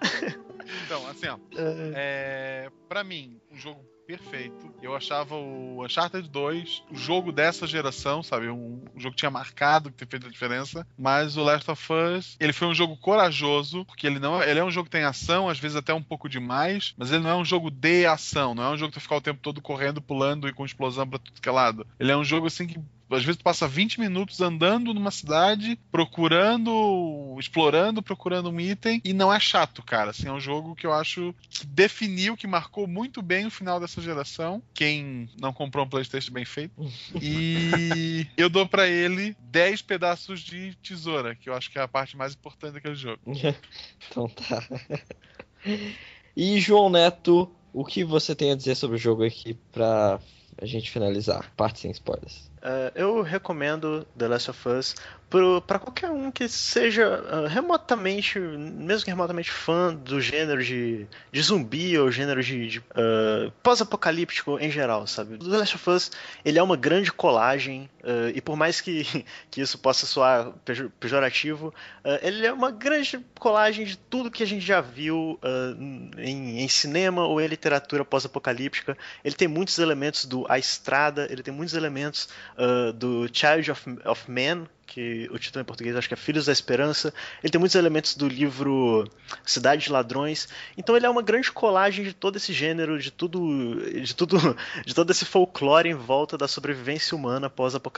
[0.85, 1.37] Então, assim, ó.
[1.95, 4.73] É, pra mim, um jogo perfeito.
[4.81, 8.49] Eu achava o Uncharted 2 o jogo dessa geração, sabe?
[8.49, 10.87] Um, um jogo que tinha marcado, que tinha feito a diferença.
[10.97, 14.63] Mas o Last of Us, ele foi um jogo corajoso, porque ele não ele é
[14.63, 17.35] um jogo que tem ação, às vezes até um pouco demais, mas ele não é
[17.35, 20.01] um jogo de ação, não é um jogo que tu ficar o tempo todo correndo,
[20.01, 21.85] pulando e com explosão pra tudo que é lado.
[21.99, 22.79] Ele é um jogo assim que
[23.09, 29.13] às vezes tu passa 20 minutos andando numa cidade, procurando, explorando, procurando um item, e
[29.13, 30.11] não é chato, cara.
[30.11, 33.79] Assim, é um jogo que eu acho que definiu, que marcou muito bem o final
[33.79, 34.61] dessa geração.
[34.73, 36.73] Quem não comprou um PlayStation bem feito.
[37.21, 41.87] E eu dou pra ele 10 pedaços de tesoura, que eu acho que é a
[41.87, 43.19] parte mais importante daquele jogo.
[44.09, 44.67] então tá.
[46.35, 50.19] E João Neto, o que você tem a dizer sobre o jogo aqui pra
[50.59, 51.51] a gente finalizar?
[51.55, 52.49] Parte sem spoilers.
[52.57, 54.95] Uh, eu recomendo The Last of Us
[55.65, 61.41] pra qualquer um que seja uh, remotamente, mesmo que remotamente fã do gênero de, de
[61.41, 65.37] zumbi ou gênero de, de, uh, pós-apocalíptico em geral, sabe?
[65.37, 66.11] The Last of Us,
[66.43, 69.05] ele é uma grande colagem uh, e por mais que,
[69.51, 74.41] que isso possa soar pejo- pejorativo, uh, ele é uma grande colagem de tudo que
[74.41, 78.97] a gente já viu uh, em, em cinema ou em literatura pós-apocalíptica.
[79.23, 82.29] Ele tem muitos elementos do A Estrada, ele tem muitos elementos
[82.95, 86.51] do Child of, of Man, que o título em português acho que é Filhos da
[86.51, 87.13] Esperança.
[87.43, 89.07] Ele tem muitos elementos do livro
[89.45, 90.47] Cidade de Ladrões.
[90.77, 94.37] Então ele é uma grande colagem de todo esse gênero, de tudo, de tudo,
[94.85, 97.96] de todo esse folclore em volta da sobrevivência humana pós-apocalíptica.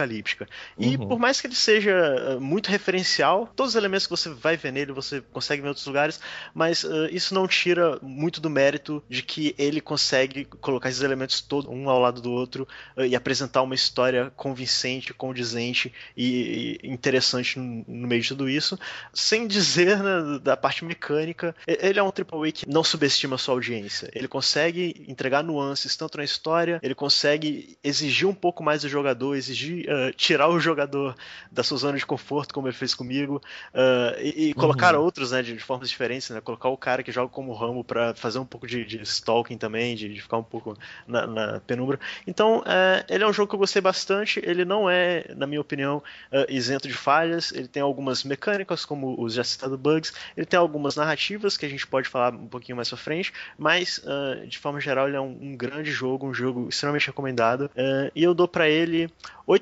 [0.77, 1.07] E Uhum.
[1.07, 4.71] por mais que ele seja uh, muito referencial, todos os elementos que você vai ver
[4.71, 6.19] nele você consegue ver em outros lugares,
[6.53, 11.41] mas uh, isso não tira muito do mérito de que ele consegue colocar esses elementos
[11.41, 16.87] todos um ao lado do outro uh, e apresentar uma história convincente, condizente e, e
[16.87, 18.77] interessante no, no meio de tudo isso,
[19.13, 21.55] sem dizer né, da parte mecânica.
[21.67, 24.09] Ele é um AAA que não subestima a sua audiência.
[24.13, 29.35] Ele consegue entregar nuances tanto na história, ele consegue exigir um pouco mais do jogador,
[29.35, 31.15] exigir uh, tirar o jogador
[31.51, 33.41] da sua zona de conforto, como ele fez comigo,
[33.73, 35.01] uh, e, e colocar Uhum.
[35.01, 36.39] outros né, de, de formas diferentes, né?
[36.41, 39.95] Colocar o cara que joga como ramo para fazer um pouco de, de stalking também,
[39.95, 41.99] de, de ficar um pouco na, na penumbra.
[42.27, 44.39] Então, é, ele é um jogo que eu gostei bastante.
[44.43, 46.01] Ele não é, na minha opinião,
[46.47, 47.51] isento de falhas.
[47.51, 50.13] Ele tem algumas mecânicas, como os já citados bugs.
[50.35, 53.33] Ele tem algumas narrativas que a gente pode falar um pouquinho mais pra frente.
[53.57, 54.01] Mas,
[54.47, 57.69] de forma geral, ele é um, um grande jogo, um jogo extremamente recomendado.
[58.15, 59.11] E eu dou pra ele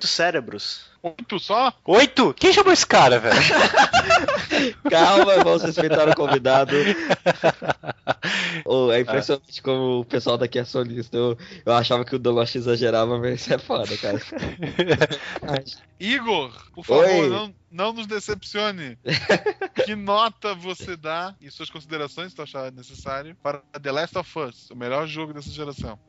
[0.07, 0.87] oito cérebros.
[1.03, 1.73] Oito só?
[1.85, 2.33] Oito?
[2.33, 3.35] Quem chamou esse cara, velho?
[4.89, 6.75] Calma, vamos respeitar o convidado.
[8.65, 11.15] Ô, é impressionante como o pessoal daqui é solista.
[11.15, 14.19] Eu, eu achava que o Delosh exagerava, mas isso é foda, cara.
[15.99, 18.97] Igor, por favor, não, não nos decepcione.
[19.85, 24.39] que nota você dá e suas considerações, se tu achar necessário, para The Last of
[24.39, 25.99] Us, o melhor jogo dessa geração?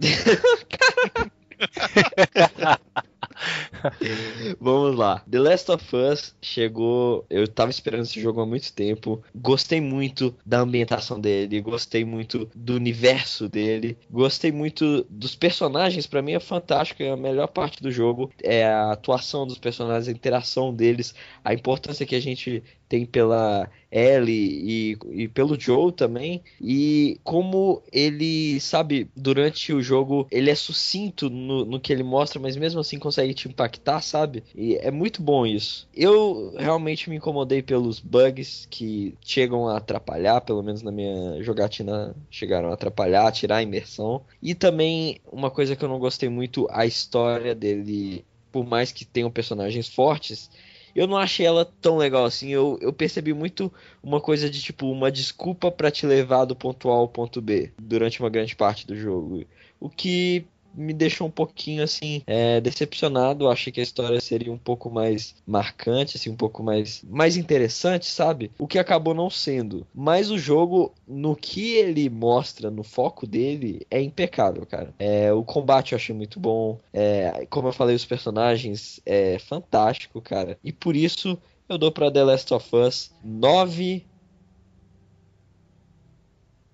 [4.61, 5.23] Vamos lá.
[5.31, 7.25] The Last of Us chegou.
[7.31, 9.23] Eu tava esperando esse jogo há muito tempo.
[9.35, 11.61] Gostei muito da ambientação dele.
[11.61, 13.97] Gostei muito do universo dele.
[14.11, 16.07] Gostei muito dos personagens.
[16.07, 17.03] Pra mim é fantástico.
[17.03, 18.31] É a melhor parte do jogo.
[18.43, 23.69] É a atuação dos personagens, a interação deles, a importância que a gente tem pela
[23.91, 26.43] Ellie e, e pelo Joe também.
[26.61, 32.41] E como ele, sabe, durante o jogo, ele é sucinto no, no que ele mostra,
[32.41, 34.43] mas mesmo assim consegue te impactar, sabe?
[34.55, 35.89] E é muito bom isso.
[35.95, 42.15] Eu realmente me incomodei pelos bugs que chegam a atrapalhar, pelo menos na minha jogatina
[42.31, 44.23] chegaram a atrapalhar, tirar a imersão.
[44.43, 49.05] E também uma coisa que eu não gostei muito, a história dele, por mais que
[49.05, 50.51] tenham personagens fortes,
[50.95, 52.49] eu não achei ela tão legal assim.
[52.49, 53.73] Eu, eu percebi muito
[54.03, 57.73] uma coisa de tipo uma desculpa pra te levar do ponto A ao ponto B
[57.81, 59.45] durante uma grande parte do jogo.
[59.79, 60.45] O que
[60.79, 63.49] me deixou um pouquinho assim é, decepcionado.
[63.49, 68.07] Achei que a história seria um pouco mais marcante, assim, um pouco mais, mais interessante,
[68.07, 68.51] sabe?
[68.59, 69.87] O que acabou não sendo.
[69.95, 74.95] Mas o jogo, no que ele mostra, no foco dele, é impecável, cara.
[74.99, 76.79] É, o combate eu achei muito bom.
[76.93, 80.59] É, como eu falei, os personagens é fantástico, cara.
[80.63, 81.39] E por isso
[81.69, 84.05] eu dou pra The Last of Us 9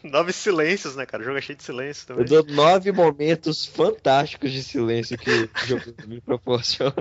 [0.05, 1.23] Nove silêncios, né, cara?
[1.23, 2.25] O jogo é cheio de silêncio também.
[2.25, 6.95] Eu dou nove momentos fantásticos de silêncio que o jogo me proporciona.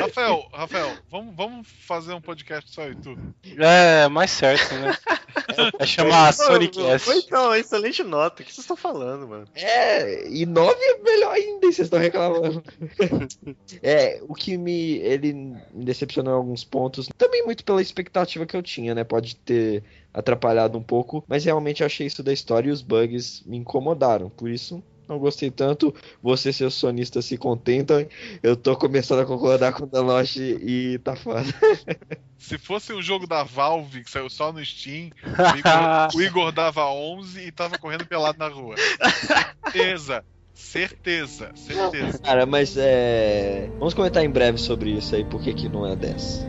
[0.00, 3.20] Rafael, Rafael, vamos, vamos fazer um podcast só YouTube.
[3.58, 4.96] É, mais certo, né?
[5.78, 7.10] É chamar Pô, Sonicast.
[7.10, 8.42] Então, excelente nota.
[8.42, 9.46] O que vocês estão falando, mano?
[9.54, 12.64] É, e nove é melhor ainda, e vocês estão reclamando.
[13.82, 14.96] é, o que me.
[14.96, 17.08] Ele me decepcionou em alguns pontos.
[17.18, 19.04] Também muito pela expectativa que eu tinha, né?
[19.04, 19.84] Pode ter
[20.16, 24.30] atrapalhado um pouco, mas realmente eu achei isso da história e os bugs me incomodaram.
[24.30, 24.82] Por isso.
[25.08, 28.04] Não gostei tanto, você, seus sonistas, se contentam.
[28.42, 31.44] Eu tô começando a concordar com o Deloche e tá foda.
[32.36, 36.52] Se fosse um jogo da Valve que saiu só no Steam, o Igor, o Igor
[36.52, 38.74] dava 11 e tava correndo pelado na rua.
[39.62, 40.24] Certeza.
[40.52, 42.18] Certeza, certeza.
[42.18, 43.70] Cara, mas é.
[43.78, 46.46] Vamos comentar em breve sobre isso aí, por que que não é 10.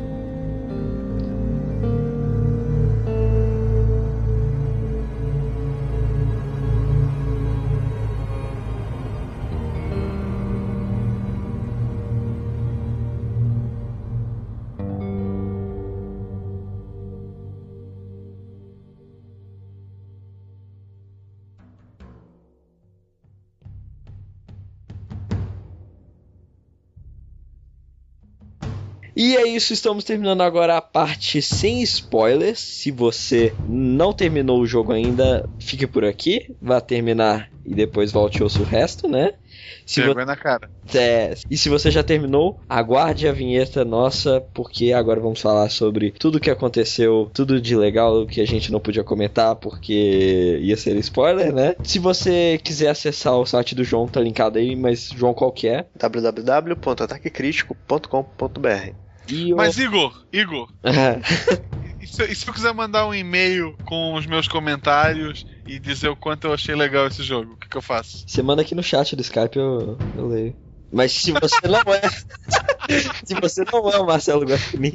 [29.20, 32.60] E é isso, estamos terminando agora a parte sem spoilers.
[32.60, 38.44] Se você não terminou o jogo ainda, fique por aqui, vá terminar e depois volte
[38.44, 39.34] ouça o resto, né?
[39.86, 40.70] Se vo- na cara.
[40.94, 46.12] É, e se você já terminou, aguarde a vinheta nossa, porque agora vamos falar sobre
[46.12, 50.96] tudo que aconteceu, tudo de legal que a gente não podia comentar, porque ia ser
[50.98, 51.76] spoiler, né?
[51.84, 55.68] Se você quiser acessar o site do João, tá linkado aí, mas João qual que
[55.68, 55.86] é?
[55.96, 58.92] www.ataquecritico.com.br
[59.56, 60.68] Mas Igor, Igor,
[62.02, 66.10] e se, e se eu quiser mandar um e-mail com os meus comentários e dizer
[66.10, 68.24] o quanto eu achei legal esse jogo, o que, que eu faço?
[68.28, 70.56] Você manda aqui no chat do Skype, eu, eu leio.
[70.92, 72.02] Mas se você não é.
[73.26, 74.94] se você não é o Marcelo Guaxinim,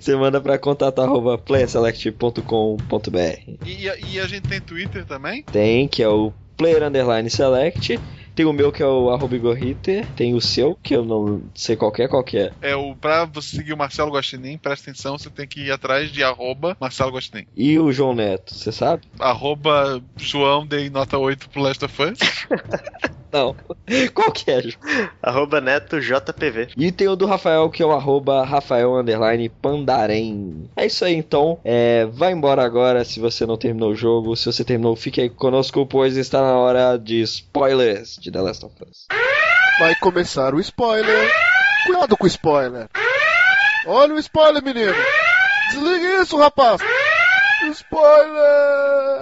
[0.00, 3.18] você manda pra contato.playerselect.com.br.
[3.64, 5.44] E, e- e a gente tem Twitter também?
[5.44, 8.00] Tem, que é o Player Underline Select.
[8.38, 10.06] Tem o meu que é o arroba Igor Ritter.
[10.14, 12.52] Tem o seu, que eu não sei qual que é, qual que é.
[12.62, 16.12] É o pra você seguir o Marcelo Guaxinim, presta atenção, você tem que ir atrás
[16.12, 17.48] de arroba Marcelo Guaxinim.
[17.56, 19.02] E o João Neto, você sabe?
[19.18, 22.18] Arroba João dei nota 8 pro Last of Us.
[23.32, 23.54] Não.
[24.14, 25.10] Qual que é, João?
[25.22, 26.68] Arroba Neto JPV.
[26.76, 30.68] E tem o do Rafael, que é o arroba Rafael Underline Pandarém.
[30.76, 31.58] É isso aí, então.
[31.64, 34.36] É, vai embora agora se você não terminou o jogo.
[34.36, 38.64] Se você terminou, fique aí conosco, pois está na hora de spoilers de The Last
[38.64, 39.06] of Us.
[39.78, 41.30] Vai começar o spoiler.
[41.86, 42.88] Cuidado com o spoiler.
[43.86, 44.94] Olha o spoiler, menino.
[45.70, 46.80] Desliga isso, rapaz.
[47.72, 49.20] Spoiler.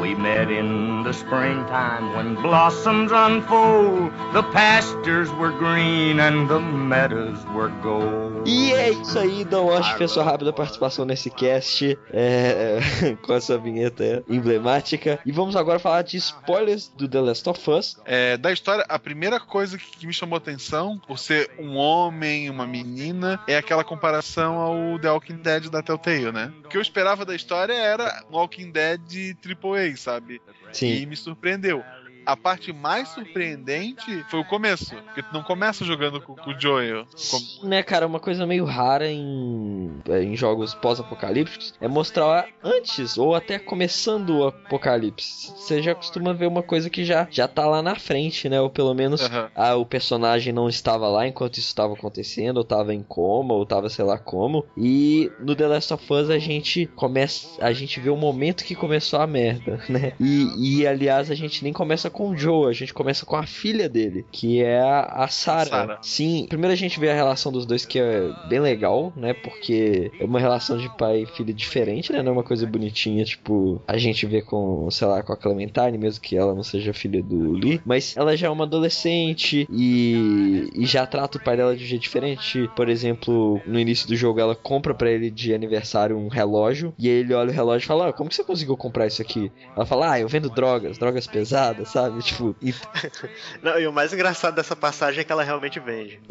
[0.00, 4.10] We met in the springtime when blossoms unfold.
[4.32, 8.48] The pastures were green and the meadows were gold.
[8.48, 12.80] E é isso aí, Dom Osh fez sua rápida participação nesse cast é,
[13.22, 15.18] com essa vinheta emblemática.
[15.24, 18.00] E vamos agora falar de spoilers do The Last of Us.
[18.06, 22.48] É, da história, a primeira coisa que, que me chamou atenção, por ser um homem,
[22.48, 26.52] uma menina, é aquela comparação ao The Walking Dead da Telltale, né?
[26.64, 30.40] O que eu esperava da história era Walking Dead AAA, sabe?
[30.74, 30.94] Sim.
[30.94, 31.82] E me surpreendeu.
[32.26, 36.60] A parte mais surpreendente foi o começo, porque tu não começa jogando com, com o
[36.60, 37.04] Joel.
[37.30, 39.90] Com- Né, cara, uma coisa meio rara em,
[40.22, 45.52] em jogos pós-apocalípticos é mostrar antes ou até começando o apocalipse.
[45.56, 48.60] Você já costuma ver uma coisa que já, já tá lá na frente, né?
[48.60, 49.20] Ou pelo menos
[49.54, 53.64] ah, o personagem não estava lá enquanto isso estava acontecendo, ou tava em coma, ou
[53.66, 54.64] tava sei lá como.
[54.76, 57.62] E no The Last of Us a gente começa.
[57.64, 60.12] A gente vê o momento que começou a merda, né?
[60.20, 63.44] E, e aliás, a gente nem começa com o Joe, a gente começa com a
[63.44, 65.98] filha dele, que é a, Sarah.
[66.00, 69.34] Sim, primeiro a gente vê a relação dos dois que é bem legal, né?
[69.34, 72.22] Porque é uma relação de pai e filha diferente, né?
[72.22, 75.98] Não é uma coisa bonitinha, tipo, a gente vê com, sei lá, com a Clementine,
[75.98, 80.70] mesmo que ela não seja filha do Lee, mas ela já é uma adolescente e,
[80.74, 82.70] e já trata o pai dela de um jeito diferente.
[82.76, 87.08] Por exemplo, no início do jogo ela compra pra ele de aniversário um relógio e
[87.08, 89.50] aí ele olha o relógio e fala: ah, como que você conseguiu comprar isso aqui?
[89.74, 92.03] Ela fala: ah, eu vendo drogas, drogas pesadas, sabe?
[92.22, 92.74] Tipo, e
[93.62, 96.20] Não, e o mais engraçado dessa passagem é que ela realmente vende.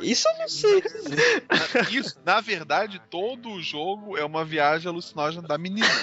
[0.00, 0.82] Isso eu não sei.
[1.90, 5.86] Isso, na verdade, todo o jogo é uma viagem alucinógena da menina.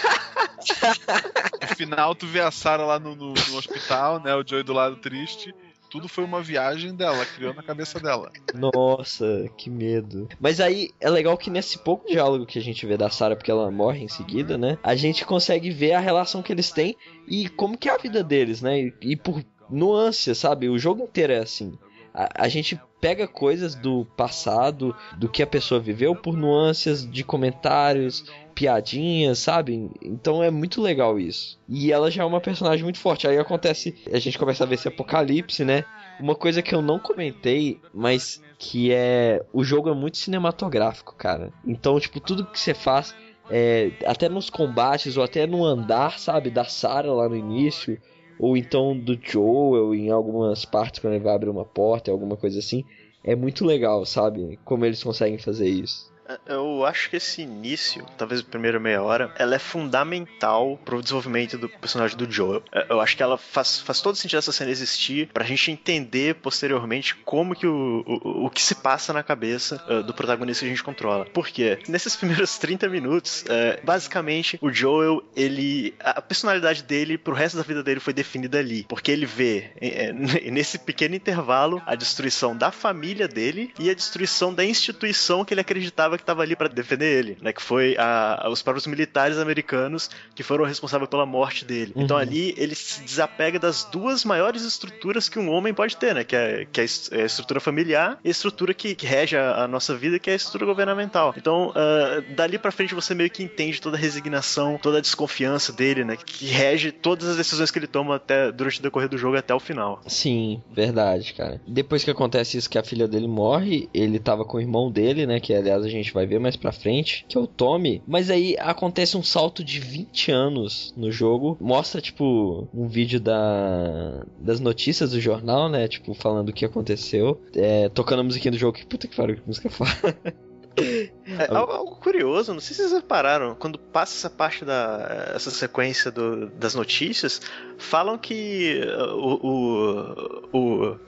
[1.61, 4.33] No final, tu vê a Sarah lá no, no- no hospital, né?
[4.35, 5.53] O Joey do lado triste.
[5.93, 8.31] Tudo foi uma viagem dela, ela criou na cabeça dela.
[8.55, 10.27] Nossa, que medo.
[10.39, 13.51] Mas aí é legal que nesse pouco diálogo que a gente vê da Sarah, porque
[13.51, 14.79] ela morre em seguida, né?
[14.81, 16.97] A gente consegue ver a relação que eles têm
[17.27, 18.79] e como que é a vida deles, né?
[18.79, 20.67] E, e por nuances, sabe?
[20.67, 21.77] O jogo inteiro é assim.
[22.11, 27.23] A, a gente pega coisas do passado, do que a pessoa viveu, por nuances de
[27.23, 28.25] comentários,
[28.63, 29.91] piadinhas, sabe?
[30.01, 31.59] Então é muito legal isso.
[31.67, 33.27] E ela já é uma personagem muito forte.
[33.27, 35.83] Aí acontece, a gente começa a ver esse apocalipse, né?
[36.17, 39.43] Uma coisa que eu não comentei, mas que é.
[39.51, 41.51] O jogo é muito cinematográfico, cara.
[41.67, 43.13] Então, tipo, tudo que você faz,
[43.49, 46.49] é, até nos combates ou até no andar, sabe?
[46.49, 47.99] Da Sarah lá no início,
[48.39, 52.59] ou então do Joel em algumas partes quando ele vai abrir uma porta, alguma coisa
[52.59, 52.85] assim.
[53.25, 54.57] É muito legal, sabe?
[54.63, 56.12] Como eles conseguem fazer isso.
[56.45, 61.57] Eu acho que esse início, talvez a primeira meia hora, ela é fundamental pro desenvolvimento
[61.57, 62.63] do personagem do Joel.
[62.71, 66.35] É, Eu acho que ela faz, faz todo sentido essa cena existir pra gente entender
[66.35, 70.67] posteriormente como que o, o, o que se passa na cabeça uh, do protagonista que
[70.67, 71.25] a gente controla.
[71.25, 71.79] Por quê?
[71.87, 75.93] Nesses primeiros 30 minutos, é, basicamente, o Joel, ele.
[75.99, 78.85] A personalidade dele pro resto da vida dele foi definida ali.
[78.87, 80.13] Porque ele vê, é,
[80.51, 85.61] nesse pequeno intervalo, a destruição da família dele e a destruição da instituição que ele
[85.61, 87.51] acreditava que estava ali para defender ele, né?
[87.53, 91.93] Que foi a, os próprios militares americanos que foram responsáveis pela morte dele.
[91.95, 92.21] Então Uhum.
[92.21, 96.23] ali ele se desapega das duas maiores estruturas que um homem pode ter, né?
[96.23, 99.35] Que é, que é a é a estrutura familiar e a estrutura que, que rege
[99.37, 101.33] a, a nossa vida, que é a estrutura governamental.
[101.37, 105.71] Então, ah, dali pra frente você meio que entende toda a resignação, toda a desconfiança
[105.71, 106.17] dele, né?
[106.23, 109.53] Que rege todas as decisões que ele toma até durante o decorrer do jogo até
[109.53, 110.01] o final.
[110.07, 111.61] Sim, verdade, cara.
[111.67, 115.25] Depois que acontece isso que a filha dele morre, ele tava com o irmão dele,
[115.25, 115.39] né?
[115.39, 118.01] Que aliás a gente gente vai ver mais pra frente, que é o Tommy.
[118.07, 121.57] Mas aí acontece um salto de 20 anos no jogo.
[121.59, 125.87] Mostra, tipo, um vídeo da, das notícias do jornal, né?
[125.87, 127.41] Tipo, falando o que aconteceu.
[127.55, 128.77] É, tocando a musiquinha do jogo.
[128.77, 129.91] Que puta que pariu, que música foda.
[130.75, 136.09] É, algo, curioso, não sei se vocês repararam, quando passa essa parte da essa sequência
[136.09, 137.39] do- das notícias,
[137.77, 138.81] falam que
[139.15, 140.57] o, o,
[140.91, 140.99] o-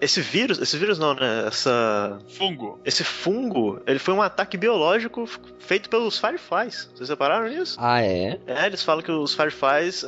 [0.00, 1.44] esse vírus, esse vírus não, né?
[1.46, 2.78] Essa Fungo.
[2.84, 5.26] esse fungo, ele foi um ataque biológico
[5.58, 6.90] feito pelos Fireflies.
[6.94, 7.76] Vocês repararam nisso?
[7.80, 8.38] Ah, é?
[8.46, 10.06] É, eles falam que os Fireflies, uh,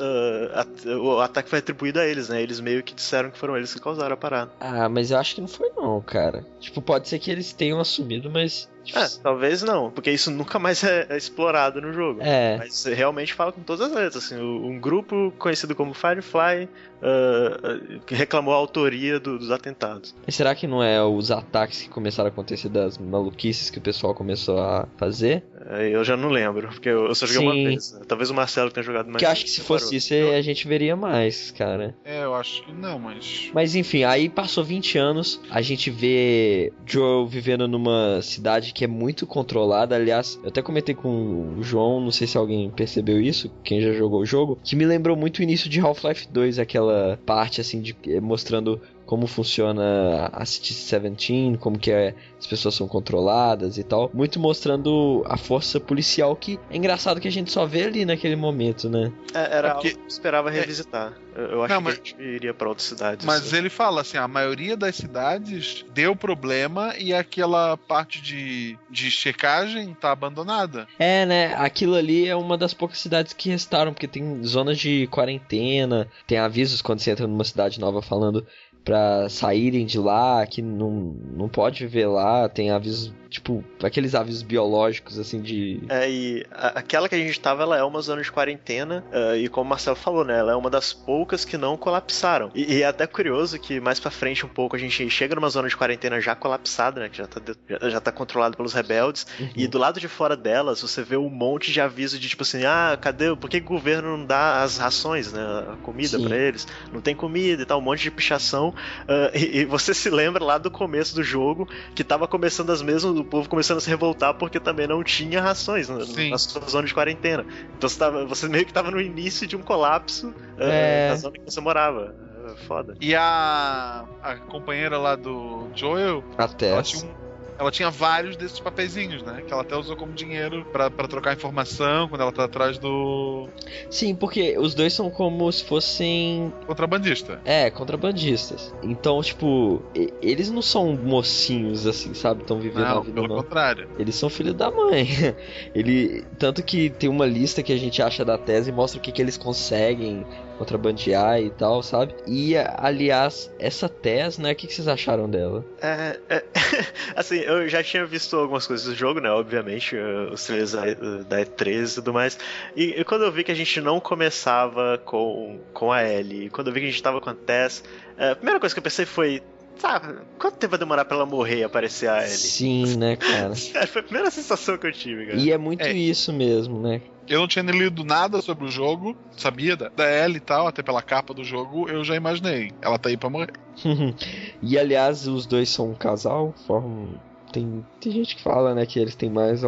[0.55, 2.41] at- o ataque foi atribuído a eles, né?
[2.41, 4.51] Eles meio que disseram que foram eles que causaram a parada.
[4.59, 6.45] Ah, mas eu acho que não foi não, cara.
[6.59, 8.69] Tipo, pode ser que eles tenham assumido, mas.
[8.95, 12.19] É, talvez não, porque isso nunca mais é, é explorado no jogo.
[12.21, 12.57] É.
[12.57, 14.25] Mas realmente fala com todas as letras.
[14.25, 16.67] Assim, um grupo conhecido como Firefly
[17.01, 20.15] uh, uh, reclamou a autoria do- dos atentados.
[20.25, 23.81] Mas será que não é os ataques que começaram a acontecer das maluquices que o
[23.81, 25.43] pessoal começou a fazer?
[25.91, 27.63] Eu já não lembro, porque eu eu só joguei uma Sim.
[27.65, 27.93] vez.
[27.93, 28.01] né?
[28.07, 29.13] Talvez o Marcelo tenha jogado mais.
[29.13, 31.95] Porque eu acho que se fosse isso, a gente veria mais, cara.
[32.03, 33.49] É, eu acho que não, mas.
[33.53, 38.87] Mas enfim, aí passou 20 anos, a gente vê Joel vivendo numa cidade que é
[38.87, 39.95] muito controlada.
[39.95, 43.91] Aliás, eu até comentei com o João, não sei se alguém percebeu isso, quem já
[43.91, 47.81] jogou o jogo, que me lembrou muito o início de Half-Life 2, aquela parte assim
[47.81, 48.81] de eh, mostrando
[49.11, 54.09] como funciona a City 17, como que é, as pessoas são controladas e tal.
[54.13, 58.37] Muito mostrando a força policial que é engraçado que a gente só vê ali naquele
[58.37, 59.11] momento, né?
[59.33, 61.11] É, era É porque- algo que eu esperava revisitar.
[61.35, 63.25] Eu, eu acho Não, que mas- a gente iria pra outras cidades.
[63.25, 63.57] Mas assim.
[63.57, 69.93] ele fala assim, a maioria das cidades deu problema e aquela parte de, de checagem
[69.93, 70.87] tá abandonada.
[70.97, 71.53] É, né?
[71.57, 76.37] Aquilo ali é uma das poucas cidades que restaram, porque tem zonas de quarentena, tem
[76.37, 78.47] avisos quando você entra numa cidade nova falando
[78.83, 84.41] pra saírem de lá, que não, não pode viver lá, tem avisos, tipo, aqueles avisos
[84.41, 85.81] biológicos, assim, de...
[85.87, 89.37] É, e a- aquela que a gente tava, ela é uma zona de quarentena, eh,
[89.37, 92.49] e como o Marcelo falou, né, ela é uma das poucas que não colapsaram.
[92.55, 95.49] E, e é até curioso que mais pra frente um pouco a gente chega numa
[95.49, 97.39] zona de quarentena já colapsada, né, que já tá,
[97.69, 99.25] já, já tá controlado pelos rebeldes,
[99.55, 102.65] e do lado de fora delas você vê um monte de aviso de tipo assim,
[102.65, 105.41] ah, cadê, por que o governo não dá as rações, né,
[105.71, 106.67] a comida pra eles?
[106.91, 108.70] Não tem comida e tal, um monte de pichação,
[109.07, 112.81] ah, e, e você se lembra lá do começo do jogo que tava começando as
[112.81, 116.29] mesmas, o povo começando a se revoltar porque também não tinha rações na, Sim.
[116.29, 117.45] na sua zona de quarentena.
[117.77, 121.09] Então você, tava, você meio que tava no início de um colapso ah, É.
[121.09, 122.15] da zona que você morava.
[122.45, 122.95] Ah, Foda.
[122.99, 126.69] E a, a companheira lá do Joel, Até.
[126.71, 127.30] ela tinha, um-
[127.61, 129.43] ela tinha vários desses papeizinhos, né?
[129.45, 133.47] Que ela até usou como dinheiro pra, pra trocar informação quando ela tá atrás do
[133.87, 136.51] Sim, porque os dois são como se fossem...
[136.65, 137.39] contrabandista.
[137.45, 138.73] É, contrabandistas.
[138.81, 139.79] Então, tipo,
[140.23, 142.41] eles não são mocinhos, assim, sabe?
[142.41, 143.43] Estão vivendo a Não, vida pelo não.
[143.43, 143.87] contrário.
[143.99, 145.07] Eles são filhos da mãe.
[145.75, 149.01] Ele tanto que tem uma lista que a gente acha da tese e mostra o
[149.01, 150.25] que, que eles conseguem
[150.57, 152.13] contrabandear e tal, sabe?
[152.27, 154.51] E aliás, essa tese, né?
[154.51, 155.65] O que, vocês acharam dela?
[155.81, 156.43] É, é,
[157.15, 159.29] assim, eu já tinha visto algumas coisas do jogo, né?
[159.29, 160.85] Obviamente, eh, os trailers da,
[161.27, 162.37] da E3 e tudo mais.
[162.75, 166.67] E, e quando eu vi que a gente não começava com, com a Ellie, quando
[166.67, 167.83] eu vi que a gente tava com a Tess,
[168.17, 169.41] eh, a primeira coisa que eu pensei foi.
[169.81, 172.37] Sabe, quanto tempo vai demorar pra ela morrer e aparecer a Ellie?
[172.37, 173.55] Sim, né, cara?
[173.57, 175.39] Sério, foi a primeira sensação que eu tive, cara.
[175.39, 177.01] E é muito isso mesmo, né?
[177.27, 180.67] Eu não tinha nem lido nada sobre o jogo, sabia da, da Ellie e tal,
[180.67, 182.71] até pela capa do jogo, eu já imaginei.
[182.79, 183.53] Ela tá aí pra morrer.
[184.61, 187.19] e aliás, os dois são um casal, formam.
[187.51, 189.63] Tem, tem gente que fala, né, que eles têm mais,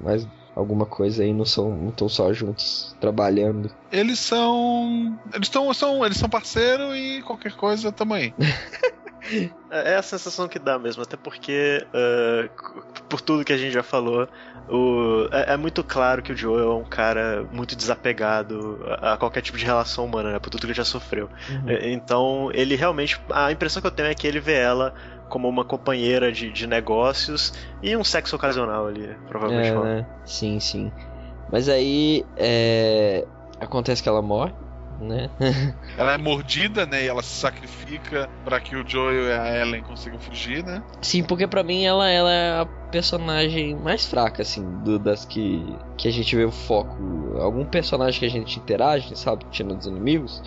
[0.00, 0.26] mais
[0.56, 3.70] alguma coisa aí, não são não estão só juntos trabalhando.
[3.92, 5.16] Eles são.
[5.32, 5.72] Eles estão.
[5.72, 8.34] São, eles são parceiro e qualquer coisa também.
[9.70, 13.72] É é a sensação que dá mesmo, até porque, c- por tudo que a gente
[13.72, 14.28] já falou,
[14.68, 19.16] o- é, é muito claro que o Joel é um cara muito desapegado a, a
[19.16, 21.28] qualquer tipo de relação humana, né, por tudo que ele já sofreu.
[21.48, 21.68] Uhum.
[21.70, 23.18] Eh, Então, ele realmente.
[23.30, 24.92] A impressão que eu tenho é que ele vê ela
[25.28, 29.70] como uma companheira de, de negócios e um sexo ocasional ali, provavelmente.
[29.70, 30.06] É, né?
[30.26, 30.92] Sim, sim.
[31.50, 33.26] Mas aí é...
[33.60, 34.52] acontece que ela morre,
[35.02, 35.30] né?
[35.98, 37.04] Ela é mordida, né?
[37.04, 40.82] E ela se sacrifica pra que o Joel e a Ellen consigam fugir, né?
[41.02, 45.76] sim, porque pra mim ela, ela é a personagem mais fraca, assim, do- das que,
[45.98, 46.96] que a gente vê o foco.
[47.40, 49.44] Algum personagem que a gente interage, sabe?
[49.50, 50.42] Tirando os inimigos.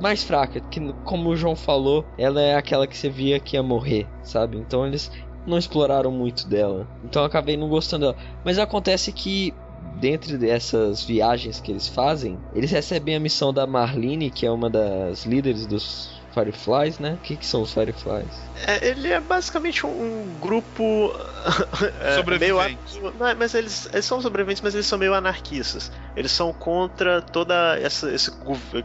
[0.00, 3.62] Mais fraca, que como o João falou, ela é aquela que você via que ia
[3.62, 4.56] morrer, sabe?
[4.58, 5.10] Então eles
[5.46, 6.86] não exploraram muito dela.
[7.04, 8.16] Então eu acabei não gostando dela.
[8.44, 9.54] Mas acontece que
[10.00, 14.68] dentro dessas viagens que eles fazem, eles recebem a missão da Marlene, que é uma
[14.68, 17.14] das líderes dos Fireflies, né?
[17.14, 18.40] O que, que são os Fireflies?
[18.66, 21.12] É, ele é basicamente um, um grupo.
[22.00, 22.78] é, Sobrevivente.
[23.00, 25.92] meio não, é, mas eles, eles são sobreviventes, mas eles são meio anarquistas.
[26.16, 28.30] Eles são contra toda essa, esse,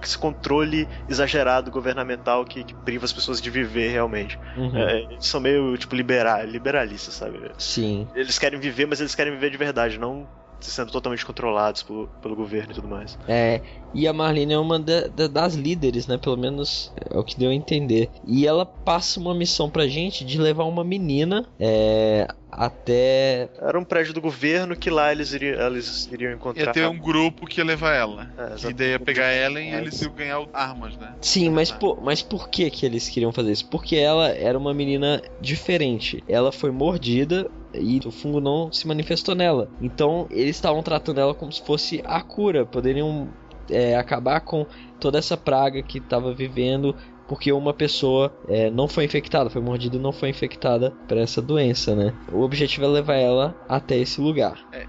[0.02, 4.38] esse controle exagerado governamental que, que priva as pessoas de viver realmente.
[4.58, 4.78] Uhum.
[4.78, 7.40] É, eles são meio tipo liberal, liberalistas, sabe?
[7.58, 8.08] Sim.
[8.14, 10.28] Eles querem viver, mas eles querem viver de verdade, não
[10.60, 13.18] sendo totalmente controlados por- pelo governo e tudo mais.
[13.28, 13.62] É,
[13.94, 16.18] e a Marlene é uma da- da- das líderes, né?
[16.18, 18.10] Pelo menos é o que deu a entender.
[18.26, 23.50] E ela passa uma missão pra gente de levar uma menina é, até.
[23.62, 26.66] Era um prédio do governo que lá eles iriam, eles iriam encontrar.
[26.68, 28.28] Ia ter um grupo que ia levar ela.
[28.38, 31.14] É, e daí ia pegar ela e eles iam ganhar armas, né?
[31.22, 33.68] Sim, mas por, mas por que que eles queriam fazer isso?
[33.70, 36.24] Porque ela era uma menina diferente.
[36.28, 39.70] Ela foi mordida e o fungo não se manifestou nela.
[39.82, 42.66] Então eles estavam tratando ela como se fosse a cura.
[42.66, 43.30] Poderiam
[43.70, 44.66] é, acabar com
[45.00, 46.96] toda essa praga que estava vivendo.
[47.28, 51.42] Porque uma pessoa é, não foi infectada, foi mordida e não foi infectada para essa
[51.42, 52.14] doença, né?
[52.32, 54.66] O objetivo é levar ela até esse lugar.
[54.72, 54.88] É,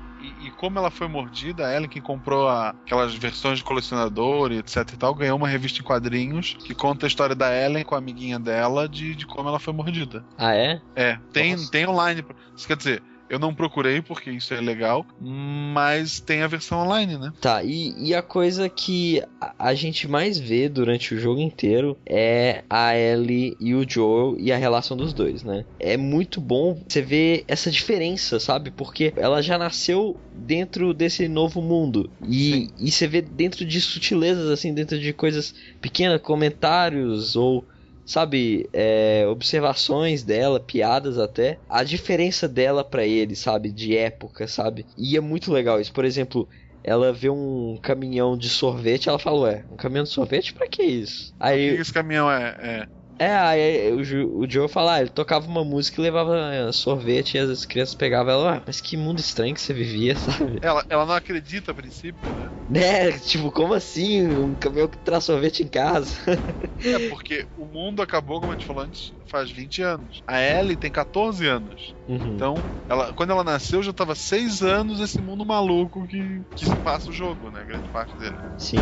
[0.59, 4.77] como ela foi mordida, a Ellen que comprou a- aquelas versões de colecionador e etc
[4.93, 7.99] e tal, ganhou uma revista em quadrinhos que conta a história da Ellen com a
[7.99, 10.27] amiguinha dela de, de como ela foi mordida.
[10.37, 10.83] Ah, é?
[10.97, 12.25] É, tem, tem online.
[12.57, 17.17] Isso quer dizer, eu não procurei porque isso é legal, mas tem a versão online,
[17.19, 17.33] né?
[17.41, 19.23] Tá, e, e a coisa que
[19.59, 24.51] a, gente mais vê durante o jogo inteiro é a Ellie e o Joel e
[24.51, 25.65] a relação dos dois, né?
[25.79, 28.71] É muito bom você ver essa diferença, sabe?
[28.71, 32.11] Porque ela já nasceu dentro desse novo mundo.
[32.27, 37.65] E, e você vê dentro de sutilezas, assim, dentro de coisas pequenas, comentários ou
[38.09, 44.87] sabe, é, observações dela, piadas até, a diferença dela pra ele, sabe, de época, sabe?
[44.97, 45.93] E é muito legal isso.
[45.93, 46.49] Por exemplo,
[46.83, 50.83] ela vê um caminhão de sorvete, ela fala, ué, um caminhão de sorvete pra que
[50.83, 51.35] isso?
[51.51, 52.57] O que Aí, esse caminhão é?
[52.83, 52.89] é?
[53.19, 57.36] É, aí o, o Joe fala, ah, ele tocava uma música e levava é, sorvete
[57.36, 60.59] e as crianças pegavam ela, ué, mas que mundo estranho que você vivia, sabe?
[60.62, 62.51] Ela, ela não acredita a princípio, né?
[62.69, 64.27] Né, tipo, como assim?
[64.27, 66.15] Um caminhão que traz sorvete em casa?
[66.85, 70.23] É porque o mundo acabou, como a gente falou antes, faz 20 anos.
[70.27, 71.95] A Ellie tem 14 anos.
[72.09, 72.35] Uhum.
[72.35, 76.77] Então, ela, quando ela nasceu, já tava 6 anos esse mundo maluco que, que se
[76.77, 77.65] passa o jogo, né?
[77.65, 78.36] Grande parte dele.
[78.57, 78.78] Sim.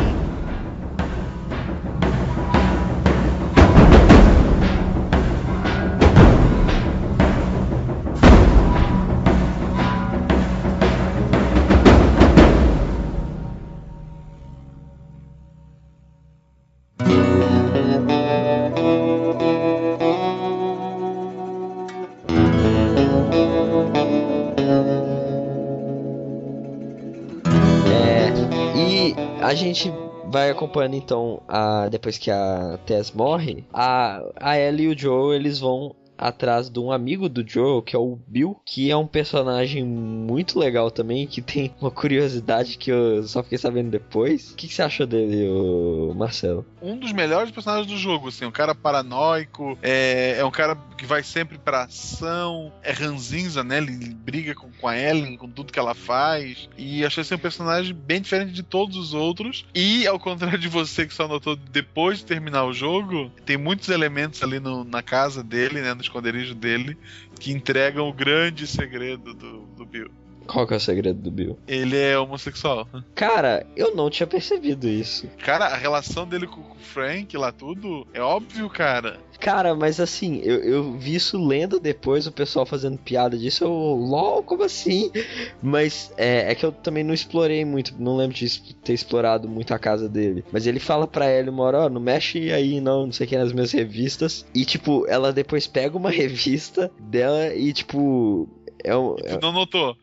[29.56, 29.92] Gente
[30.26, 35.34] vai acompanhando então a depois que a Tess morre, a a Ellie e o Joe
[35.34, 39.06] eles vão atrás de um amigo do Joe, que é o Bill, que é um
[39.06, 44.52] personagem muito legal também, que tem uma curiosidade que eu só fiquei sabendo depois.
[44.52, 45.46] O que, que você achou dele,
[46.14, 46.64] Marcelo?
[46.80, 51.04] Um dos melhores personagens do jogo, assim, um cara paranoico, é, é um cara que
[51.04, 53.78] vai sempre pra ação, é ranzinza, né?
[53.78, 56.68] Ele briga com, com a Ellen, com tudo que ela faz.
[56.76, 59.66] E achei assim um personagem bem diferente de todos os outros.
[59.74, 63.88] E ao contrário de você que só notou depois de terminar o jogo, tem muitos
[63.88, 65.94] elementos ali no- na casa dele, né?
[66.06, 66.96] Esconderijo dele,
[67.38, 70.10] que entregam o grande segredo do, do Bill.
[70.46, 71.58] Qual que é o segredo do Bill?
[71.66, 72.88] Ele é homossexual.
[73.14, 75.28] Cara, eu não tinha percebido isso.
[75.38, 79.18] Cara, a relação dele com o Frank lá, tudo, é óbvio, cara.
[79.38, 83.70] Cara, mas assim, eu, eu vi isso lendo depois, o pessoal fazendo piada disso, eu,
[83.70, 85.10] lol, como assim?
[85.62, 89.72] Mas é, é que eu também não explorei muito, não lembro de ter explorado muito
[89.74, 90.44] a casa dele.
[90.50, 93.28] Mas ele fala pra ela uma hora, ó, não mexe aí não, não sei o
[93.28, 94.46] que, nas minhas revistas.
[94.54, 98.48] E tipo, ela depois pega uma revista dela e tipo...
[98.84, 99.96] É um, Tu não notou?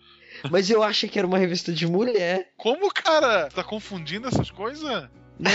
[0.52, 2.52] Mas eu achei que era uma revista de mulher.
[2.58, 3.50] Como, cara?
[3.50, 5.10] Tá confundindo essas coisas?
[5.40, 5.52] Não,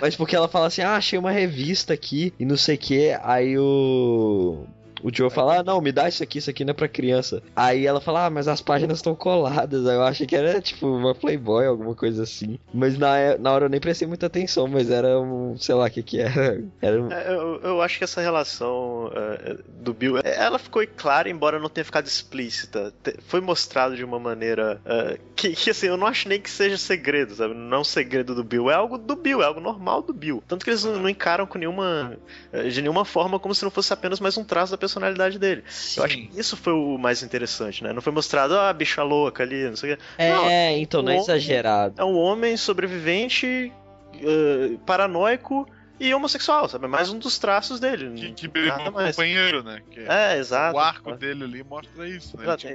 [0.00, 3.18] mas porque ela fala assim, ah, achei uma revista aqui e não sei o que,
[3.22, 4.64] aí o.
[5.00, 7.40] O Joe fala, ah, não, me dá isso aqui, isso aqui não é pra criança.
[7.54, 9.86] Aí ela fala, ah, mas as páginas estão coladas.
[9.86, 12.58] Aí eu achei que era tipo uma Playboy, alguma coisa assim.
[12.74, 15.90] Mas na, na hora eu nem prestei muita atenção, mas era um, sei lá o
[15.90, 16.64] que que era.
[16.82, 17.12] Era um...
[17.12, 21.60] É, eu, eu acho que essa relação é, do Bill, é, ela ficou clara, embora
[21.60, 22.92] não tenha ficado explícita.
[23.28, 26.76] Foi mostrado de uma maneira é, que, que, assim, eu não acho nem que seja
[26.76, 27.54] segredo, sabe?
[27.54, 30.42] Não é um segredo do Bill, é algo do Bill, é algo normal do Bill.
[30.48, 32.16] Tanto que eles não, não encaram com nenhuma,
[32.52, 35.62] é, de nenhuma forma como se não fosse apenas mais um traço da personalidade dele.
[35.96, 37.92] Eu acho que isso foi o mais interessante, né?
[37.92, 40.02] Não foi mostrado, ah, a bicha louca ali, não sei o quê.
[40.18, 41.94] É, Não, então não é um homem- exagerado.
[41.96, 43.72] É um homem sobrevivente,
[44.14, 45.68] eh, paranoico,
[46.00, 46.84] e homossexual, sabe?
[46.84, 48.32] É mais um dos traços dele.
[48.34, 49.16] Que, que o mais.
[49.16, 49.82] companheiro, né?
[49.90, 50.76] Que É, exato.
[50.76, 52.44] O arco dele ali mostra isso, né?
[52.44, 52.68] Exato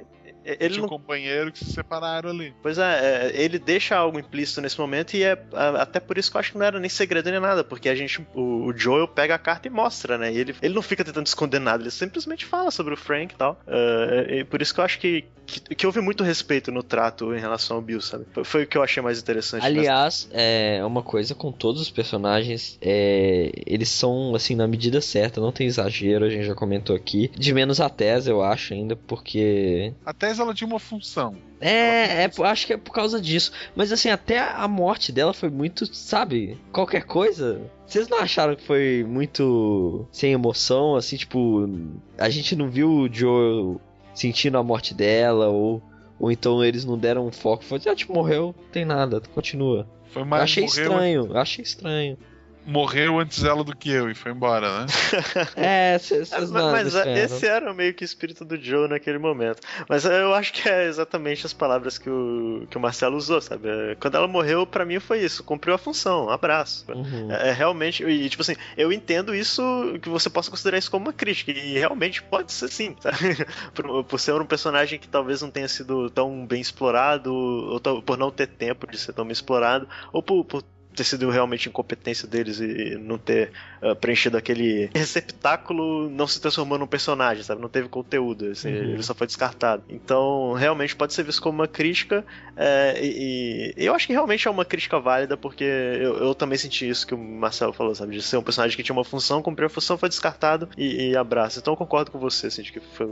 [0.46, 0.90] ele tinha um não...
[0.90, 2.54] companheiro que se separaram ali.
[2.62, 5.38] Pois é, é, ele deixa algo implícito nesse momento e é
[5.80, 7.96] até por isso que eu acho que não era nem segredo nem nada, porque a
[7.96, 10.32] gente, o, o Joel pega a carta e mostra, né?
[10.32, 13.38] E ele, ele não fica tentando esconder nada, ele simplesmente fala sobre o Frank e
[13.38, 13.60] tal.
[13.68, 17.34] Uh, e por isso que eu acho que, que, que, houve muito respeito no trato
[17.34, 18.26] em relação ao Bill, sabe?
[18.32, 19.66] Foi, foi o que eu achei mais interessante.
[19.66, 20.42] Aliás, nessa...
[20.42, 25.52] é uma coisa com todos os personagens, é, eles são, assim, na medida certa, não
[25.52, 27.32] tem exagero, a gente já comentou aqui.
[27.36, 29.94] De menos a tese, eu acho, ainda, porque...
[30.06, 31.36] Até 10 ela tinha uma função.
[31.62, 32.46] É, é função.
[32.46, 33.52] acho que é por causa disso.
[33.76, 36.60] Mas assim, até a morte dela foi muito, sabe?
[36.72, 37.62] Qualquer coisa.
[37.86, 40.96] Vocês não acharam que foi muito sem emoção?
[40.96, 41.70] Assim, tipo,
[42.18, 43.78] a gente não viu o Joe
[44.14, 45.82] sentindo a morte dela ou.
[46.20, 49.20] Ou então eles não deram um foco, falou, já ah, te morreu, não tem nada,
[49.34, 49.86] continua.
[50.06, 50.84] Foi mais achei morreu...
[50.84, 52.18] estranho, achei estranho
[52.66, 54.86] morreu antes ela do que eu e foi embora, né?
[55.56, 57.22] É, vocês É, não mas estranharam.
[57.24, 59.60] esse era meio que o espírito do Joe naquele momento.
[59.88, 63.68] Mas eu acho que é exatamente as palavras que o, que o Marcelo usou, sabe?
[63.70, 66.86] É, Quando ela morreu, pra mim foi isso, cumpriu a função, um abraço.
[66.92, 67.32] Uhum.
[67.32, 69.62] É, é realmente, e tipo assim, eu entendo isso,
[70.02, 73.46] que você possa considerar isso como uma crítica, e realmente pode ser sim, sabe?
[73.74, 78.18] por, por ser um personagem que talvez não tenha sido tão bem explorado, ou por
[78.18, 80.64] não ter tempo de ser tão bem explorado, ou por, por
[80.96, 83.52] ter sido realmente incompetência deles e não ter
[83.82, 87.62] ah, preenchido aquele receptáculo, não se transformou num personagem, sabe?
[87.62, 88.94] Não teve conteúdo, assim, Uhum.
[88.94, 89.84] ele só foi descartado.
[89.90, 92.26] Então, realmente pode ser visto como uma crítica,
[92.56, 96.58] é, e, e eu acho que realmente é uma crítica válida, porque eu, eu também
[96.58, 98.16] senti isso que o Marcelo falou, sabe?
[98.16, 101.18] De ser um personagem que tinha uma função, cumpriu a função, foi descartado e, e
[101.18, 101.60] abraço.
[101.60, 103.06] Então eu concordo com você, assim, de que foi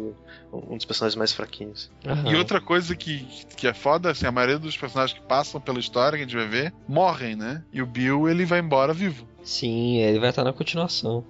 [0.53, 1.91] um, dos personagens mais fraquinhos.
[2.25, 3.25] E outra coisa que,
[3.55, 6.35] que é foda, assim, a maioria dos personagens que passam pela história que a gente
[6.35, 7.63] vai ver, morrem, né?
[7.73, 9.25] E o Bill, ele vai embora vivo.
[9.43, 11.25] Sim, ele vai estar na continuação.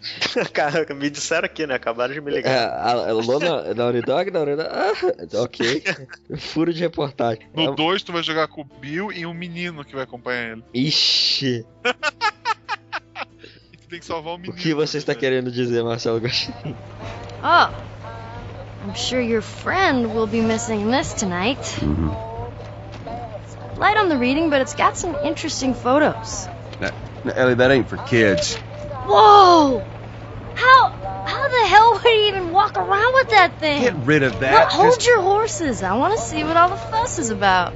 [0.52, 1.74] Cara, me disseram aqui, né?
[1.76, 2.68] Acabaram de me É, ligar.
[2.68, 4.92] a, a Lona, da Unidog, da Unidog, ah,
[5.42, 5.82] ok.
[6.36, 7.48] Furo de reportagem.
[7.54, 10.52] No É- 2, tu vai jogar com o Bill e um menino que vai acompanhar
[10.52, 10.64] ele.
[10.74, 11.64] Ixi,
[13.72, 14.58] E tu tem que salvar o o menino.
[14.58, 16.52] que você está querendo dizer, Marcelo Gostin?
[17.42, 17.70] Oh,
[18.86, 21.60] I'm sure your friend will be missing this tonight.
[23.76, 26.46] Light on the reading, but it's got some interesting photos.
[26.80, 26.90] Now,
[27.24, 28.54] now, Ellie, that ain't for kids.
[28.56, 29.82] Whoa!
[30.54, 30.88] How
[31.26, 33.82] how the hell would he even walk around with that thing?
[33.82, 34.70] Get rid of Look, that.
[34.72, 35.82] hold Just- your horses.
[35.82, 37.72] I want to see what all the fuss is about.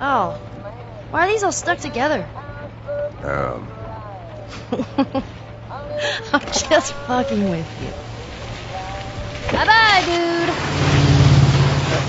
[0.00, 0.30] Oh,
[1.10, 2.26] why are these all stuck together?
[3.22, 3.68] Um,
[6.32, 7.92] I'm just fucking with you.
[9.56, 10.54] Bye bye, dude.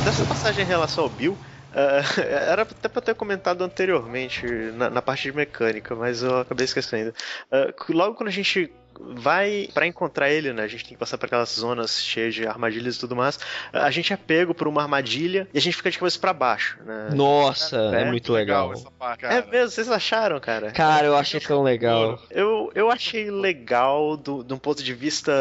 [0.05, 1.37] Dessa passagem em relação ao Bill,
[1.73, 2.01] eh,
[2.51, 7.13] era até pra ter comentado anteriormente na, na parte de mecânica, mas eu acabei esquecendo.
[7.51, 10.63] Eh, logo quando a gente vai pra encontrar ele, né?
[10.63, 13.39] A gente tem que passar por aquelas zonas cheias de armadilhas e tudo mais.
[13.71, 16.77] A gente é pego por uma armadilha e a gente fica de cabeça pra baixo,
[16.85, 17.09] né?
[17.13, 18.73] Nossa, é, muito legal.
[19.21, 20.71] É mesmo, vocês acharam, cara?
[20.71, 22.19] Cara, eu achei tão legal.
[22.29, 25.31] Eu, eu achei legal do, de um ponto de vista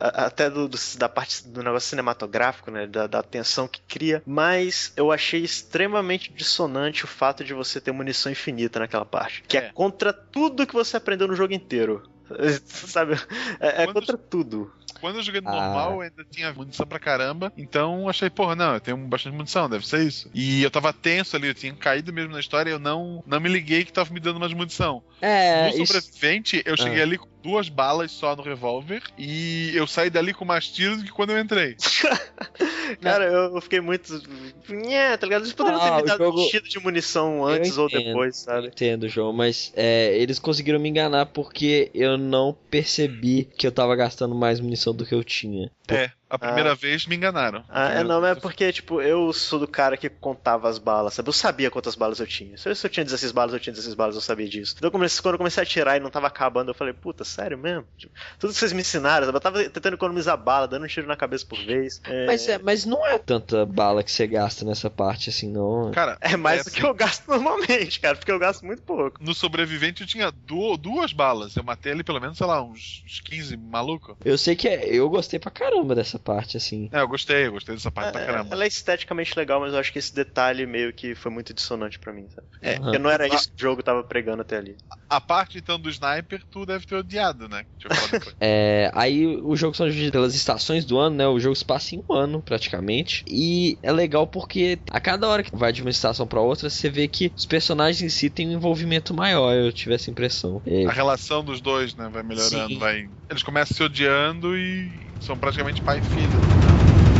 [0.00, 2.86] até do, do- da parte do negócio cinematográfico, né?
[2.86, 7.92] Da, da tensão que cria, mas eu achei extremamente dissonante o fato de você ter
[7.92, 9.42] munição infinita naquela parte.
[9.46, 12.02] Que é, contra tudo que você aprendeu no jogo inteiro.
[12.64, 13.14] Sabe?
[13.60, 14.72] É, é contra tudo.
[15.00, 15.52] Quando eu joguei no Ah.
[15.52, 17.52] normal, eu ainda tinha munição pra caramba.
[17.56, 20.30] Então achei, porra, não, eu tenho bastante munição, deve ser isso.
[20.32, 23.40] E eu tava tenso ali, eu tinha caído mesmo na história e eu não, não
[23.40, 25.02] me liguei que tava me dando mais munição.
[25.20, 27.02] É, no isso- sobrevivente, eu cheguei Ah.
[27.02, 31.04] ali com duas balas só no revólver e eu saí dali com mais tiros do
[31.04, 31.76] que quando eu entrei.
[33.00, 34.22] Cara, eu, fiquei muito.
[34.68, 35.42] Nhé, tá ligado?
[35.42, 37.88] Eles poderiam Ah, ter me o dado jogo- um tiro de munição antes Eu ou
[37.88, 38.66] entendo, depois, sabe?
[38.68, 43.94] Entendo, João, mas é, eles conseguiram me enganar porque eu não percebi que eu tava
[43.94, 45.70] gastando mais munição do que eu tinha.
[45.88, 46.74] É, a primeira Ah.
[46.74, 47.64] vez me enganaram.
[47.68, 51.28] Ah, é não, é porque, tipo, eu sou do cara que contava as balas, sabe?
[51.28, 52.56] Eu sabia quantas balas eu tinha.
[52.56, 54.74] Se eu, se eu tinha 16 balas, eu tinha 16 balas, eu sabia disso.
[54.76, 57.24] Então, eu comecei- quando eu comecei a atirar e não tava acabando, eu falei, puta,
[57.24, 57.84] sério mesmo?
[57.96, 59.36] Tipo, tudo que vocês me ensinaram, sabe?
[59.36, 62.00] Eu tava tentando economizar bala, dando um tiro na cabeça por vez.
[62.04, 65.90] É, Mas, é, mas não é tanta bala que você gasta nessa parte assim, não.
[65.92, 69.22] Cara, é mais é do que eu gasto normalmente, cara, porque eu gasto muito pouco.
[69.22, 71.56] No sobrevivente eu tinha du- duas balas.
[71.56, 74.16] Eu matei ali pelo menos, sei lá, uns, uns 15 maluco.
[74.24, 76.88] Eu sei que é, eu gostei pra caramba dessa parte, assim.
[76.92, 78.54] É, eu gostei, eu gostei dessa parte pra caramba.
[78.54, 81.98] Ela é esteticamente legal, mas eu acho que esse detalhe meio que foi muito dissonante
[81.98, 82.46] pra mim, sabe?
[82.60, 82.78] É.
[82.78, 83.28] Porque não era Ah.
[83.28, 84.76] isso que o jogo tava pregando até ali.
[85.08, 87.64] A parte então do sniper, tu deve ter odiado, né?
[87.82, 87.94] Depois.
[88.40, 91.26] É, aí o jogo são divididos pelas estações do ano, né?
[91.26, 93.24] O jogo se passa em um ano, praticamente.
[93.26, 96.88] E é legal porque a cada hora que vai de uma estação pra outra, você
[96.90, 99.52] vê que os personagens em si têm um envolvimento maior.
[99.54, 100.60] Eu tive essa impressão.
[100.66, 102.78] É, A relação dos dois, né, vai melhorando, Sim.
[102.78, 103.08] vai.
[103.30, 104.90] Eles começam se odiando e
[105.24, 107.13] são praticamente pai e filho.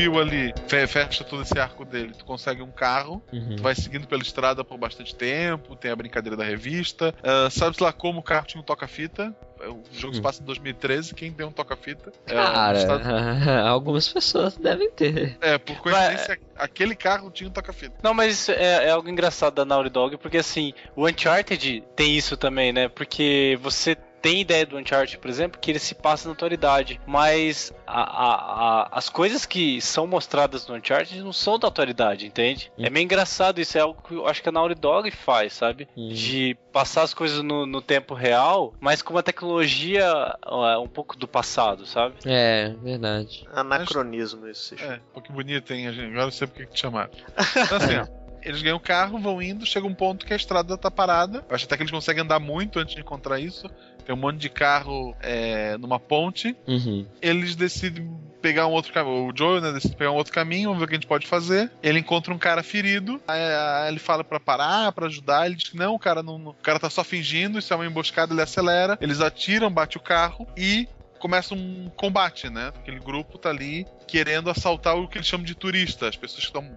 [0.00, 3.56] Bill ali, fe- fecha todo esse arco dele, tu consegue um carro, Uhum.
[3.56, 7.14] tu vai seguindo pela estrada por bastante tempo, tem a brincadeira da revista.
[7.22, 9.34] Ah, sabe-se lá como o carro tinha um toca-fita?
[9.62, 12.10] O jogo se passa em 2013, quem tem um toca-fita?
[12.26, 12.32] É.
[12.32, 13.06] Cara, nos Estados-
[13.68, 15.36] algumas pessoas devem ter.
[15.38, 17.94] é, por coincidência, aquele carro tinha um toca-fita.
[18.02, 22.16] Não, mas isso é, é algo engraçado da Naughty Dog, porque assim, o Uncharted tem
[22.16, 22.88] isso também, né?
[22.88, 27.72] Porque você tem ideia do Uncharted, por exemplo, que ele se passa na atualidade, mas
[27.86, 28.34] a- a-
[28.82, 32.70] a- as coisas que são mostradas no Uncharted não são da atualidade, entende?
[32.78, 35.88] É meio engraçado isso, é algo que eu acho que a Naughty Dog faz, sabe?
[35.96, 40.04] De passar as coisas no, no tempo real, mas com uma tecnologia
[40.46, 42.14] ó, um pouco do passado, sabe?
[42.26, 43.46] É, verdade.
[43.52, 44.74] Anacronismo isso.
[44.74, 45.88] É, pô, que bonito, hein?
[45.88, 47.10] Agora eu sei porque que te chamaram.
[47.56, 48.06] Então, assim, ó,
[48.42, 51.44] eles ganham o carro, vão indo, chega um ponto que a estrada tá parada.
[51.48, 53.68] Eu acho até que eles conseguem andar muito antes de encontrar isso.
[54.10, 56.56] Tem um monte de carro é, numa ponte.
[56.66, 57.06] Uhum.
[57.22, 58.10] Eles decidem
[58.42, 59.28] pegar um outro caminho.
[59.28, 61.28] O Joe, né, decide pegar um outro caminho, vamos ver o que a gente pode
[61.28, 61.70] fazer.
[61.80, 63.22] Ele encontra um cara ferido.
[63.28, 65.46] Aí, aí ele fala pra parar, pra ajudar.
[65.46, 67.56] Ele diz que não, o cara não, não- o cara tá só fingindo.
[67.56, 68.98] Isso é uma emboscada, ele acelera.
[69.00, 70.88] Eles atiram, bate o carro e
[71.20, 72.72] começa um combate, né?
[72.80, 76.08] Aquele grupo tá ali querendo assaltar o que eles chamam de turista.
[76.08, 76.68] As pessoas que estão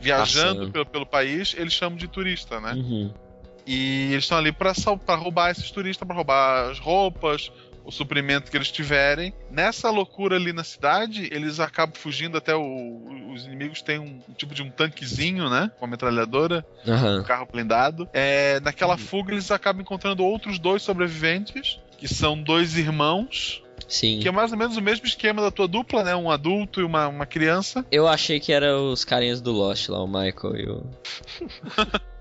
[0.00, 0.72] viajando Passando.
[0.72, 2.72] pelo, pelo país, eles chamam de turista, né?
[2.72, 3.14] Uhum.
[3.66, 4.72] E eles estão ali pra
[5.14, 7.50] roubar esses turistas, pra roubar as roupas,
[7.84, 9.32] o suprimento que eles tiverem.
[9.50, 14.32] Nessa loucura ali na cidade, eles acabam fugindo até o- os inimigos têm um, um
[14.34, 15.70] tipo de um tanquezinho, né?
[15.78, 17.20] Com uma metralhadora, Aham.
[17.20, 18.08] um carro blindado.
[18.12, 23.62] É, naquela fuga, eles acabam encontrando outros dois sobreviventes, que são dois irmãos.
[23.88, 24.20] Sim.
[24.20, 26.14] Que é mais ou menos o mesmo esquema da tua dupla, né?
[26.14, 27.84] Um adulto e uma, uma criança.
[27.90, 30.86] Eu achei que era os carinhas do Lost lá, o Michael e o.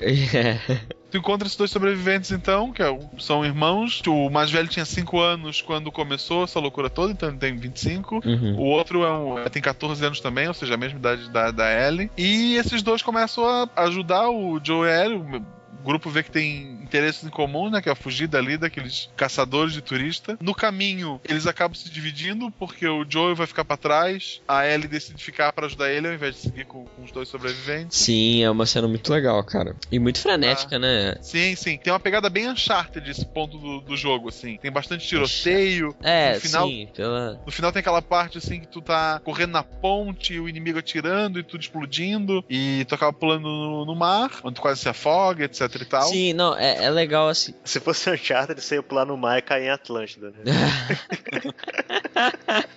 [0.00, 0.58] É.
[1.10, 4.02] Tu encontra esses dois sobreviventes, então, que é são irmãos.
[4.06, 8.20] O mais velho tinha 5 anos quando começou essa loucura toda, então ele tem 25.
[8.24, 8.56] Uhum.
[8.58, 11.88] O outro é um, tem 14 anos também, ou seja, a mesma idade da, da
[11.88, 12.10] Ellie.
[12.18, 15.16] E esses dois começam a ajudar o Joe a Ellie.
[15.16, 15.42] O
[15.86, 17.80] grupo vê que tem interesses em comum, né?
[17.80, 20.36] Que é a fugida ali daqueles caçadores de turista.
[20.40, 24.88] No caminho, eles acabam se dividindo, porque o Joe vai ficar pra trás, a Ellie
[24.88, 27.96] decide ficar pra ajudar ele, ao invés de seguir com, com os dois sobreviventes.
[27.96, 29.76] Sim, é uma cena muito legal, cara.
[29.90, 31.16] E muito frenética, né?
[31.22, 31.78] Sim, sim.
[31.78, 34.56] Tem uma pegada bem Uncharted esse ponto do, do jogo, assim.
[34.56, 35.94] Tem bastante tiroteio.
[36.02, 37.40] É, no final, sim, pela.
[37.46, 41.38] No final tem aquela parte, assim, que tu tá correndo na ponte, o inimigo atirando
[41.38, 42.44] e tudo explodindo.
[42.50, 46.08] E tu acaba pulando no, no mar, onde tu quase se afoga, etc e tal.
[46.08, 47.54] Sim, não, é, é legal assim.
[47.64, 50.42] Se fosse Uncharted, você ia pular no mar e cair em Atlântida, né?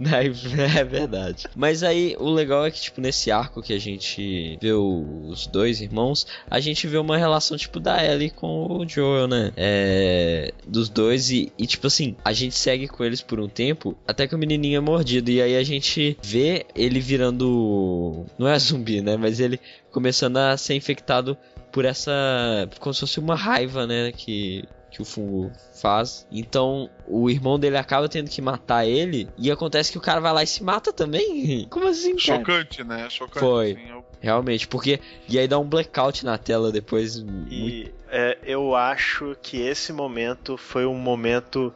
[0.00, 1.46] É verdade.
[1.54, 5.80] Mas aí o legal é que, tipo, nesse arco que a gente vê os dois
[5.80, 9.52] irmãos, a gente vê uma relação, tipo, da Ellie com o Joel, né?
[9.56, 13.96] É, dos dois e, e, tipo assim, a gente segue com eles por um tempo
[14.06, 15.30] até que o menininho é mordido.
[15.30, 18.26] E aí a gente vê ele virando.
[18.38, 19.16] Não é zumbi, né?
[19.16, 19.60] Mas ele
[19.90, 21.36] começando a ser infectado
[21.72, 22.12] por essa.
[22.78, 24.12] como se fosse uma raiva, né?
[24.12, 25.50] Que, que o fungo
[25.80, 26.26] faz.
[26.32, 29.28] Então o irmão dele acaba tendo que matar ele.
[29.38, 31.66] E acontece que o cara vai lá e se mata também.
[31.70, 32.38] Como assim, cara?
[32.40, 33.08] Chocante, né?
[33.10, 33.38] Chocante.
[33.40, 33.72] Foi.
[33.72, 35.00] assim, eu- Realmente, porque.
[35.28, 37.24] E aí dá um blackout na tela depois.
[37.50, 41.72] E é, eu acho que esse momento foi um momento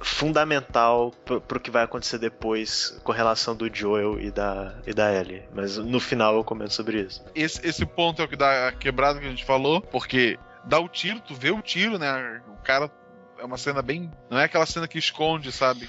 [0.00, 5.42] fundamental pro, que vai acontecer depois com relação do Joel e da, e da Ellie.
[5.54, 7.24] Mas no final eu comento sobre isso.
[7.34, 10.78] Esse, esse ponto é o que dá a quebrada que a gente falou, porque dá
[10.78, 12.42] o tiro, tu vê o tiro, né?
[12.48, 12.90] O cara
[13.38, 14.10] é uma cena bem.
[14.28, 15.88] Não é aquela cena que esconde, sabe?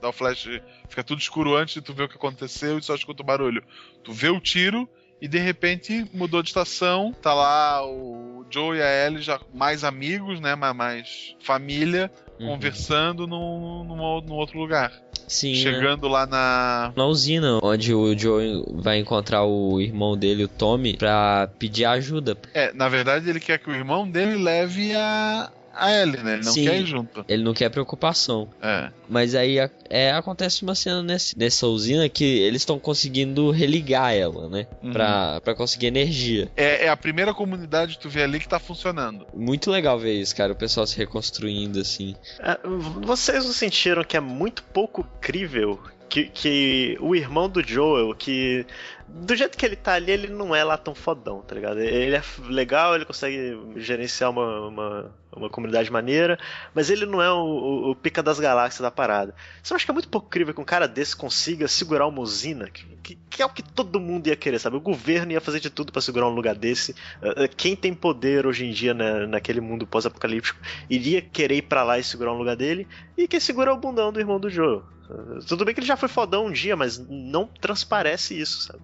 [0.00, 0.48] Dá o flash,
[0.88, 3.64] fica tudo escuro antes de tu ver o que aconteceu e só escuta o barulho.
[4.04, 4.88] Tu vê o tiro
[5.20, 9.84] e de repente mudou de estação, tá lá o Joe e a Ellie já mais
[9.84, 10.54] amigos, né?
[10.54, 12.50] Mais, mais família, Uhum.
[12.50, 14.92] conversando num, num, num outro lugar.
[15.26, 15.52] Sim.
[15.56, 15.58] né?
[15.58, 16.92] Chegando lá na.
[16.96, 22.36] Na usina, onde o Joe vai encontrar o irmão dele, o Tommy, pra pedir ajuda.
[22.54, 26.34] É, na verdade ele quer que o irmão dele leve a, a Ellie, né?
[26.34, 26.64] Ele não Sim.
[26.64, 27.24] quer ir junto.
[27.28, 28.48] Ele não quer preocupação.
[28.60, 28.90] É.
[29.08, 34.48] Mas aí é, acontece uma cena nesse, nessa usina que eles estão conseguindo religar ela,
[34.48, 34.66] né?
[34.82, 34.92] Uhum.
[34.92, 36.50] Pra, pra conseguir energia.
[36.56, 39.26] É, é a primeira comunidade que tu vê ali que tá funcionando.
[39.34, 40.52] Muito legal ver isso, cara.
[40.52, 42.14] O pessoal se reconstruindo assim.
[42.40, 42.58] É,
[43.02, 48.66] Vocês não sentiram que é muito pouco crível que, que o irmão do Joel, que
[49.08, 51.80] do jeito que ele tá ali, ele não é lá tão fodão, tá ligado?
[51.80, 56.38] Ele é legal, ele consegue gerenciar uma, uma, uma comunidade maneira,
[56.74, 59.34] mas ele não é o, o- o pica das galáxias da parada.
[59.62, 62.20] Você não acha que é muito pouco crível que um cara desse consiga segurar uma
[62.20, 62.68] usina?
[62.70, 64.76] Que, que- que é o que todo mundo ia querer, sabe?
[64.76, 66.92] O governo ia fazer de tudo pra segurar um lugar desse.
[67.22, 70.58] Uh, uh, Quem tem poder hoje em dia né, naquele mundo pós-apocalíptico
[70.88, 72.86] iria querer ir pra lá e segurar um lugar dele.
[73.16, 74.82] E quem segura é o bundão do irmão do Joe.
[75.10, 78.80] Uh, Tudo bem que ele já foi fodão um dia, mas não transparece isso, sabe?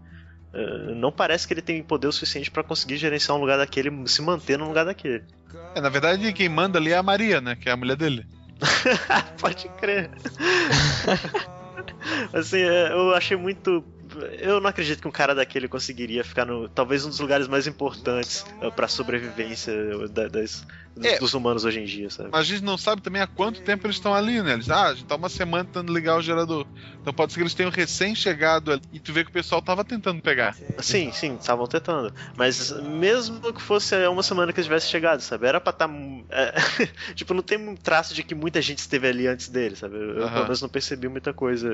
[0.54, 3.90] Uh, Não parece que ele tem poder o suficiente pra conseguir gerenciar um lugar daquele,
[4.06, 5.24] se manter num lugar daquele.
[5.74, 7.56] É, na verdade, quem manda ali é a Maria, né?
[7.56, 8.24] Que é a mulher dele.
[9.40, 10.10] Pode crer.
[12.32, 13.84] assim, é, eu achei muito.
[14.38, 16.68] Eu não acredito que um cara daquele conseguiria ficar no.
[16.68, 19.72] Talvez um dos lugares mais importantes uh, pra sobrevivência
[20.08, 20.64] da- das-
[21.02, 21.18] É.
[21.18, 22.28] dos humanos hoje em dia, sabe?
[22.30, 24.52] Mas a gente não sabe também há quanto tempo eles estão ali, né?
[24.52, 26.64] Eles, ah, a gente tá uma semana tentando ligar o gerador.
[27.00, 29.84] Então pode ser que eles tenham recém-chegado ali e tu vê que o pessoal tava
[29.84, 30.56] tentando pegar.
[30.78, 32.14] Sim, sim, estavam tentando.
[32.36, 35.46] Mas mesmo que fosse uma semana que eles tivessem chegado, sabe?
[35.46, 35.88] Era pra estar.
[37.14, 39.96] tipo, não tem um traço de que muita gente esteve ali antes dele, sabe?
[39.96, 40.30] Eu, Aham.
[40.32, 41.68] pelo menos, não percebi muita coisa.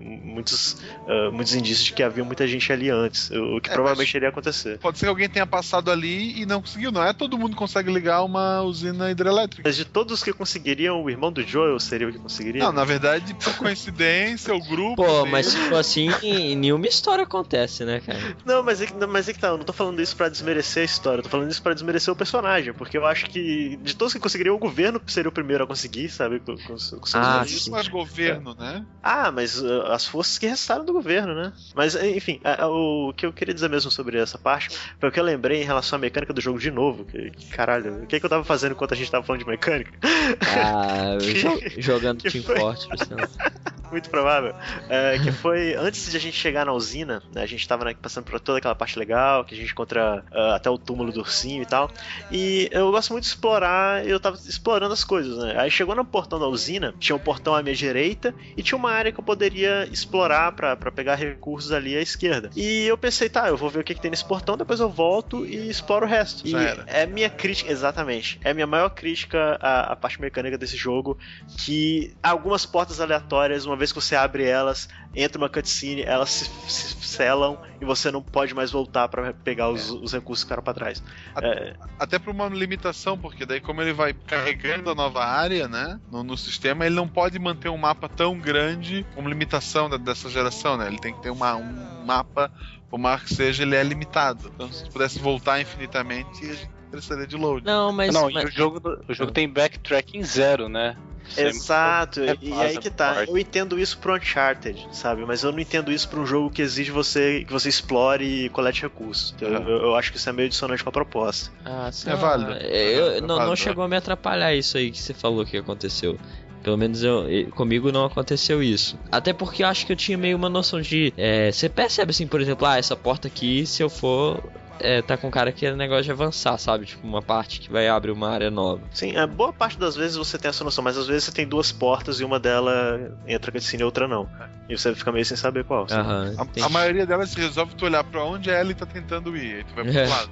[0.00, 0.76] Muitos,
[1.06, 3.30] ah, muitos indícios de que havia muita gente ali antes.
[3.30, 4.78] O que É, provavelmente iria acontecer.
[4.78, 6.90] Pode ser que alguém tenha passado ali e não conseguiu.
[6.90, 9.62] Não é todo mundo consegue ligar uma usina hidrelétrica.
[9.64, 12.62] Mas de todos os que conseguiriam, o irmão do Joel seria o que conseguiria?
[12.62, 14.96] Não, na verdade, por coincidência, o grupo.
[15.04, 16.08] Pô, mas se for assim,
[16.56, 18.36] nenhuma história acontece, né, cara?
[18.44, 20.82] Não, mas é, não, mas é que tá, eu não tô falando isso pra desmerecer
[20.82, 23.94] a história, eu tô falando isso pra desmerecer o personagem, porque eu acho que de
[23.96, 26.40] todos que conseguiriam, o governo seria o primeiro a conseguir, sabe?
[26.40, 27.42] Com, com, com seus Ah.
[27.46, 28.84] Isso mais governo, né?
[29.02, 31.52] Ah, mas uh, as forças que restaram do governo, né?
[31.74, 34.68] Mas, enfim, a- a- o que eu queria dizer mesmo sobre essa parte
[34.98, 37.04] foi o que eu lembrei em relação à mecânica do jogo de novo.
[37.04, 39.46] Que, que caralho, o que, que eu tava fazendo enquanto a gente tava falando de
[39.48, 39.92] mecânica?
[40.02, 42.56] Ah, jo- jogando que Team foi?
[42.56, 43.08] Fortress.
[43.96, 44.54] Muito provável.
[44.90, 47.94] É, que foi antes de a gente chegar na usina, né, a gente tava né,
[47.94, 51.20] passando por toda aquela parte legal, que a gente encontra ah, até o túmulo do
[51.20, 51.90] ursinho e tal.
[52.30, 55.54] E eu gosto muito de explorar, eu tava explorando as coisas, né?
[55.58, 58.90] Aí chegou no portão da usina, tinha um portão à minha direita e tinha uma
[58.90, 62.50] área que eu poderia explorar pra pra pegar recursos ali à esquerda.
[62.54, 64.90] E eu pensei, tá, eu vou ver o que, que tem nesse portão, depois eu
[64.90, 66.46] volto e exploro o resto.
[66.46, 66.84] Já e era.
[66.86, 68.38] é minha crítica, exatamente.
[68.44, 71.18] É a minha maior crítica à, à parte mecânica desse jogo,
[71.58, 76.44] que algumas portas aleatórias, uma vez que você abre elas, entra uma cutscene, elas se,
[76.68, 80.62] se selam e você não pode mais voltar pra pegar os, os recursos que ficaram
[80.62, 81.02] pra trás.
[81.42, 85.98] É, Até por uma limitação, porque daí, como ele vai carregando a nova área, né?
[86.10, 90.28] No, no sistema, ele não pode manter um mapa tão grande como limitação da- dessa
[90.28, 90.86] geração, né?
[90.86, 92.50] Ele tem que ter uma, um mapa,
[92.88, 94.50] por mais que seja, ele é limitado.
[94.54, 97.64] Então, se pudesse voltar infinitamente, a gente precisaria de load.
[97.66, 98.14] Não, mas.
[98.14, 100.96] não, mas- e o jogo, o jogo tem backtracking zero, né?
[101.28, 103.14] Você Exato, é e, aí que tá.
[103.14, 103.30] parte.
[103.30, 105.24] Eu entendo isso pro Uncharted, sabe?
[105.26, 108.48] Mas eu não entendo isso pra um jogo que exige você que você explore e
[108.50, 109.34] colete recursos.
[109.40, 109.68] Eu, Aham.
[109.68, 111.50] eu- eu acho que isso é meio dissonante com a proposta.
[111.64, 112.52] Ah, sei É válido.
[112.52, 113.56] Eu, É não, não válido.
[113.56, 116.18] chegou a me atrapalhar isso aí que você falou que aconteceu.
[116.62, 118.98] Pelo menos eu, e- comigo não aconteceu isso.
[119.12, 121.12] Até porque eu acho que eu tinha meio uma noção de.
[121.16, 124.42] é, você percebe assim, por exemplo, ah, essa porta aqui, se eu for.
[124.80, 126.86] É, tá com cara que é negócio de avançar, sabe?
[126.86, 128.82] Tipo, uma parte que vai abrir uma área nova.
[128.90, 131.46] Sim, é, boa parte das vezes você tem essa noção, mas às vezes você tem
[131.46, 134.28] duas portas e uma delas entra cutscene e outra não.
[134.68, 135.86] E você fica meio sem saber qual.
[135.90, 136.34] Aham.
[136.38, 139.56] A, a maioria delas se resolve tu olhar pra onde a Ellie tá tentando ir,
[139.56, 140.02] aí tu vai pro É.
[140.02, 140.30] outro lado.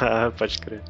[0.00, 0.82] Ah, Pode crer.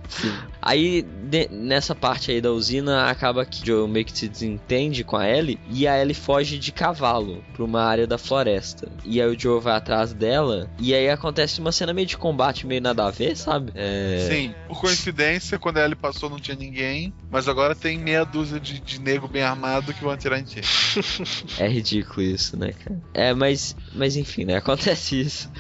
[0.63, 5.05] Aí, de- nessa parte aí da usina, acaba que o Joe meio que se desentende
[5.05, 8.91] com a Ellie e a Ellie foge de cavalo pra uma área da floresta.
[9.05, 12.67] E aí o Joe vai atrás dela e aí acontece uma cena meio de combate,
[12.67, 13.73] meio nada a ver, sabe?
[13.75, 14.27] É...
[14.31, 18.59] Sim, por coincidência, quando a Ellie passou não tinha ninguém, mas agora tem meia dúzia
[18.59, 20.61] de, de nego bem armado que vão atirar em ti.
[21.59, 23.01] É ridículo isso, né, cara?
[23.13, 24.57] É, mas, mas enfim, né?
[24.57, 25.51] Acontece isso.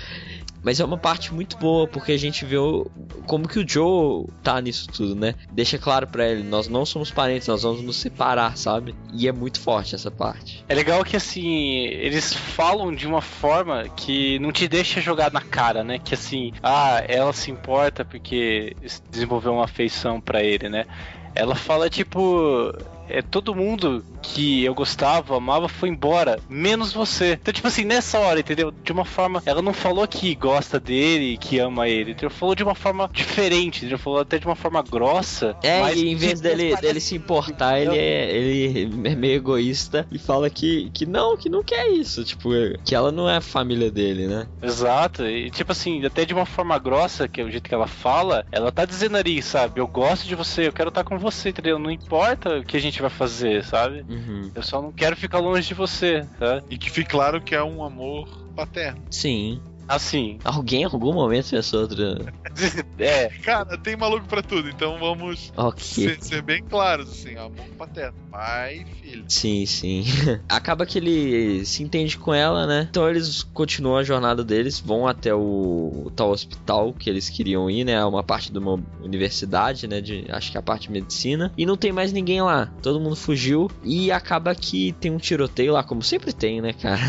[0.64, 2.90] Mas é uma parte muito boa, porque a gente vê o,
[3.26, 5.34] como que o Joe tá nisso tudo, né?
[5.52, 8.94] Deixa claro pra ele, nós não somos parentes, nós vamos nos separar, sabe?
[9.12, 10.64] E é muito forte essa parte.
[10.68, 15.42] É legal que assim, eles falam de uma forma que não te deixa jogar na
[15.42, 15.98] cara, né?
[15.98, 18.74] Que assim, ah, ela se importa porque
[19.10, 20.86] desenvolveu uma afeição pra ele, né?
[21.34, 22.72] Ela fala tipo,
[23.08, 27.38] é, todo mundo que eu gostava, amava, foi embora, menos você.
[27.40, 28.70] Então, tipo assim, nessa hora, entendeu?
[28.70, 32.30] De uma forma, ela não falou que gosta dele, que ama ele, entendeu?
[32.30, 33.98] Falou de uma forma diferente, entendeu?
[33.98, 35.56] Falou até de uma forma grossa.
[35.62, 40.06] É, mas e em vez dele, dele se importar, ele é, ele é meio egoísta
[40.10, 42.24] e fala que, que não, que não quer isso.
[42.24, 42.50] Tipo,
[42.84, 44.46] que ela não é a família dele, né?
[44.62, 47.86] Exato, e tipo assim, até de uma forma grossa, que é o jeito que ela
[47.86, 49.80] fala, ela tá dizendo ali, sabe?
[49.80, 51.78] Eu gosto de você, eu quero estar com você, entendeu?
[51.78, 54.04] Não importa o que a gente vai fazer, sabe?
[54.08, 54.50] Uhum.
[54.54, 56.62] Eu só não quero ficar longe de você, tá?
[56.70, 59.02] E que fique claro que é um amor paterno.
[59.10, 59.60] Sim.
[59.88, 60.38] Assim.
[60.44, 62.32] Alguém em algum momento pensou outra.
[62.98, 63.28] é.
[63.42, 65.82] Cara, tem maluco pra tudo, então vamos Ok.
[65.82, 68.14] ser, ser bem claros, assim, amor paterno.
[68.30, 69.24] Pai e filho.
[69.28, 70.04] Sim, sim.
[70.48, 72.86] Acaba que ele se entende com ela, né?
[72.90, 77.84] Então eles continuam a jornada deles, vão até o tal hospital que eles queriam ir,
[77.84, 78.02] né?
[78.04, 80.00] Uma parte de uma universidade, né?
[80.00, 81.52] De, acho que é a parte de medicina.
[81.56, 82.72] E não tem mais ninguém lá.
[82.82, 83.70] Todo mundo fugiu.
[83.84, 87.00] E acaba que tem um tiroteio lá, como sempre tem, né, cara?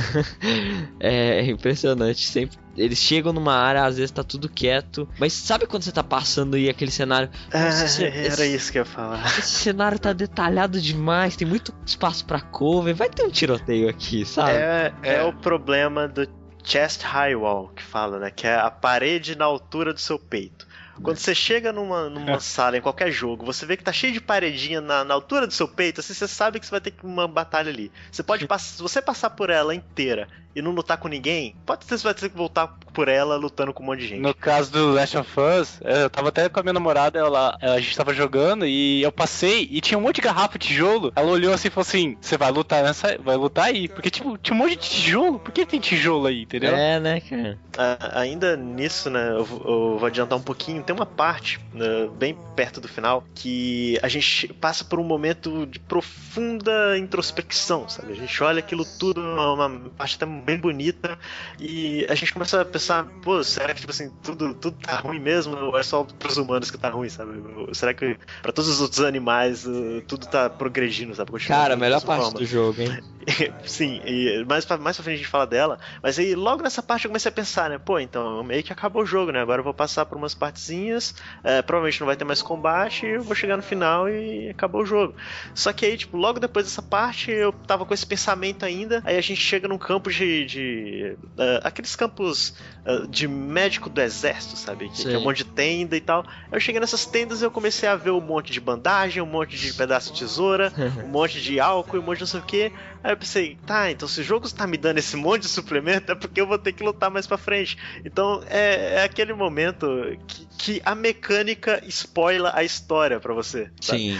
[1.00, 2.26] é impressionante.
[2.26, 5.08] Sempre eles chegam numa área, às vezes tá tudo quieto.
[5.20, 7.30] Mas sabe quando você tá passando e aquele cenário.
[7.54, 9.26] Ah, esse- era esse- isso que eu ia falar.
[9.40, 14.26] Esse cenário tá detalhado demais, tem muito espaço pra cover, vai ter um tiroteio aqui,
[14.26, 14.52] sabe?
[14.52, 16.28] É, é o problema do
[16.64, 18.32] chest high wall que fala, né?
[18.32, 20.66] Que é a parede na altura do seu peito.
[21.04, 24.22] Quando você chega numa, numa sala, em qualquer jogo, você vê que tá cheio de
[24.22, 27.06] paredinha na, na altura do seu peito, assim, você sabe que você vai ter que
[27.06, 27.92] uma batalha ali.
[28.10, 28.76] Você pode passar.
[28.78, 32.04] Se você passar por ela inteira e não lutar com ninguém, pode ser que você
[32.04, 34.22] vai ter que voltar por ela lutando com um monte de gente.
[34.22, 37.80] No caso do Last of Us, eu tava até com a minha namorada, ela, a
[37.80, 41.12] gente tava jogando e eu passei e tinha um monte de garrafa de tijolo.
[41.16, 43.18] Ela olhou assim e falou assim: Você vai lutar nessa.
[43.22, 43.88] Vai lutar aí.
[43.90, 45.40] Porque, tipo, tinha um monte de tijolo.
[45.40, 46.74] Por que tem tijolo aí, entendeu?
[46.76, 47.60] É, né, cara?
[47.78, 49.62] Ah, ainda nisso, né, eu, vou-
[49.94, 50.82] eu vou adiantar um pouquinho.
[50.84, 55.66] Tem uma parte, né, bem perto do final, que a gente passa por um momento
[55.66, 58.14] de profunda introspecção, sabe?
[58.14, 61.18] A gente olha aquilo tudo, uma uma parte até bem bonita,
[61.60, 65.20] e a gente começa a pensar, pô, será que, tipo assim, tudo, tudo tá ruim
[65.20, 65.56] mesmo?
[65.58, 67.32] Ou é só pros humanos que tá ruim, sabe?
[67.58, 71.32] Ou Será que pra todos os outros animais uh, tudo tá progredindo, sabe?
[71.32, 72.40] Continua Cara, a melhor parte forma.
[72.40, 73.00] do jogo, hein?
[73.66, 76.84] Sim, e mais pra, mais pra frente a gente fala dela, mas aí logo nessa
[76.84, 77.78] parte eu comecei a pensar, né?
[77.78, 79.42] Pô, então meio que acabou o jogo, né?
[79.42, 83.24] Agora eu vou passar por umas partezinhas, é, provavelmente não vai ter mais combate, eu
[83.24, 85.16] vou chegar no final e acabou o jogo.
[85.54, 89.18] Só que aí, tipo, logo depois dessa parte eu tava com esse pensamento ainda, aí
[89.18, 90.35] a gente chega num campo de.
[90.44, 94.90] De é, aqueles campos é, de médico do exército, sabe?
[94.90, 96.26] Que, que é um monte de tenda e tal.
[96.52, 99.56] Eu cheguei nessas tendas e eu comecei a ver um monte de bandagem, um monte
[99.56, 102.72] de pedaço de tesoura, um monte de álcool, um monte de não sei o que.
[103.04, 106.12] Aí eu pensei, tá, então se o jogo está me dando esse monte de suplemento,
[106.12, 107.78] é porque eu vou ter que lutar mais pra frente.
[108.04, 109.88] Então é, é aquele momento
[110.28, 113.70] que, que a mecânica spoila a história pra você.
[113.80, 114.00] sabe?
[114.00, 114.18] Sim.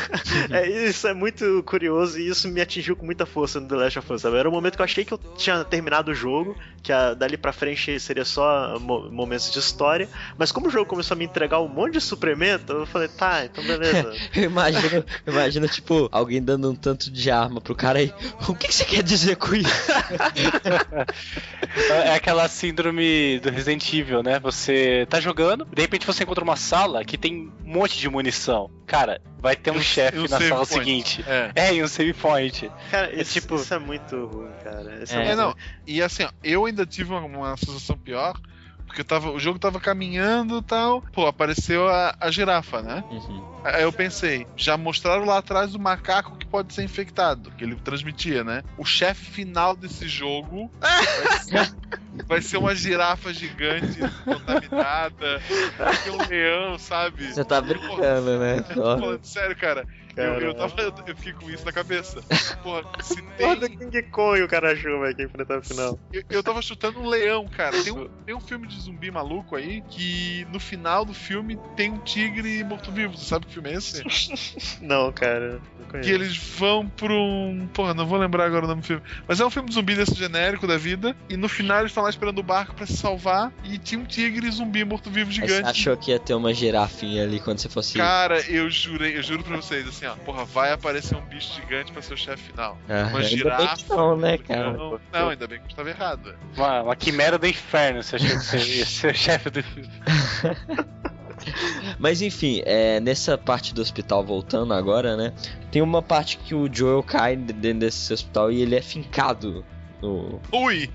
[0.52, 3.98] é, isso é muito curioso e isso me atingiu com muita força no The Last
[3.98, 4.22] of Us.
[4.22, 4.36] Sabe?
[4.36, 7.36] Era o momento que eu achei que eu tinha terminado o jogo, que a- dali
[7.36, 10.08] pra frente seria só mo- momentos de história,
[10.38, 13.44] mas como o jogo começou a me entregar um monte de suplemento, eu falei, tá,
[13.44, 14.12] então beleza.
[14.34, 18.12] Eu imagino, eu imagino, tipo, alguém dando um tanto de arma pro cara aí.
[18.48, 19.70] O que, que você quer dizer com isso?
[22.04, 24.38] É aquela síndrome do Resident Evil, né?
[24.40, 28.70] Você tá jogando, de repente você encontra uma sala que tem um monte de munição.
[28.86, 30.68] Cara, vai ter um chefe um na sala point.
[30.68, 31.24] seguinte.
[31.26, 31.50] É.
[31.54, 32.70] É, e um save point.
[32.90, 35.02] Cara, É isso, tipo- isso é muito ruim, cara.
[35.02, 35.50] Isso É, muito não.
[35.50, 35.56] ruim.
[35.86, 38.38] E assim, ó, eu ainda tive uma, uma sensação pior,
[38.86, 41.02] porque tava, o jogo tava caminhando e tal.
[41.12, 43.04] Pô, apareceu a, a girafa, né?
[43.64, 47.74] Aí eu pensei, já mostraram lá atrás o macaco que pode ser infectado, que ele
[47.76, 48.62] transmitia, né?
[48.78, 51.74] O chefe final desse jogo vai ser,
[52.26, 55.42] vai ser uma girafa gigante contaminada,
[55.76, 57.32] vai ter um leão, sabe?
[57.32, 58.60] Você tá brincando, né?
[58.62, 58.98] Tô Só.
[58.98, 59.86] falando sério, cara.
[60.16, 60.74] Eu, eu, tava,
[61.06, 62.22] eu, fiquei com isso na cabeça.
[62.62, 63.76] Porra, se Porra do tem.
[63.76, 66.00] King Kong o cara velho, que enfrentar no final.
[66.10, 67.82] Eu, eu tava chutando um leão, cara.
[67.82, 71.92] Tem um, tem um filme de zumbi maluco aí que no final do filme tem
[71.92, 73.16] um tigre morto-vivo.
[73.16, 74.02] Você sabe que filme é esse?
[74.80, 75.60] Não, cara.
[75.78, 77.68] Não Que eles vão pra um.
[77.74, 79.02] Porra, não vou lembrar agora o nome do filme.
[79.28, 81.14] Mas é um filme de zumbi desse genérico da vida.
[81.28, 83.52] E no final eles estão lá esperando o barco pra se salvar.
[83.64, 85.68] E tinha um tigre zumbi morto-vivo Aí Você gigante.
[85.68, 87.98] achou que ia ter uma girafinha ali quando você fosse.
[87.98, 91.92] Cara, eu jurei, eu juro pra vocês, assim, ó, porra, vai aparecer um bicho gigante
[91.92, 92.78] pra ser o chefe final.
[92.88, 93.76] Ah, uma ainda bem girafa.
[93.76, 94.72] que não, né, cara?
[94.72, 96.34] Não, não, ainda bem que eu estava errado.
[96.56, 99.64] Uma, uma quimera do inferno, você achou que você ia ser o chefe do.
[101.98, 105.32] Mas enfim, é, nessa parte do hospital voltando agora, né?
[105.70, 109.64] Tem uma parte que o Joel cai dentro desse hospital e ele é fincado
[110.02, 110.90] no, Ui!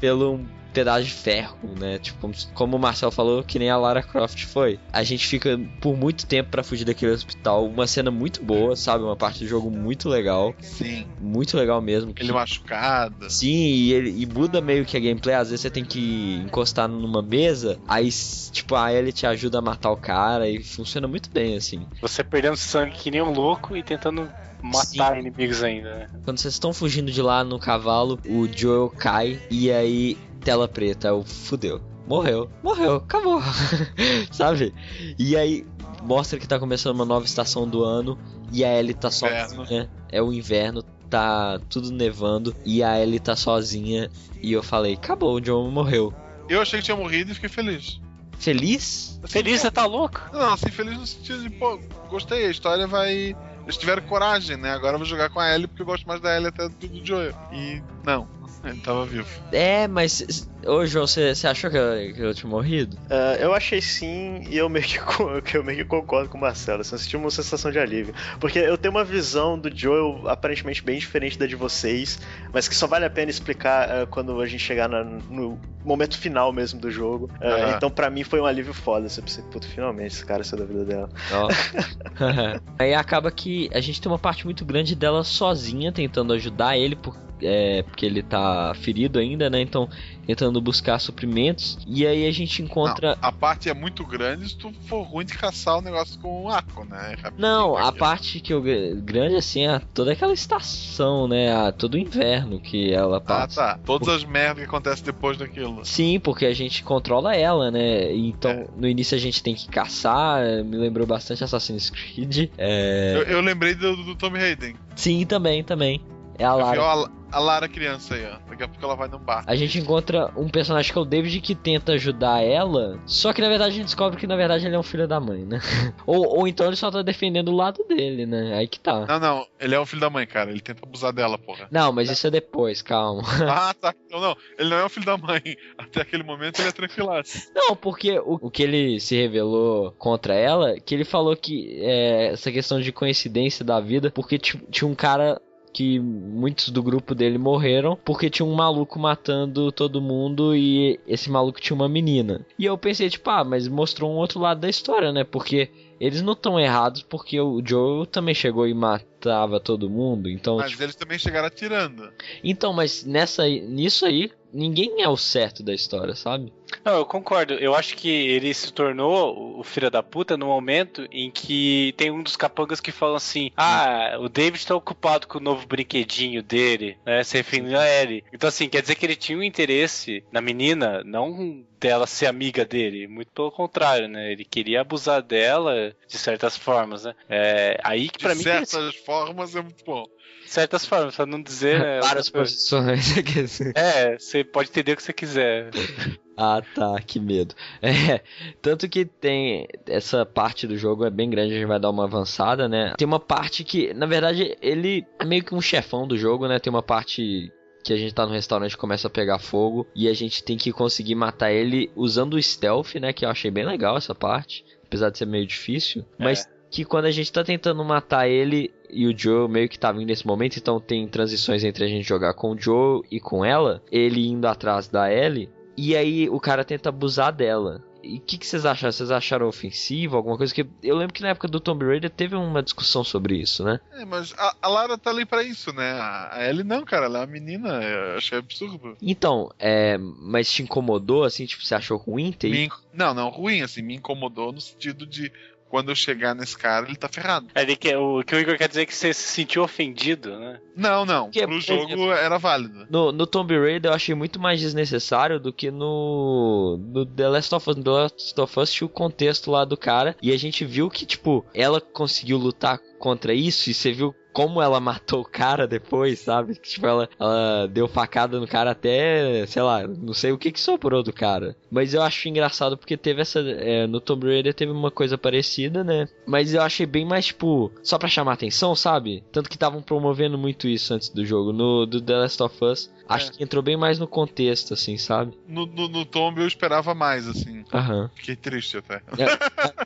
[0.00, 1.98] pelo um pedaço de ferro, né?
[1.98, 4.78] Tipo, como, o Marcel falou, que nem a Lara Croft foi.
[4.92, 7.66] A gente fica por muito tempo pra fugir daquele hospital.
[7.66, 9.04] Uma cena muito boa, sabe?
[9.04, 10.54] Uma parte do jogo muito legal.
[10.60, 11.06] Sim.
[11.20, 12.12] Muito legal mesmo.
[12.14, 13.30] que- Ele machucado.
[13.30, 15.34] Sim, e, ele, e muda meio que a gameplay.
[15.34, 18.08] Às vezes você tem que encostar numa mesa, aí,
[18.52, 21.86] tipo, a Ellie te ajuda a matar o cara e funciona muito bem, assim.
[22.00, 24.30] Você perdendo sangue que nem um louco e tentando
[24.62, 26.08] matar inimigos ainda, né?
[26.24, 31.14] Quando vocês estão fugindo de lá no cavalo, o Joel cai e aí, tela preta,
[31.14, 31.80] o fudeu.
[32.06, 33.40] Morreu, morreu, acabou.
[34.32, 34.74] Sabe?
[35.18, 35.64] E aí,
[36.02, 38.18] mostra que tá começando uma nova estação do ano
[38.52, 39.88] e a Ellie tá sozinha.
[40.10, 44.10] É o inverno, tá tudo nevando e a Ellie tá sozinha.
[44.42, 46.12] E eu falei, acabou, o Joel morreu.
[46.48, 48.00] Eu achei que tinha morrido e fiquei feliz.
[48.38, 49.20] Feliz?
[49.26, 50.20] Feliz, você tá louco?
[50.32, 53.36] Não, assim, feliz no sentido de, pô, gostei, a história vai.
[53.62, 54.72] Eles tiveram coragem, né?
[54.72, 56.88] Agora eu vou jogar com a Ellie porque eu gosto mais da Ellie até do,
[56.88, 57.34] do Joel.
[57.52, 58.26] E não,
[58.64, 59.28] ele tava vivo.
[59.52, 60.24] É, mas.
[60.66, 62.98] Ô, João, você você achou que eu, que eu tinha morrido?
[63.08, 64.84] Ah, eu achei sim, e eu meio
[65.44, 66.80] que, eu meio que concordo com o Marcelo.
[66.82, 68.14] Assim, eu senti uma sensação de alívio.
[68.38, 72.20] Porque eu tenho uma visão do Joel aparentemente bem diferente da de vocês,
[72.52, 76.18] mas que só vale a pena explicar ah, quando a gente chegar na- no momento
[76.18, 77.30] final mesmo do jogo.
[77.40, 77.76] Ah, Aham.
[77.76, 79.08] Então, pra mim, foi um alívio foda.
[79.08, 81.08] Você pensei, puto, finalmente esse cara saiu da vida dela.
[81.32, 81.48] Ó.
[82.78, 86.94] Aí acaba que a gente tem uma parte muito grande dela sozinha tentando ajudar ele,
[86.96, 89.60] por- é, porque ele tá ferido ainda, né?
[89.62, 89.88] Então,
[90.30, 91.78] tentando buscar suprimentos.
[91.86, 93.18] E aí a gente encontra.
[93.20, 96.48] A parte é muito grande se tu for ruim de caçar o negócio com um
[96.48, 97.16] arco, né?
[97.36, 98.62] Não, a parte que eu
[99.02, 101.52] grande assim é toda aquela estação, né?
[101.52, 103.60] A, todo o inverno que ela Ah, passa.
[103.60, 103.80] tá.
[103.84, 105.84] Todas as merdas que acontecem depois daquilo.
[105.84, 108.12] Sim, porque a gente controla ela, né?
[108.14, 110.42] Então, no início a gente tem que caçar.
[110.64, 112.50] Me lembrou bastante Assassin's Creed.
[112.56, 113.14] É...
[113.16, 114.74] Eu, eu lembrei do, do Tommy Hayden.
[114.94, 116.00] Sim, também, também.
[116.40, 116.82] É a Lara.
[116.82, 118.38] a, a Lara criança aí, ó.
[118.48, 119.44] Daqui a pouco ela vai num bar.
[119.46, 123.42] A gente encontra um personagem que é o David que tenta ajudar ela, só que
[123.42, 125.60] na verdade a gente descobre que na verdade ele é um filho da mãe, né?
[126.06, 128.54] ou, ou então ele só tá defendendo o lado dele, né?
[128.56, 129.04] Aí que tá.
[129.06, 130.50] Não, não, ele é o filho da mãe, cara.
[130.50, 131.68] Ele tenta abusar dela, porra.
[131.70, 133.22] Não, mas isso é depois, calma.
[133.48, 133.94] ah, tá.
[134.10, 134.36] Não, não.
[134.58, 135.42] Ele não é o filho da mãe.
[135.76, 137.50] Até aquele momento ele é tranquilaço.
[137.54, 142.28] Não, porque o, o que ele se revelou contra ela, que ele falou que é,
[142.32, 145.40] essa questão de coincidência da vida, porque ti- tinha um cara
[145.72, 151.30] que muitos do grupo dele morreram porque tinha um maluco matando todo mundo e esse
[151.30, 152.44] maluco tinha uma menina.
[152.58, 155.24] E eu pensei, tipo, ah, mas mostrou um outro lado da história, né?
[155.24, 155.70] Porque
[156.00, 158.74] eles não estão errados porque o Joe também chegou e
[159.20, 162.10] matava todo mundo, então Mas tipo, eles também chegaram atirando.
[162.42, 166.52] então, mas nessa aí- nisso aí ninguém é o certo da história, sabe?
[166.84, 167.54] Não, eu concordo.
[167.54, 172.10] Eu acho que ele se tornou o filho da puta no momento em que tem
[172.12, 176.42] um dos capangas que fala assim: Ah, o David tá ocupado com o novo brinquedinho
[176.42, 177.22] dele, né?
[177.24, 178.24] Se referindo a ele.
[178.32, 182.64] Então, assim, quer dizer que ele tinha um interesse na menina, não dela ser amiga
[182.64, 183.06] dele.
[183.08, 184.30] Muito pelo contrário, né?
[184.32, 187.14] Ele queria abusar dela de certas formas, né?
[187.28, 188.44] É, aí que pra de mim.
[188.44, 190.06] certas formas é muito bom.
[190.46, 191.80] Certas formas, pra não dizer.
[191.80, 193.12] né, Várias posições.
[193.22, 193.72] quer dizer.
[193.76, 195.70] É, você pode entender o que você quiser.
[196.42, 197.54] Ah, tá, que medo.
[197.82, 198.22] É,
[198.62, 202.04] tanto que tem essa parte do jogo é bem grande, a gente vai dar uma
[202.04, 202.94] avançada, né?
[202.96, 206.58] Tem uma parte que, na verdade, ele é meio que um chefão do jogo, né?
[206.58, 207.52] Tem uma parte
[207.84, 210.56] que a gente tá no restaurante e começa a pegar fogo e a gente tem
[210.56, 213.12] que conseguir matar ele usando o stealth, né?
[213.12, 217.04] Que eu achei bem legal essa parte, apesar de ser meio difícil, mas que quando
[217.04, 220.56] a gente tá tentando matar ele e o Joe meio que tá vindo nesse momento,
[220.56, 224.46] então tem transições entre a gente jogar com o Joe e com ela, ele indo
[224.46, 227.82] atrás da Ellie, e aí o cara tenta abusar dela.
[228.02, 228.92] E o que, que vocês acharam?
[228.92, 230.16] Vocês acharam ofensivo?
[230.16, 230.66] Alguma coisa que.
[230.82, 233.80] Eu lembro que na época do Tomb Raider teve uma discussão sobre isso, né?
[233.92, 235.92] É, mas a, a Lara tá ali pra isso, né?
[235.92, 237.06] A, a Ellie não, cara.
[237.06, 237.68] Ela é uma menina.
[237.82, 238.96] Eu achei absurdo.
[239.02, 239.98] Então, é.
[239.98, 241.46] Mas te incomodou, assim?
[241.46, 243.82] Tipo, você achou ruim ter Me Não, não, ruim, assim.
[243.82, 245.30] Me incomodou no sentido de
[245.70, 247.46] quando eu chegar nesse cara, ele tá ferrado.
[247.54, 250.60] Ele quer, o que o Igor quer dizer é que você se sentiu ofendido, né?
[250.76, 251.30] Não, não.
[251.30, 252.86] Que, Pro por jogo era válido.
[252.90, 257.54] No, no Tomb Raider eu achei muito mais desnecessário do que no, no The Last
[257.54, 257.76] of Us.
[257.76, 260.90] No The Last of Us tinha o contexto lá do cara e a gente viu
[260.90, 265.66] que, tipo, ela conseguiu lutar contra isso e você viu como ela matou o cara
[265.66, 266.54] depois, sabe?
[266.56, 270.52] Que, Tipo, ela, ela deu facada no cara até, sei lá, não sei o que
[270.52, 271.56] que sobrou do cara.
[271.70, 273.40] Mas eu acho engraçado porque teve essa.
[273.40, 276.08] é, no Tomb Raider teve uma coisa parecida, né?
[276.26, 279.24] Mas eu achei bem mais, tipo, só pra chamar atenção, sabe?
[279.32, 281.52] Tanto que estavam promovendo muito isso antes do jogo.
[281.52, 285.36] No do The Last of Us, acho que entrou bem mais no contexto, assim, sabe?
[285.48, 287.64] No, no, no Tomb eu esperava mais, assim.
[287.72, 288.10] Aham.
[288.14, 289.02] Fiquei triste até.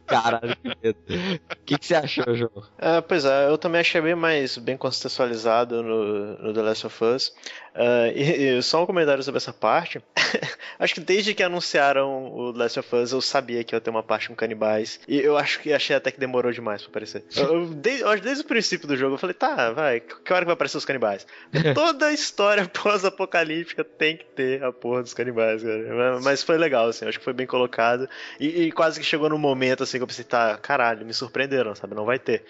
[0.06, 0.98] Caralho, que medo.
[1.08, 2.62] O que, que você achou, João?
[2.78, 7.04] É, pois é, eu também achei bem mais bem contextualizado no, no The Last of
[7.04, 7.32] Us.
[7.74, 10.00] Ah, e, e só um comentário sobre essa parte.
[10.78, 14.02] acho que desde que anunciaram o Last of Us, eu sabia que ia ter uma
[14.02, 15.00] parte com canibais.
[15.08, 17.24] E eu acho que achei até que demorou demais pra aparecer.
[17.34, 20.42] Eu, eu, desde, eu desde o princípio do jogo, eu falei, tá, vai, que hora
[20.42, 21.26] que vai aparecer os canibais?
[21.74, 26.14] Toda história pós-apocalíptica tem que ter a porra dos canibais, cara.
[26.14, 28.08] Mas, mas foi legal, assim, acho que foi bem colocado.
[28.38, 31.74] E, e quase que chegou num momento assim que eu pensei, tá, caralho, me surpreenderam,
[31.74, 31.94] sabe?
[31.94, 32.44] Não vai ter.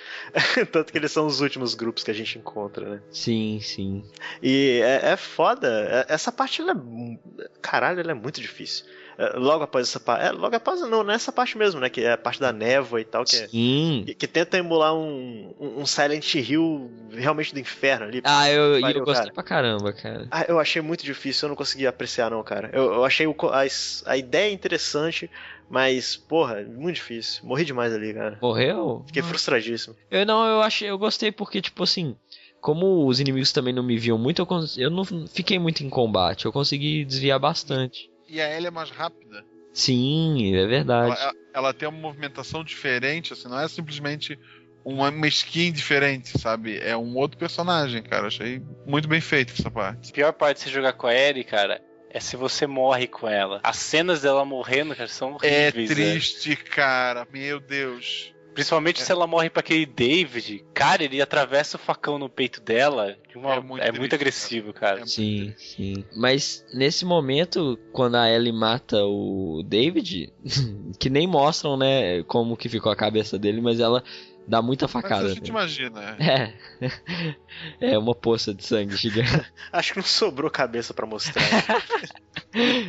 [0.71, 3.01] Tanto que eles são os últimos grupos que a gente encontra, né?
[3.11, 4.05] Sim, sim.
[4.43, 5.69] E é, é foda.
[6.09, 7.49] É- Essa parte, ela é.
[7.63, 8.85] Caralho, ela é muito difícil.
[9.17, 10.27] É, Logo após essa parte.
[10.27, 11.89] É, logo após, não, nessa parte mesmo, né?
[11.89, 13.25] Que é a parte da névoa e tal.
[13.25, 14.03] Que, é- Sim.
[14.07, 18.21] que, que tenta emular um, um Silent Hill realmente do inferno ali.
[18.25, 19.35] Ah, eu, Pariu, eu gostei cara.
[19.35, 20.27] pra caramba, cara.
[20.33, 22.71] Ah, eu achei muito difícil, eu não consegui apreciar, não, cara.
[22.73, 23.63] Eu, eu achei o a,
[24.11, 25.31] a ideia interessante,
[25.71, 27.45] mas, porra, muito difícil.
[27.45, 28.39] Morri demais ali, cara.
[28.43, 29.05] Morreu?
[29.07, 29.95] Fiquei frustradíssimo.
[30.11, 32.17] Eu não, eu achei, eu gostei porque, tipo assim,
[32.65, 36.47] como os inimigos também não me viam muito, eu, eu não fiquei muito em combate.
[36.47, 38.11] Eu consegui desviar bastante.
[38.27, 39.45] E a Ellie é mais rápida.
[39.71, 41.15] Sim, é verdade.
[41.21, 44.39] Ela, ela tem uma movimentação diferente, assim, não é simplesmente
[44.83, 46.79] uma, uma skin diferente, sabe?
[46.79, 48.29] É um outro personagem, cara.
[48.29, 50.09] Achei muito bem feito essa parte.
[50.09, 53.29] A pior parte de você jogar com a Ellie, cara, é se você morre com
[53.29, 53.61] ela.
[53.63, 55.91] As cenas dela morrendo, cara, são É horríveis.
[55.91, 55.95] né?
[55.97, 57.29] triste, cara.
[57.31, 58.34] Meu Deus.
[58.55, 60.65] Principalmente se ela morre pra aquele David.
[60.73, 63.17] Cara, ele atravessa o facão no peito dela.
[63.29, 63.55] De uma...
[63.81, 65.05] É muito, agressivo, cara.
[65.07, 66.05] Sim, sim.
[66.17, 70.33] Mas nesse momento, quando a Ellie mata o David,
[70.99, 74.05] que nem mostram, né, como que ficou a cabeça dele, mas ela
[74.47, 75.27] dá muita Mas facada.
[75.27, 75.49] a gente né?
[75.49, 76.17] imagina.
[76.19, 76.55] É.
[77.81, 79.31] É uma poça de sangue gigante.
[79.73, 81.43] Acho que não sobrou cabeça pra mostrar.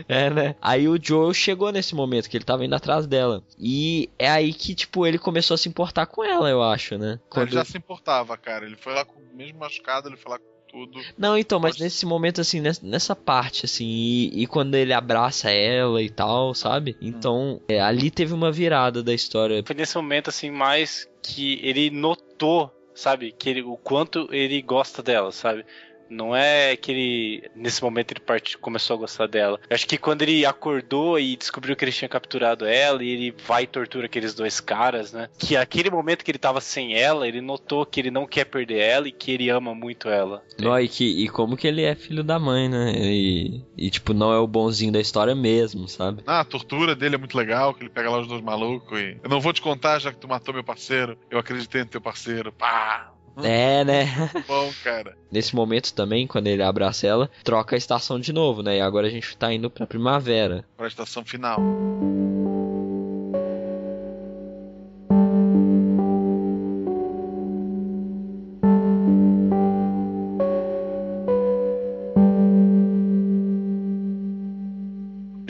[0.07, 0.55] É, né?
[0.61, 3.43] Aí o Joel chegou nesse momento que ele tava indo atrás dela.
[3.57, 7.19] E é aí que, tipo, ele começou a se importar com ela, eu acho, né?
[7.35, 8.65] Ele já se importava, cara.
[8.65, 10.45] Ele foi lá com o mesmo machucado, ele foi lá com
[10.75, 10.99] tudo.
[11.17, 15.49] Não, então, mas nesse momento, assim, ness- nessa parte, assim, e, e quando ele abraça
[15.49, 16.97] ela e tal, sabe?
[17.01, 19.63] Então, é, ali teve uma virada da história.
[19.65, 23.31] Foi nesse momento, assim, mais que ele notou, sabe?
[23.31, 25.65] Que ele, o quanto ele gosta dela, sabe?
[26.09, 28.57] Não é que ele, nesse momento, ele part...
[28.57, 29.59] começou a gostar dela.
[29.69, 33.35] Eu acho que quando ele acordou e descobriu que ele tinha capturado ela, e ele
[33.45, 35.29] vai e tortura aqueles dois caras, né?
[35.37, 38.79] Que aquele momento que ele tava sem ela, ele notou que ele não quer perder
[38.79, 40.43] ela e que ele ama muito ela.
[40.59, 42.93] Não, e, que, e como que ele é filho da mãe, né?
[42.95, 46.23] E, e, tipo, não é o bonzinho da história mesmo, sabe?
[46.25, 49.17] Ah, a tortura dele é muito legal, que ele pega lá os dois malucos e.
[49.23, 51.17] Eu não vou te contar, já que tu matou meu parceiro.
[51.29, 52.51] Eu acreditei no teu parceiro.
[52.51, 53.14] Pá!
[53.43, 54.05] É, né?
[54.47, 55.15] Bom, cara.
[55.31, 58.77] Nesse momento também, quando ele abraça ela, troca a estação de novo, né?
[58.77, 60.65] E agora a gente tá indo pra primavera.
[60.77, 61.59] Pra estação final.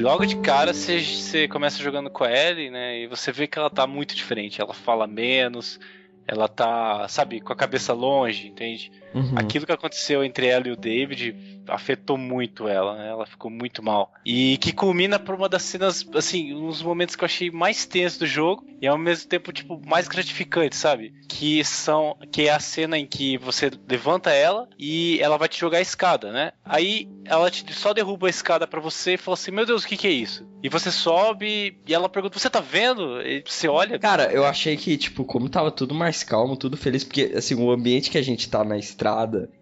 [0.05, 2.99] Logo de cara você, você começa jogando com a Ellie, né?
[2.99, 4.61] E você vê que ela tá muito diferente.
[4.61, 5.79] Ela fala menos,
[6.27, 8.91] ela tá, sabe, com a cabeça longe, entende?
[9.15, 9.31] Uhum.
[9.37, 13.07] Aquilo que aconteceu entre ela e o David afetou muito ela, né?
[13.07, 14.13] Ela ficou muito mal.
[14.25, 17.85] E que culmina por uma das cenas, assim, um dos momentos que eu achei mais
[17.85, 21.13] tenso do jogo e ao mesmo tempo, tipo, mais gratificante, sabe?
[21.29, 25.59] Que são, que é a cena em que você levanta ela e ela vai te
[25.59, 26.51] jogar a escada, né?
[26.63, 29.87] Aí ela te, só derruba a escada pra você e fala assim: Meu Deus, o
[29.87, 30.45] que, que é isso?
[30.61, 33.21] E você sobe e ela pergunta: Você tá vendo?
[33.21, 33.97] E você olha.
[33.99, 37.71] Cara, eu achei que, tipo, como tava tudo mais calmo, tudo feliz, porque, assim, o
[37.71, 39.04] ambiente que a gente tá na estrada,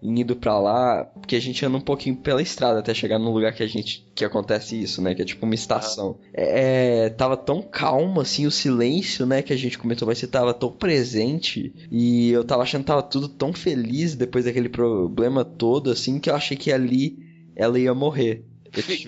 [0.01, 3.53] indo pra lá, porque a gente anda um pouquinho pela estrada até chegar no lugar
[3.53, 6.17] que a gente, que acontece isso, né, que é tipo uma estação.
[6.33, 10.53] É, tava tão calmo, assim, o silêncio, né, que a gente comentou, mas você tava
[10.53, 15.91] tão presente, e eu tava achando que tava tudo tão feliz depois daquele problema todo,
[15.91, 17.17] assim, que eu achei que ali
[17.55, 18.45] ela ia morrer.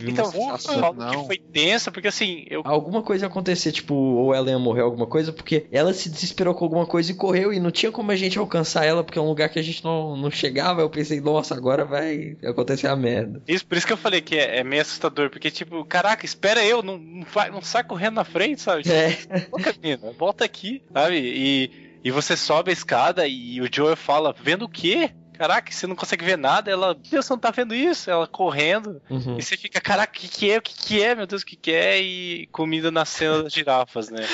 [0.08, 4.34] Então, sensação- falo que foi tensa, porque assim, eu Alguma coisa ia acontecer, tipo, ou
[4.34, 7.60] ela ia morrer, alguma coisa, porque ela se desesperou com alguma coisa e correu, e
[7.60, 10.16] não tinha como a gente alcançar ela, porque é um lugar que a gente não,
[10.16, 10.82] não chegava.
[10.82, 13.42] Eu pensei, nossa, agora vai acontecer a merda.
[13.48, 16.64] Isso, por isso que eu falei que é, é meio assustador, porque, tipo, caraca, espera
[16.64, 18.84] eu, não, não, vai, não sai correndo na frente, sabe?
[18.90, 19.18] É.
[19.52, 21.18] Ô, menina, volta aqui, sabe?
[21.18, 21.72] E,
[22.04, 25.12] e você sobe a escada e o Joel fala, vendo o quê?
[25.38, 28.10] Caraca, você não consegue ver nada, ela, Deus, você não tá vendo isso?
[28.10, 29.38] Ela correndo, Uhum.
[29.38, 30.58] e você fica, caraca, o que, que é?
[30.58, 31.16] O que, que é?
[31.16, 32.02] Meu Deus, o que, que é?
[32.02, 34.28] E comida na cena das girafas, né?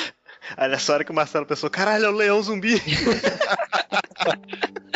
[0.56, 2.80] Aí nessa hora que o Marcelo pensou, caralho, é o leão zumbi.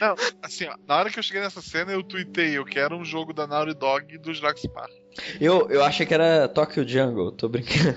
[0.00, 3.04] Não, assim, ó, na hora que eu cheguei nessa cena, eu tuitei, eu quero um
[3.04, 4.90] jogo da Naughty Dog do Jurassic Park.
[5.40, 7.96] Eu, eu achei que era Tokyo Jungle, tô brincando.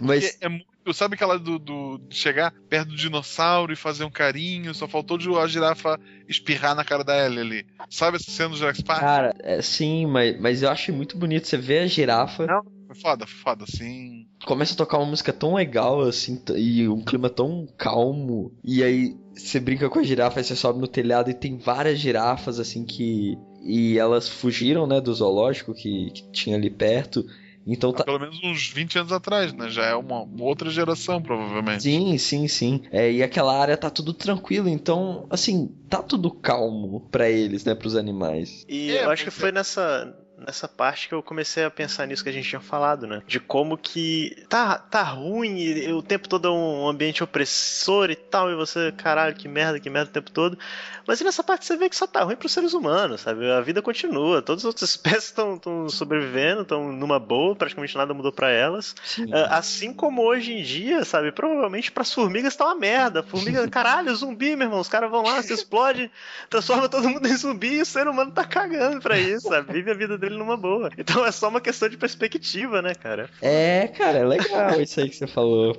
[0.00, 0.32] Mas.
[0.32, 0.66] Porque é muito.
[0.94, 4.72] Sabe aquela do, do de chegar perto do dinossauro e fazer um carinho?
[4.72, 7.66] Só faltou de a girafa espirrar na cara da Ellie ali.
[7.90, 9.00] Sabe essa cena do Jurassic Park?
[9.00, 11.46] Cara, é, sim, mas, mas eu achei muito bonito.
[11.46, 12.46] Você vê a girafa.
[12.86, 14.26] Foi foda, foi foda, assim.
[14.46, 18.50] Começa a tocar uma música tão legal, assim, e um clima tão calmo.
[18.64, 21.98] E aí você brinca com a girafa, aí você sobe no telhado e tem várias
[21.98, 23.38] girafas, assim, que.
[23.62, 27.24] E elas fugiram, né, do zoológico que, que tinha ali perto.
[27.66, 28.02] Então tá.
[28.02, 29.68] Pelo menos uns 20 anos atrás, né?
[29.68, 31.82] Já é uma outra geração, provavelmente.
[31.82, 32.82] Sim, sim, sim.
[32.90, 37.74] É, e aquela área tá tudo tranquilo, então, assim, tá tudo calmo pra eles, né,
[37.74, 38.64] pros animais.
[38.68, 42.22] E É, eu acho que foi nessa, nessa parte que eu comecei a pensar nisso
[42.22, 43.22] que a gente tinha falado, né?
[43.26, 48.16] De como que tá, tá ruim e o tempo todo é um ambiente opressor e
[48.16, 50.58] tal, e você, caralho, que merda, que merda o tempo todo.
[51.06, 53.50] Mas nessa parte você vê que só tá ruim pros seres humanos, sabe?
[53.50, 58.30] A vida continua, todas as outras espécies estão sobrevivendo, estão numa boa, praticamente nada mudou
[58.32, 58.94] pra elas.
[59.32, 61.32] Ah, Assim como hoje em dia, sabe?
[61.32, 63.22] Provavelmente pras formigas tá uma merda.
[63.22, 64.80] Formiga, caralho, zumbi, meu irmão.
[64.80, 66.10] Os caras vão lá, se explode,
[66.50, 69.72] transforma todo mundo em zumbi e o ser humano tá cagando pra isso, sabe?
[69.72, 70.90] Vive a vida dele numa boa.
[70.98, 73.30] Então é só uma questão de perspectiva, né, cara?
[73.40, 75.76] É, cara, é legal isso aí que você falou.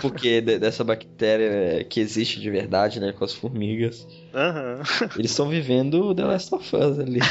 [0.00, 4.06] Porque de- dessa bactéria que existe de verdade, né, com as formigas.
[4.34, 4.80] Aham.
[5.16, 7.20] Eles estão vivendo o The Last of Us ali.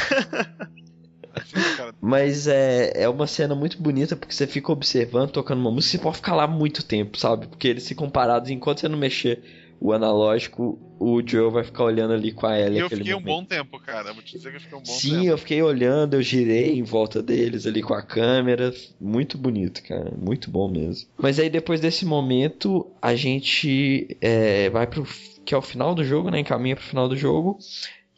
[2.00, 6.02] Mas é, é uma cena muito bonita porque você fica observando, tocando uma música, você
[6.02, 7.46] pode ficar lá muito tempo, sabe?
[7.46, 9.42] Porque eles ficam parados enquanto você não mexer
[9.80, 12.78] o analógico, o Joe vai ficar olhando ali com a Ellie.
[12.78, 13.26] Eu fiquei um momento.
[13.26, 14.12] bom tempo, cara.
[14.12, 15.26] Vou te dizer que eu fiquei um bom Sim, tempo.
[15.26, 18.72] eu fiquei olhando, eu girei em volta deles ali com a câmera.
[19.00, 20.12] Muito bonito, cara.
[20.16, 21.08] Muito bom mesmo.
[21.18, 25.06] Mas aí depois desse momento, a gente é, vai pro.
[25.44, 26.38] que é o final do jogo, né?
[26.38, 27.58] Encaminha pro final do jogo.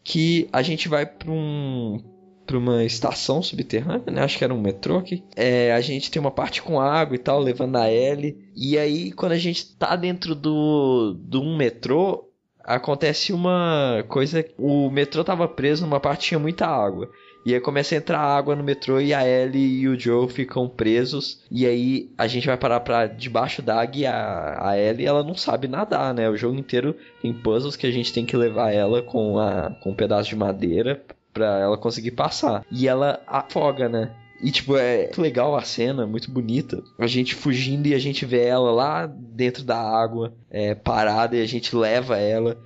[0.04, 2.00] Que a gente vai pra um.
[2.46, 4.22] Pra uma estação subterrânea, né?
[4.22, 5.24] Acho que era um metrô aqui.
[5.34, 8.38] É, a gente tem uma parte com água e tal, levando a Ellie.
[8.54, 12.30] E aí, quando a gente tá dentro do, do um metrô,
[12.62, 14.44] acontece uma coisa.
[14.58, 17.10] O metrô tava preso numa parte que tinha muita água.
[17.46, 20.68] E aí começa a entrar água no metrô e a Ellie e o Joe ficam
[20.68, 21.44] presos.
[21.48, 25.22] E aí a gente vai parar pra debaixo da água e a, a Ellie ela
[25.22, 26.28] não sabe nadar, né?
[26.28, 29.90] O jogo inteiro tem puzzles que a gente tem que levar ela com, a, com
[29.90, 31.00] um pedaço de madeira
[31.36, 32.64] pra ela conseguir passar.
[32.70, 34.10] E ela afoga, né?
[34.40, 36.82] E, tipo, é muito legal a cena, muito bonita.
[36.98, 41.42] A gente fugindo e a gente vê ela lá dentro da água, é, parada, e
[41.42, 42.58] a gente leva ela.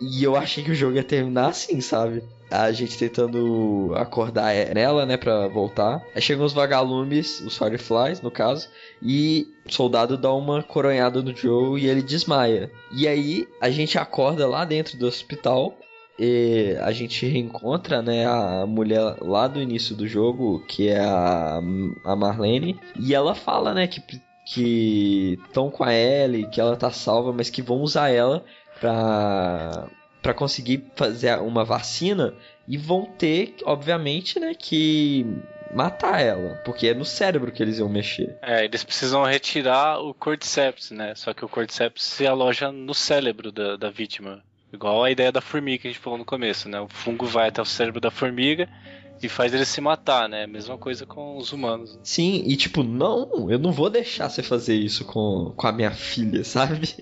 [0.00, 2.22] E eu achei que o jogo ia terminar assim, sabe?
[2.50, 6.02] A gente tentando acordar nela, né, pra voltar.
[6.14, 8.68] Aí chegam os vagalumes, os Fireflies, no caso,
[9.02, 12.70] e o soldado dá uma coronhada no Joe e ele desmaia.
[12.92, 15.76] E aí a gente acorda lá dentro do hospital
[16.18, 21.60] e a gente reencontra, né, a mulher lá do início do jogo, que é a,
[22.04, 24.00] a Marlene, e ela fala, né, que
[24.48, 28.44] que estão com a Ellie, que ela tá salva, mas que vão usar ela
[28.80, 29.88] pra
[30.22, 32.34] para conseguir fazer uma vacina
[32.66, 35.24] e vão ter, obviamente, né, que
[35.72, 38.36] matar ela, porque é no cérebro que eles iam mexer.
[38.42, 41.14] É, eles precisam retirar o Cordyceps, né?
[41.14, 44.42] Só que o Cordyceps se aloja no cérebro da, da vítima.
[44.72, 46.80] Igual a ideia da formiga que a gente falou no começo, né?
[46.80, 48.68] O fungo vai até o cérebro da formiga
[49.22, 50.46] e faz ele se matar, né?
[50.46, 51.98] Mesma coisa com os humanos.
[52.02, 55.90] Sim, e tipo, não, eu não vou deixar você fazer isso com, com a minha
[55.90, 56.94] filha, sabe?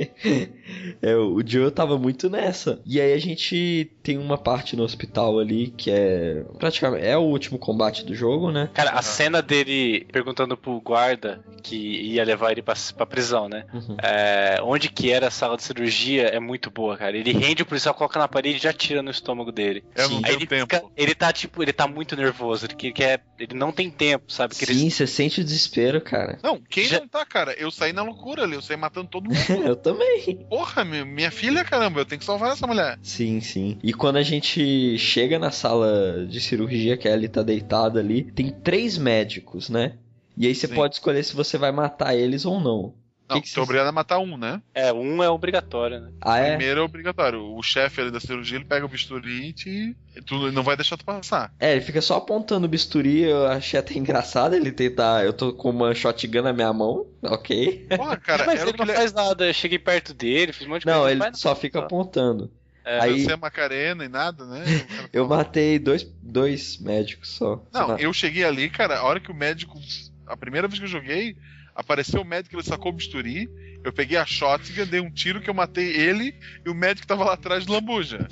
[1.03, 2.81] é, o Joe tava muito nessa.
[2.87, 7.23] E aí a gente tem uma parte no hospital ali que é praticamente é o
[7.23, 8.71] último combate do jogo, né?
[8.75, 13.65] Cara, a cena dele perguntando pro guarda que ia levar ele pra, pra prisão, né?
[13.73, 13.97] Uhum.
[14.03, 17.17] É, onde que era a sala de cirurgia é muito boa, cara.
[17.17, 19.85] Ele rende o policial, coloca na parede e já tira no estômago dele.
[19.95, 20.75] Eu não Aí ele, tempo.
[20.75, 24.55] fica- ele tá tipo, ele tá muito nervoso, ele quer, ele não tem tempo, sabe?
[24.55, 26.39] Que ele- Sim, você sente o desespero, cara.
[26.43, 27.53] Não, quem não tá, cara?
[27.55, 29.67] Eu saí na loucura ali, eu saí matando todo mundo.
[29.67, 30.37] eu também.
[30.49, 32.99] Porra, minha filha, caramba, eu tenho que salvar essa mulher.
[33.03, 33.79] Sim, sim.
[33.83, 38.25] E quando a gente chega na sala de cirurgia, que a Ellie tá deitada ali,
[38.25, 39.95] tem três médicos, né?
[40.37, 40.75] E aí você Sim.
[40.75, 42.93] pode escolher se você vai matar eles ou não.
[43.35, 44.61] Não, tô obrigado a matar um, né?
[44.75, 46.11] É, um é obrigatório, né?
[46.21, 46.57] Ah, é?
[46.57, 47.43] Primeiro é obrigatório.
[47.55, 49.97] O chefe ali da cirurgia, ele pega o bisturi e te...
[50.27, 51.53] tu não vai deixar tu passar.
[51.59, 55.25] É, ele fica só apontando o bisturi, eu achei até engraçado ele tentar.
[55.25, 57.87] Eu tô com uma shotgun na minha mão, ok.
[57.97, 58.95] Porra, cara, Mas ele que não ele...
[58.95, 61.11] faz nada, eu cheguei perto dele, fiz um monte de Não, coisa.
[61.13, 61.61] ele faz só nada.
[61.61, 62.51] fica apontando.
[62.85, 64.63] É, Aí Você é Macarena e nada, né?
[65.11, 67.65] eu matei dois, dois médicos só.
[67.73, 69.79] Não, eu cheguei ali, cara, a hora que o médico.
[70.27, 71.37] A primeira vez que eu joguei,
[71.75, 73.49] Apareceu o médico, ele sacou o bisturi.
[73.83, 77.25] Eu peguei a shotgun, dei um tiro que eu matei ele e o médico tava
[77.25, 78.27] lá atrás de lambuja.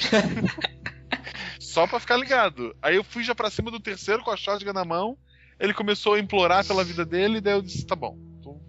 [1.59, 2.74] Só pra ficar ligado.
[2.81, 5.16] Aí eu fui já pra cima do terceiro com a shotgun na mão.
[5.59, 8.16] Ele começou a implorar pela vida dele, daí eu disse: tá bom,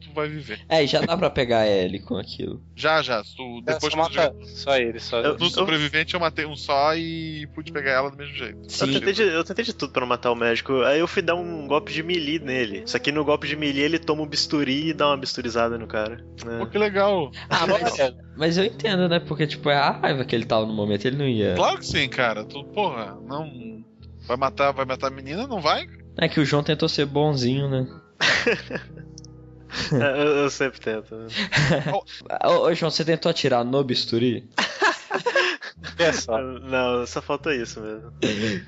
[0.03, 0.59] tu, vai viver.
[0.67, 2.61] É, e já dá pra pegar Ellie com aquilo.
[2.75, 3.23] Já, já.
[3.23, 7.47] Tu, depois só mata só ele, só eu, No sobrevivente eu matei um só e
[7.53, 8.59] pude pegar ela do mesmo jeito.
[8.81, 10.81] Eu tentei, de, eu tentei de tudo pra não matar o médico.
[10.81, 12.83] Aí eu fui dar um golpe de melee nele.
[12.85, 15.87] Só que no golpe de melee ele toma um bisturi e dá uma bisturizada no
[15.87, 16.23] cara.
[16.45, 16.59] É.
[16.59, 17.31] Pô, que legal.
[17.49, 17.97] Ah, mas,
[18.35, 19.19] mas eu entendo, né?
[19.19, 21.55] Porque, tipo, é a raiva que ele tava no momento, ele não ia.
[21.55, 22.43] Claro que sim, cara.
[22.43, 23.83] Tu, porra, não.
[24.25, 25.47] Vai matar, vai matar a menina?
[25.47, 25.85] Não vai?
[26.17, 27.87] É que o João tentou ser bonzinho, né?
[29.91, 31.15] É, eu, eu sempre tento.
[32.45, 34.49] Ô, ô, João, você tentou atirar no bisturi?
[35.97, 36.41] É só.
[36.41, 38.11] Não, só falta isso mesmo.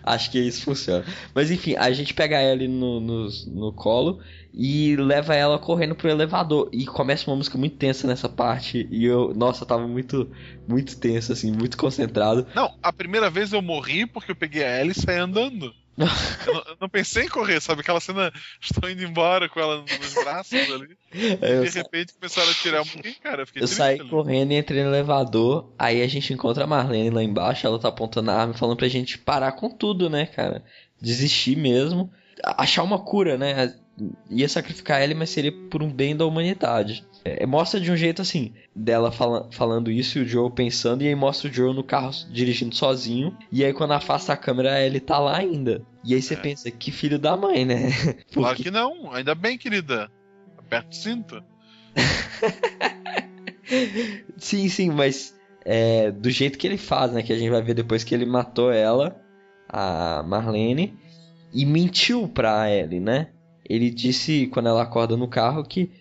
[0.04, 1.06] Acho que isso funciona.
[1.34, 4.20] Mas enfim, a gente pega ela no, no, no colo
[4.54, 6.70] e leva ela correndo pro elevador.
[6.72, 8.88] E começa uma música muito tensa nessa parte.
[8.92, 10.30] E eu, nossa, eu tava muito,
[10.68, 12.46] muito tenso, assim, muito concentrado.
[12.54, 15.74] Não, a primeira vez eu morri porque eu peguei a Ellie e saí andando.
[15.98, 17.82] Eu, não, eu não pensei em correr, sabe?
[17.82, 18.32] Aquela cena,
[18.62, 20.98] estou indo embora com ela nos braços ali.
[21.42, 23.44] Eu e de sa- repente começaram a tirar um pouquinho, cara.
[23.44, 24.10] Eu Eu saí ali.
[24.10, 25.74] correndo e entrei no elevador.
[25.80, 27.66] Aí a gente encontra a Marlene lá embaixo.
[27.66, 30.64] Ela tá apontando a arma falando pra gente parar com tudo, né, cara?
[31.02, 32.12] Desistir mesmo.
[32.44, 33.74] Achar uma cura, né?
[34.30, 37.06] Ia sacrificar ela, mas seria por um bem da humanidade.
[37.28, 41.08] É, mostra de um jeito assim, dela fala- falando isso e o Joe pensando, e
[41.08, 43.36] aí mostra o Joe no carro dirigindo sozinho.
[43.52, 45.82] E aí quando afasta a câmera, ele tá lá ainda.
[46.04, 47.90] E aí você pensa, que filho da mãe, né?
[48.32, 50.10] Claro que não, ainda bem, querida.
[50.58, 51.44] Aperta o cinto.
[54.38, 57.24] Sim, sim, mas é, do jeito que ele faz, né?
[57.24, 59.20] Que a gente vai ver depois que ele matou ela,
[59.68, 60.98] a Marlene,
[61.54, 63.30] e mentiu pra Ellie, né?
[63.68, 65.92] Ele disse quando ela acorda no carro que,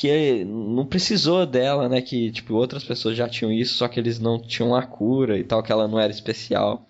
[0.00, 2.00] que ele não precisou dela, né?
[2.00, 5.44] Que tipo, outras pessoas já tinham isso, só que eles não tinham a cura e
[5.44, 6.86] tal, que ela não era especial.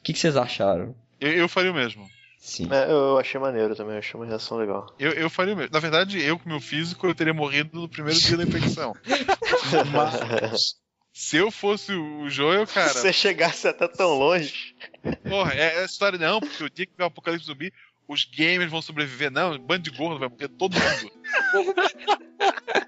[0.00, 0.94] O que, que vocês acharam?
[1.20, 2.08] Eu, eu faria o mesmo.
[2.38, 2.66] Sim.
[2.72, 4.86] É, eu achei maneiro também, achei uma reação legal.
[4.98, 5.70] Eu, eu faria o mesmo.
[5.70, 8.94] Na verdade, eu com meu físico, eu teria morrido no primeiro dia da infecção.
[9.92, 10.76] Mas,
[11.12, 12.88] se eu fosse o Joel, cara.
[12.88, 14.74] Se você chegasse até tão longe.
[15.28, 17.70] Porra, é, é história não, porque o dia que vier o apocalipse zumbi,
[18.08, 19.30] os gamers vão sobreviver.
[19.30, 21.12] Não, bando de gordo vai morrer todo mundo.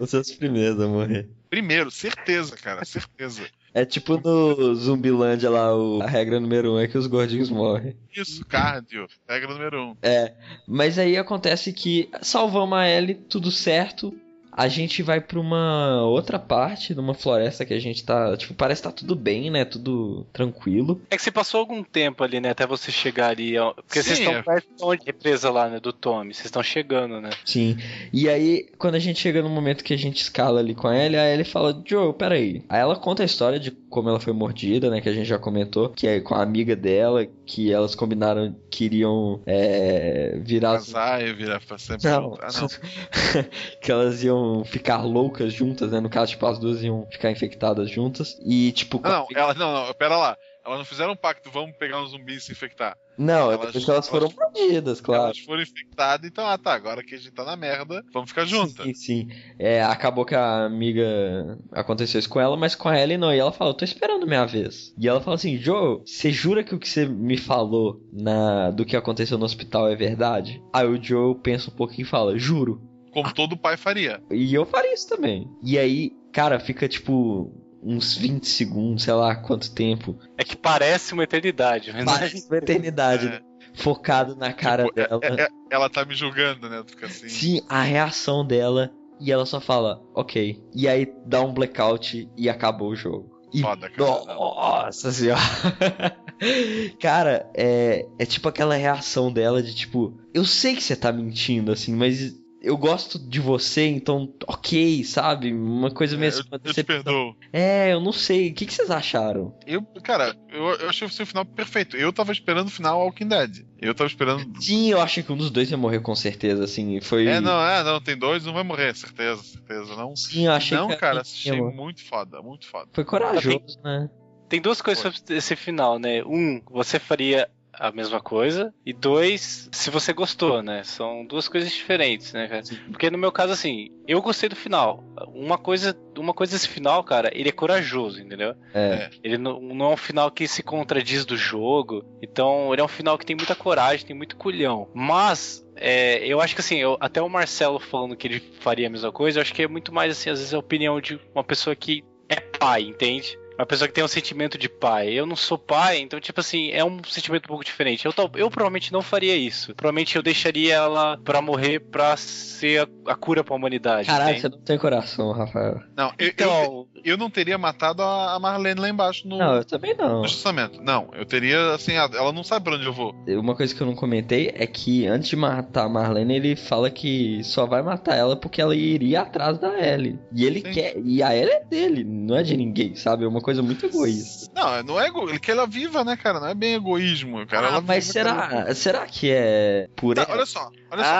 [0.00, 1.28] Os seus primeiros a morrer.
[1.50, 3.46] Primeiro, certeza, cara, certeza.
[3.72, 7.94] É tipo no Zumbilândia lá, o- a regra número um é que os gordinhos morrem.
[8.16, 9.96] Isso, cardio, regra número um.
[10.02, 10.34] É,
[10.66, 14.18] mas aí acontece que salvamos a Ellie, tudo certo.
[14.56, 18.36] A gente vai pra uma outra parte, numa floresta que a gente tá.
[18.36, 19.64] Tipo, parece que tá tudo bem, né?
[19.64, 21.00] Tudo tranquilo.
[21.10, 22.50] É que você passou algum tempo ali, né?
[22.50, 23.54] Até você chegar ali.
[23.76, 24.42] Porque vocês Sim, estão é.
[24.42, 25.04] perto de onde?
[25.04, 25.78] Represa lá, né?
[25.78, 26.32] Do Tommy.
[26.32, 27.30] Vocês estão chegando, né?
[27.44, 27.76] Sim.
[28.12, 30.96] E aí, quando a gente chega no momento que a gente escala ali com a
[30.96, 32.64] Ellie, a Ellie fala: Joe, peraí.
[32.68, 35.00] Aí ela conta a história de como ela foi mordida, né?
[35.00, 35.90] Que a gente já comentou.
[35.90, 40.74] Que é com a amiga dela, que elas combinaram que iriam é, virar.
[40.74, 42.06] Casar e virar pra sempre.
[42.10, 42.36] Não.
[42.42, 42.68] Ah, não.
[43.80, 45.98] que elas iam ficar loucas juntas, né?
[45.98, 48.38] No caso, tipo, as duas iam ficar infectadas juntas.
[48.44, 49.00] E, tipo.
[49.02, 50.36] Ah, não, ela, não, não, pera lá.
[50.66, 52.96] Elas não fizeram um pacto, vamos pegar um zumbi e se infectar.
[53.16, 55.24] Não, é Elas- depois que elas foram mordidas, claro.
[55.26, 58.44] Elas foram infectadas, então, ah tá, agora que a gente tá na merda, vamos ficar
[58.44, 58.84] juntas.
[58.84, 59.28] Sim, sim.
[59.58, 63.32] É, acabou que a amiga aconteceu isso com ela, mas com a Ellie não.
[63.32, 64.92] E ela falou, tô esperando minha vez.
[64.98, 68.84] E ela fala assim, Joe, você jura que o que você me falou na do
[68.84, 70.60] que aconteceu no hospital é verdade?
[70.72, 72.82] Aí o Joe pensa um pouquinho e fala, juro.
[73.12, 74.20] Como todo pai faria.
[74.30, 75.48] E eu faria isso também.
[75.64, 77.50] E aí, cara, fica tipo
[77.82, 80.18] uns 20 segundos, sei lá quanto tempo.
[80.36, 83.40] É que parece uma eternidade, mas Parece uma eternidade, né?
[83.74, 85.20] Focado na cara dela.
[85.22, 86.82] É, é, ela tá me julgando, né?
[86.86, 87.28] Fica assim.
[87.28, 88.90] Sim, a reação dela.
[89.18, 90.62] E ela só fala, ok.
[90.74, 93.36] E aí dá um blackout e acabou o jogo.
[93.52, 94.24] E, Foda, cara.
[94.26, 95.40] Nossa senhora.
[97.00, 101.72] cara, é, é tipo aquela reação dela de tipo, eu sei que você tá mentindo,
[101.72, 105.52] assim, mas eu gosto de você, então ok, sabe?
[105.52, 106.44] Uma coisa mesmo.
[106.50, 107.36] eu, eu te perdoo.
[107.52, 108.50] É, eu não sei.
[108.50, 109.56] O que, que vocês acharam?
[109.66, 111.96] Eu, cara, eu, eu achei o seu final perfeito.
[111.96, 113.64] Eu tava esperando o final Walking Dead.
[113.80, 114.60] Eu tava esperando.
[114.60, 117.00] Sim, eu achei que um dos dois ia morrer com certeza, assim.
[117.00, 117.26] Foi.
[117.26, 119.94] É, não, é, não, tem dois, um vai morrer, certeza, certeza.
[119.94, 122.88] Não, Sim, eu achei não que cara, achei muito foda, muito foda.
[122.92, 124.08] Foi corajoso, né?
[124.48, 126.22] Tem duas coisas sobre esse final, né?
[126.24, 128.72] Um, você faria a mesma coisa.
[128.84, 130.82] E dois, se você gostou, né?
[130.84, 132.62] São duas coisas diferentes, né, cara?
[132.90, 135.04] Porque no meu caso, assim, eu gostei do final.
[135.34, 138.54] Uma coisa, uma coisa desse final, cara, ele é corajoso, entendeu?
[138.74, 139.10] É.
[139.22, 142.04] Ele não, não é um final que se contradiz do jogo.
[142.22, 144.88] Então, ele é um final que tem muita coragem, tem muito culhão.
[144.94, 145.64] Mas.
[145.76, 149.12] é, eu acho que assim, eu- até o Marcelo falando que ele faria a mesma
[149.12, 151.76] coisa, eu acho que é muito mais assim, às vezes a opinião de uma pessoa
[151.76, 153.38] que é pai, entende?
[153.58, 155.08] Uma pessoa que tem um sentimento de pai.
[155.12, 158.04] Eu não sou pai, então, tipo assim, é um sentimento um pouco diferente.
[158.06, 159.74] Eu, eu provavelmente não faria isso.
[159.74, 164.06] Provavelmente eu deixaria ela pra morrer pra ser a, a cura pra humanidade.
[164.08, 165.80] Caralho, você não tem coração, Rafael.
[165.96, 169.64] Não, eu, Então- eu, eu não teria matado a Marlene lá embaixo no, Não, eu
[169.64, 170.22] também não.
[170.22, 170.82] no justamento.
[170.82, 173.14] Não, eu teria, assim, ela não sabe pra onde eu vou.
[173.28, 176.90] Uma coisa que eu não comentei é que antes de matar a Marlene, ele fala
[176.90, 180.18] que só vai matar ela porque ela iria atrás da Ellie.
[180.34, 180.96] E ele quer.
[181.04, 183.24] E a Ellie é dele, não é de ninguém, sabe?
[183.24, 184.50] É uma coisa muito egoísta.
[184.54, 186.40] Não, não é ego, ele quer ela viva, né, cara?
[186.40, 187.66] Não é bem egoísmo, cara.
[187.68, 190.32] Ah, ela mas será, será que é por Tá, ela?
[190.34, 191.10] olha só, olha só.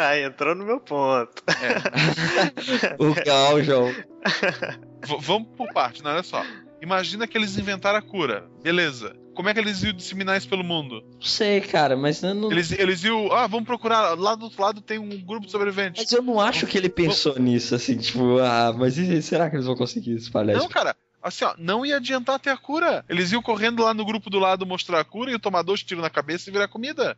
[0.00, 1.42] Ah, entrou no meu ponto.
[2.98, 3.92] O Gal, João.
[3.92, 6.10] V- vamos por parte, né?
[6.10, 6.42] Olha só.
[6.80, 8.46] Imagina que eles inventaram a cura.
[8.62, 9.14] Beleza.
[9.34, 11.00] Como é que eles iam disseminar isso pelo mundo?
[11.14, 12.50] Não sei, cara, mas eu não.
[12.50, 13.30] Eles, eles iam.
[13.32, 14.18] Ah, vamos procurar.
[14.18, 16.02] Lá do outro lado tem um grupo de sobreviventes.
[16.02, 19.56] Mas eu não acho que ele pensou nisso, assim, tipo, ah, mas e- será que
[19.56, 20.68] eles vão conseguir espalhar Não, isso?
[20.74, 20.96] cara.
[21.22, 23.04] Assim, ó, não ia adiantar ter a cura.
[23.08, 26.02] Eles iam correndo lá no grupo do lado mostrar a cura e tomar dois tiros
[26.02, 27.16] na cabeça e virar comida.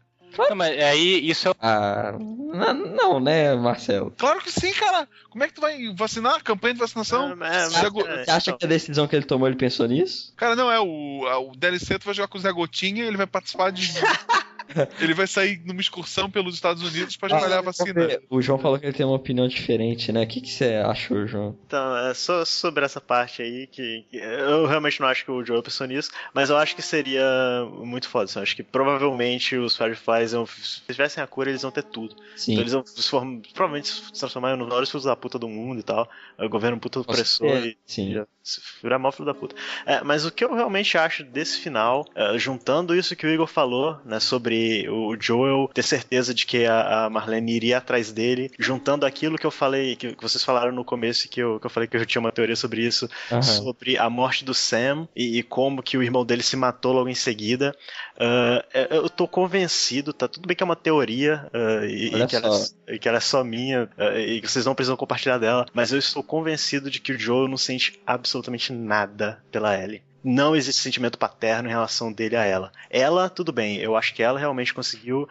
[0.48, 1.52] Não, mas aí isso é.
[1.60, 4.12] Ah, não, não, né, Marcelo?
[4.16, 5.09] Claro que sim, cara.
[5.28, 6.40] Como é que tu vai vacinar?
[6.44, 7.35] Campanha de vacinação?
[7.68, 10.32] Zé Go- Você acha que a decisão que ele tomou, ele pensou nisso?
[10.36, 13.16] Cara, não, é o, é o DLC, tu vai jogar com o Zé Gotinha, ele
[13.16, 13.90] vai participar de.
[15.01, 18.20] ele vai sair numa excursão pelos Estados Unidos pra espalhar a vacina.
[18.28, 20.22] O João falou que ele tem uma opinião diferente, né?
[20.22, 21.56] O que, que você achou, João?
[21.66, 25.44] Então, é só sobre essa parte aí, que, que eu realmente não acho que o
[25.44, 27.24] Joe pensou nisso, mas eu acho que seria
[27.70, 28.24] muito foda.
[28.24, 31.82] assim, eu acho que provavelmente os Fireflies, iam, se tivessem a cura, eles vão ter
[31.82, 32.14] tudo.
[32.36, 32.52] Sim.
[32.52, 35.80] Então eles vão se form- provavelmente se transformar nos maiores filhos da puta do mundo
[35.80, 36.09] e tal.
[36.38, 38.14] O governo puta opressor e sim.
[38.14, 39.55] já se virar mal filho da puta.
[39.86, 43.47] É, mas o que eu realmente acho desse final, é, juntando isso que o Igor
[43.47, 48.51] falou, né, sobre o Joel ter certeza de que a, a Marlene iria atrás dele,
[48.59, 51.70] juntando aquilo que eu falei, que, que vocês falaram no começo, que eu, que eu
[51.70, 53.43] falei que eu tinha uma teoria sobre isso, Aham.
[53.43, 57.09] sobre a morte do Sam e, e como que o irmão dele se matou logo
[57.09, 57.74] em seguida.
[58.19, 60.28] É, eu tô convencido, tá?
[60.28, 62.74] Tudo bem que é uma teoria ah, e, e que ela, só.
[62.89, 65.93] e que ela é só minha ah, e que vocês não precisam compartilhar dela, mas
[65.93, 70.03] eu estou convencido de que o Joel não sente absolutamente nada pela Ellie.
[70.22, 72.72] Não existe sentimento paterno em relação dele a ela.
[72.90, 75.28] Ela, tudo bem, eu acho que ela realmente conseguiu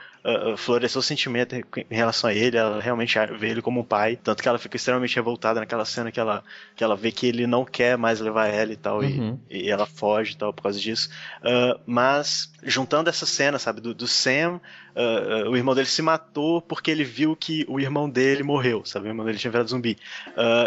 [0.58, 4.42] florescer o sentimento em relação a ele, ela realmente vê ele como um pai, tanto
[4.44, 6.44] que ela fica extremamente revoltada naquela cena que ela,
[6.76, 9.40] que ela vê que ele não quer mais levar ela e tal, e- Uhum.
[9.50, 11.10] e, ela foge e tal por causa disso.
[11.44, 14.60] Ah, mas, juntando essa cena, sabe, do, do Sam,
[14.96, 19.08] ah, o irmão dele se matou porque ele viu que o irmão dele morreu, sabe,
[19.08, 19.98] o irmão dele tinha virado zumbi.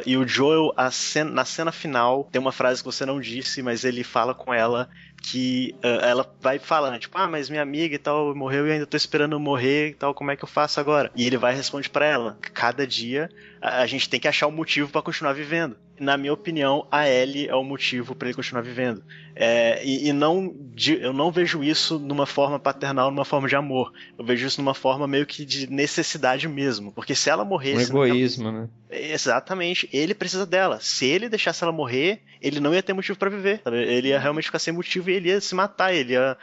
[0.06, 3.84] E o Joel, cena- na cena final, tem uma frase que você não disse, mas
[3.84, 4.88] ele fala com ela
[5.22, 8.86] que ah, ela vai falando, tipo, ah, mas minha amiga e tal morreu e ainda
[8.86, 11.10] tô esperando morrer e tal, como é que eu faço agora?
[11.14, 13.30] E ele vai e responde pra ela, cada dia
[13.62, 15.76] a, a gente tem que achar um motivo pra continuar vivendo.
[16.00, 19.04] Na minha opinião, a Ellie é o motivo pra ele continuar vivendo.
[19.36, 23.54] É, e e não, de- eu não vejo isso numa forma paternal, numa forma de
[23.54, 23.92] amor.
[24.18, 26.90] Eu vejo isso numa forma meio que de necessidade mesmo.
[26.92, 27.90] Porque se ela Um morresse.
[27.90, 28.68] egoísmo, né?
[29.16, 30.78] Exatamente, ele precisa dela.
[30.80, 33.60] Se ele deixasse ela morrer, ele não ia ter motivo pra viver.
[33.62, 33.76] sabe?
[33.76, 35.94] Ele ia realmente ficar sem motivo e ele ia se matar.
[35.94, 36.36] Ele ia,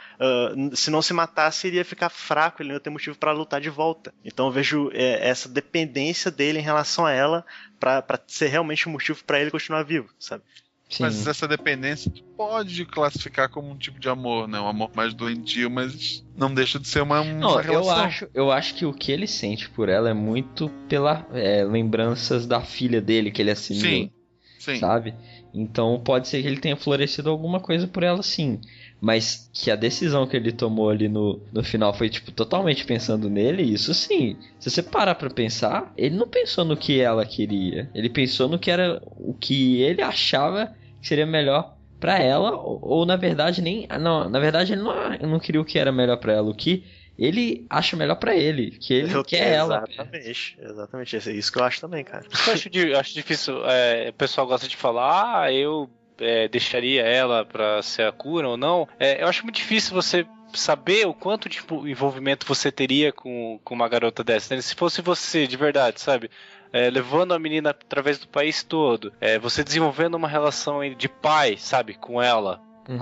[0.56, 3.32] n- se não se matasse, ele ia ficar fraco, ele não ia ter motivo pra
[3.32, 4.12] lutar de volta.
[4.24, 7.44] Então eu vejo é, essa dependência dele em relação a ela
[7.78, 10.42] pra pra ser realmente um motivo pra ele continuar vivo, sabe?
[10.98, 14.58] Mas essa dependência tu pode classificar como um tipo de amor, né?
[14.58, 18.04] Um amor mais doentio, mas não deixa de ser uma, uma Não, eu relação.
[18.04, 22.46] acho, eu acho que o que ele sente por ela é muito pela é, lembranças
[22.46, 23.82] da filha dele que ele assinou.
[23.82, 24.10] Sim,
[24.58, 24.76] sim.
[24.78, 25.14] Sabe?
[25.54, 28.60] Então pode ser que ele tenha florescido alguma coisa por ela sim.
[29.00, 33.30] Mas que a decisão que ele tomou ali no, no final foi, tipo, totalmente pensando
[33.30, 34.36] nele, isso sim.
[34.58, 37.90] Se você parar pra pensar, ele não pensou no que ela queria.
[37.94, 42.78] Ele pensou no que era o que ele achava que seria melhor pra ela, ou,
[42.82, 43.86] ou, na verdade nem.
[44.00, 44.94] Não, na verdade ele não,
[45.28, 46.84] não queria o que era melhor pra ela, o que
[47.18, 49.84] ele acha melhor pra ele, que ele Eu- quer ela.
[49.88, 51.16] Exatamente, exatamente.
[51.16, 52.24] É isso que eu acho também, cara.
[52.46, 52.68] Eu acho,
[52.98, 53.62] acho difícil.
[53.66, 55.88] é, o pessoal gosta de falar, ah, eu
[56.20, 58.88] é, deixaria ela pra ser a cura ou não.
[58.98, 63.58] É, eu acho muito difícil você saber o quanto de tipo, envolvimento você teria com,
[63.64, 64.54] com uma garota dessa.
[64.54, 64.60] né?
[64.60, 66.30] Se fosse você, de verdade, sabe?
[66.72, 71.56] É, levando a menina através do país todo, é, você desenvolvendo uma relação de pai,
[71.56, 72.60] sabe, com ela.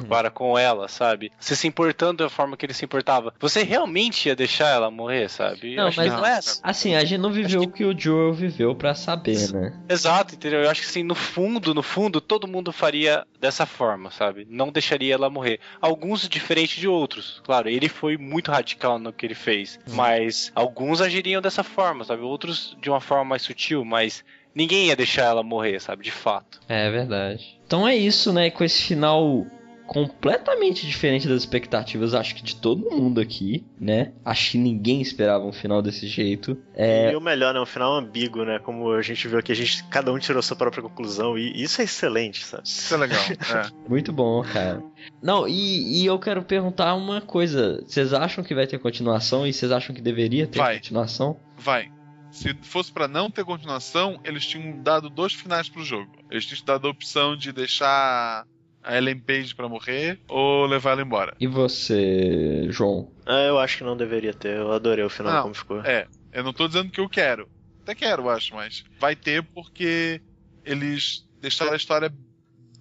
[0.08, 1.32] Para com ela, sabe?
[1.38, 3.32] Você se importando da forma que ele se importava.
[3.40, 5.76] Você realmente ia deixar ela morrer, sabe?
[5.76, 8.32] Não, acho mas que não é assim, a gente não viveu o que o Joel
[8.32, 9.78] viveu pra saber, né?
[9.88, 10.62] Exato, entendeu?
[10.62, 14.46] Eu acho que assim, no fundo, no fundo, todo mundo faria dessa forma, sabe?
[14.50, 15.60] Não deixaria ela morrer.
[15.80, 17.40] Alguns diferente de outros.
[17.44, 19.78] Claro, ele foi muito radical no que ele fez.
[19.90, 22.22] Mas alguns agiriam dessa forma, sabe?
[22.22, 24.24] Outros de uma forma mais sutil, mas
[24.54, 26.04] ninguém ia deixar ela morrer, sabe?
[26.04, 26.60] De fato.
[26.68, 27.58] É verdade.
[27.66, 28.50] Então é isso, né?
[28.50, 29.46] Com esse final
[29.88, 34.12] completamente diferente das expectativas, acho que de todo mundo aqui, né?
[34.22, 36.56] Acho que ninguém esperava um final desse jeito.
[36.74, 37.60] É, E o melhor, né?
[37.60, 38.58] Um final ambíguo, né?
[38.58, 41.38] Como a gente viu aqui, a gente, cada um tirou sua própria conclusão.
[41.38, 42.64] E isso é excelente, sabe?
[42.66, 43.18] Isso é legal.
[43.48, 43.88] É.
[43.88, 44.82] Muito bom, cara.
[45.22, 47.82] Não, e, e eu quero perguntar uma coisa.
[47.86, 50.74] Vocês acham que vai ter continuação e vocês acham que deveria ter Vai.
[50.74, 51.40] continuação?
[51.56, 51.90] Vai.
[52.30, 56.12] Se fosse pra não ter continuação, eles tinham dado dois finais pro jogo.
[56.30, 58.44] Eles tinham dado a opção de deixar
[58.88, 61.36] a Ellen Page pra morrer ou levar ela embora.
[61.38, 63.12] E você, João?
[63.26, 64.56] Ah, eu acho que não deveria ter.
[64.56, 65.82] Eu adorei o final Não, como ficou.
[65.82, 67.46] É, eu não tô dizendo que eu quero.
[67.82, 70.22] Até quero, eu acho, mas vai ter porque
[70.64, 72.10] eles deixaram a história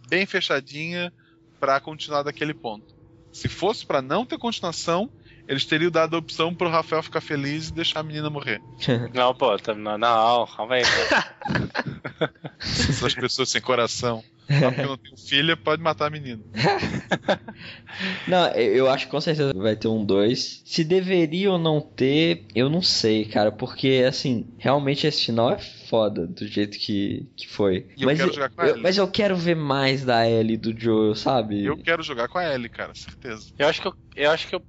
[0.07, 1.11] bem fechadinha
[1.59, 2.85] pra continuar daquele ponto.
[3.33, 5.09] Se fosse pra não ter continuação,
[5.45, 8.61] eles teriam dado a opção pro Rafael ficar feliz e deixar a menina morrer.
[9.13, 10.83] Não, pô, tá- não, não, calma aí.
[12.59, 14.23] Essas pessoas sem coração.
[14.49, 16.41] Só porque eu não tenho filha, pode matar a menina.
[18.27, 20.63] Não, eu acho que com certeza vai ter um 2.
[20.65, 23.51] Se deveria ou não ter, eu não sei, cara.
[23.51, 27.87] Porque, assim, realmente esse final é foda do jeito que, que foi.
[27.97, 30.57] E eu quero jogar com a eu, mas eu quero ver mais da Ellie e
[30.57, 31.65] do Joel, sabe?
[31.65, 33.51] Eu quero jogar com a Ellie, cara, certeza.
[33.57, 34.61] Eu acho que eu, eu acho que eu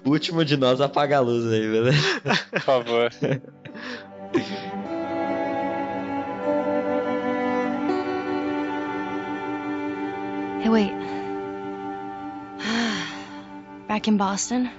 [0.04, 2.22] O último de nós apaga a luz aí, beleza?
[2.52, 3.12] Por favor.
[10.62, 11.19] Hey, wait.
[13.90, 14.70] Back in Boston,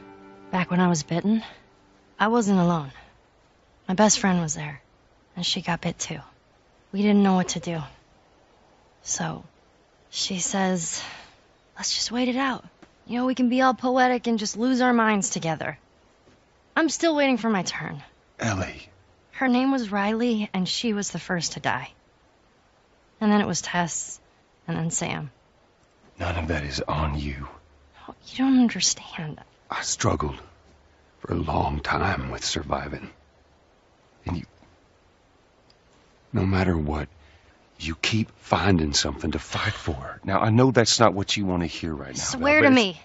[0.53, 1.43] back when I was bitten,
[2.17, 2.93] I wasn't alone.
[3.89, 4.81] My best friend was there,
[5.35, 6.21] and she got bit too.
[6.93, 7.83] We didn't know what to do.
[9.03, 9.43] So,
[10.11, 11.03] she says,
[11.77, 12.65] let's just wait it out.
[13.05, 15.77] You know, we can be all poetic and just lose our minds together.
[16.77, 18.05] I'm still waiting for my turn.
[18.39, 18.89] Ellie.
[19.33, 21.91] Her name was Riley, and she was the first to die.
[23.21, 24.21] And then it was Tess,
[24.69, 25.33] and then Sam.
[26.21, 27.49] None of that is on you.
[28.27, 29.41] You don't understand.
[29.71, 30.39] I struggled
[31.21, 33.11] for a long time with surviving.
[34.27, 34.45] And you.
[36.33, 37.09] No matter what,
[37.79, 40.21] you keep finding something to fight for.
[40.25, 42.23] Now, I know that's not what you want to hear right now.
[42.23, 43.01] Swear to me.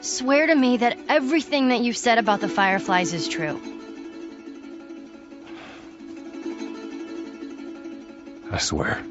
[0.00, 3.60] Swear to me that everything that you've said about the Fireflies is true.
[8.50, 9.02] I swear.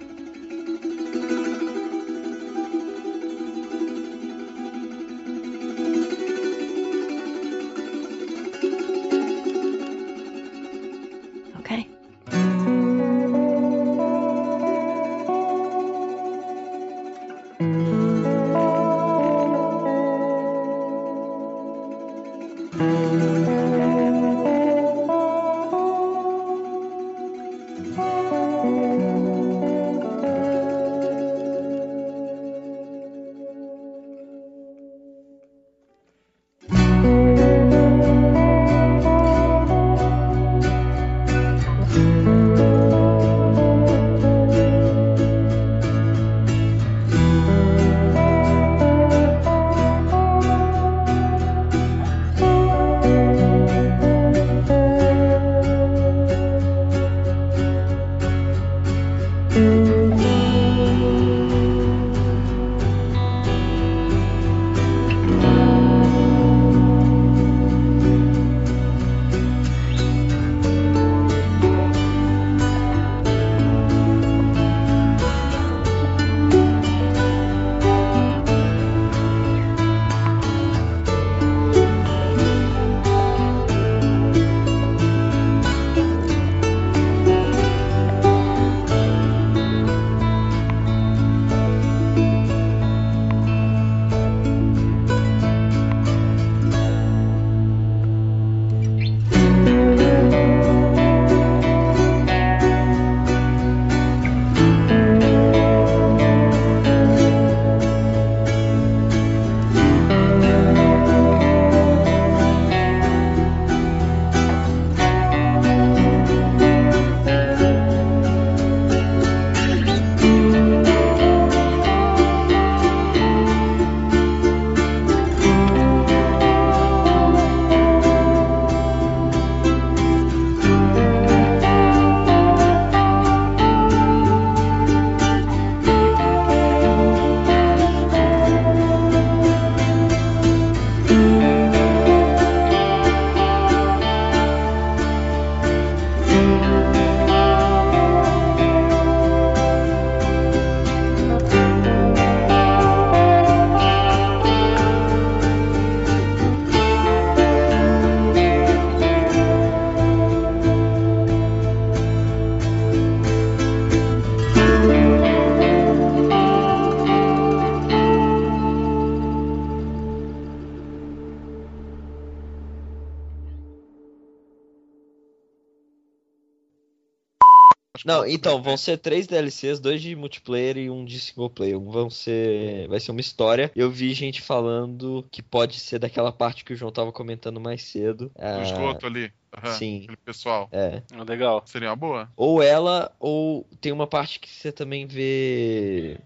[178.23, 181.77] Não, então, vão ser três DLCs, dois de multiplayer e um de single player.
[181.77, 182.87] Um Vão ser.
[182.87, 183.71] Vai ser uma história.
[183.75, 187.83] Eu vi gente falando que pode ser daquela parte que o João tava comentando mais
[187.83, 188.31] cedo.
[188.35, 189.31] O Ah, esgoto ali.
[189.55, 190.01] Aham, sim.
[190.03, 190.67] Aquele pessoal.
[190.71, 191.01] É.
[191.27, 191.61] Legal.
[191.65, 192.31] Seria uma boa.
[192.35, 196.19] Ou ela, ou tem uma parte que você também vê.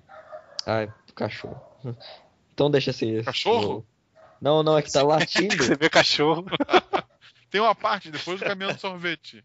[0.66, 1.60] Ai, cachorro.
[2.54, 3.22] Então deixa assim.
[3.24, 3.86] Cachorro?
[4.42, 5.58] Não, não, é que tá latindo.
[5.58, 6.46] Você vê cachorro.
[7.50, 9.44] Tem uma parte depois do caminhão de sorvete.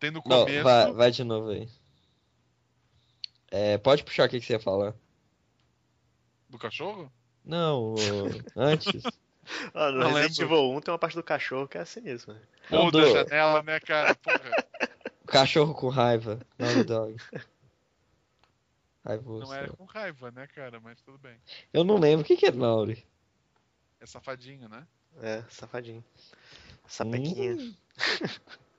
[0.00, 0.64] Tem no Não, começo.
[0.64, 1.68] vai, vai de novo aí.
[3.50, 4.94] É, pode puxar o que, que você ia falar.
[6.48, 7.12] Do cachorro?
[7.44, 7.96] Não, o-
[8.56, 9.02] antes.
[9.74, 10.54] Ah, no Não Resident lembro.
[10.56, 12.32] Evil 1 tem uma parte do cachorro que é assim mesmo.
[12.32, 12.40] né?
[12.70, 14.14] Não, Ou da janela, né, cara?
[14.16, 14.38] Porra.
[15.26, 16.40] Cachorro com raiva.
[16.58, 17.16] Naughty Dog.
[19.04, 19.44] Raivoso.
[19.46, 20.80] Não era com raiva, né, cara?
[20.80, 21.36] Mas tudo bem.
[21.72, 22.22] Eu não lembro.
[22.22, 23.06] O que, que é Naughty?
[24.00, 24.86] É safadinho, né?
[25.22, 26.04] É, safadinho.
[26.88, 27.52] Sapequinha.
[27.54, 27.74] Hum.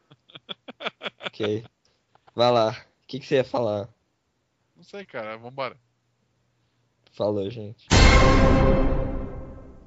[1.25, 1.63] Ok.
[2.35, 2.71] Vai lá.
[3.03, 3.93] O que, que você ia falar?
[4.75, 5.37] Não sei, cara.
[5.37, 5.79] Vambora.
[7.11, 7.93] Falou, gente.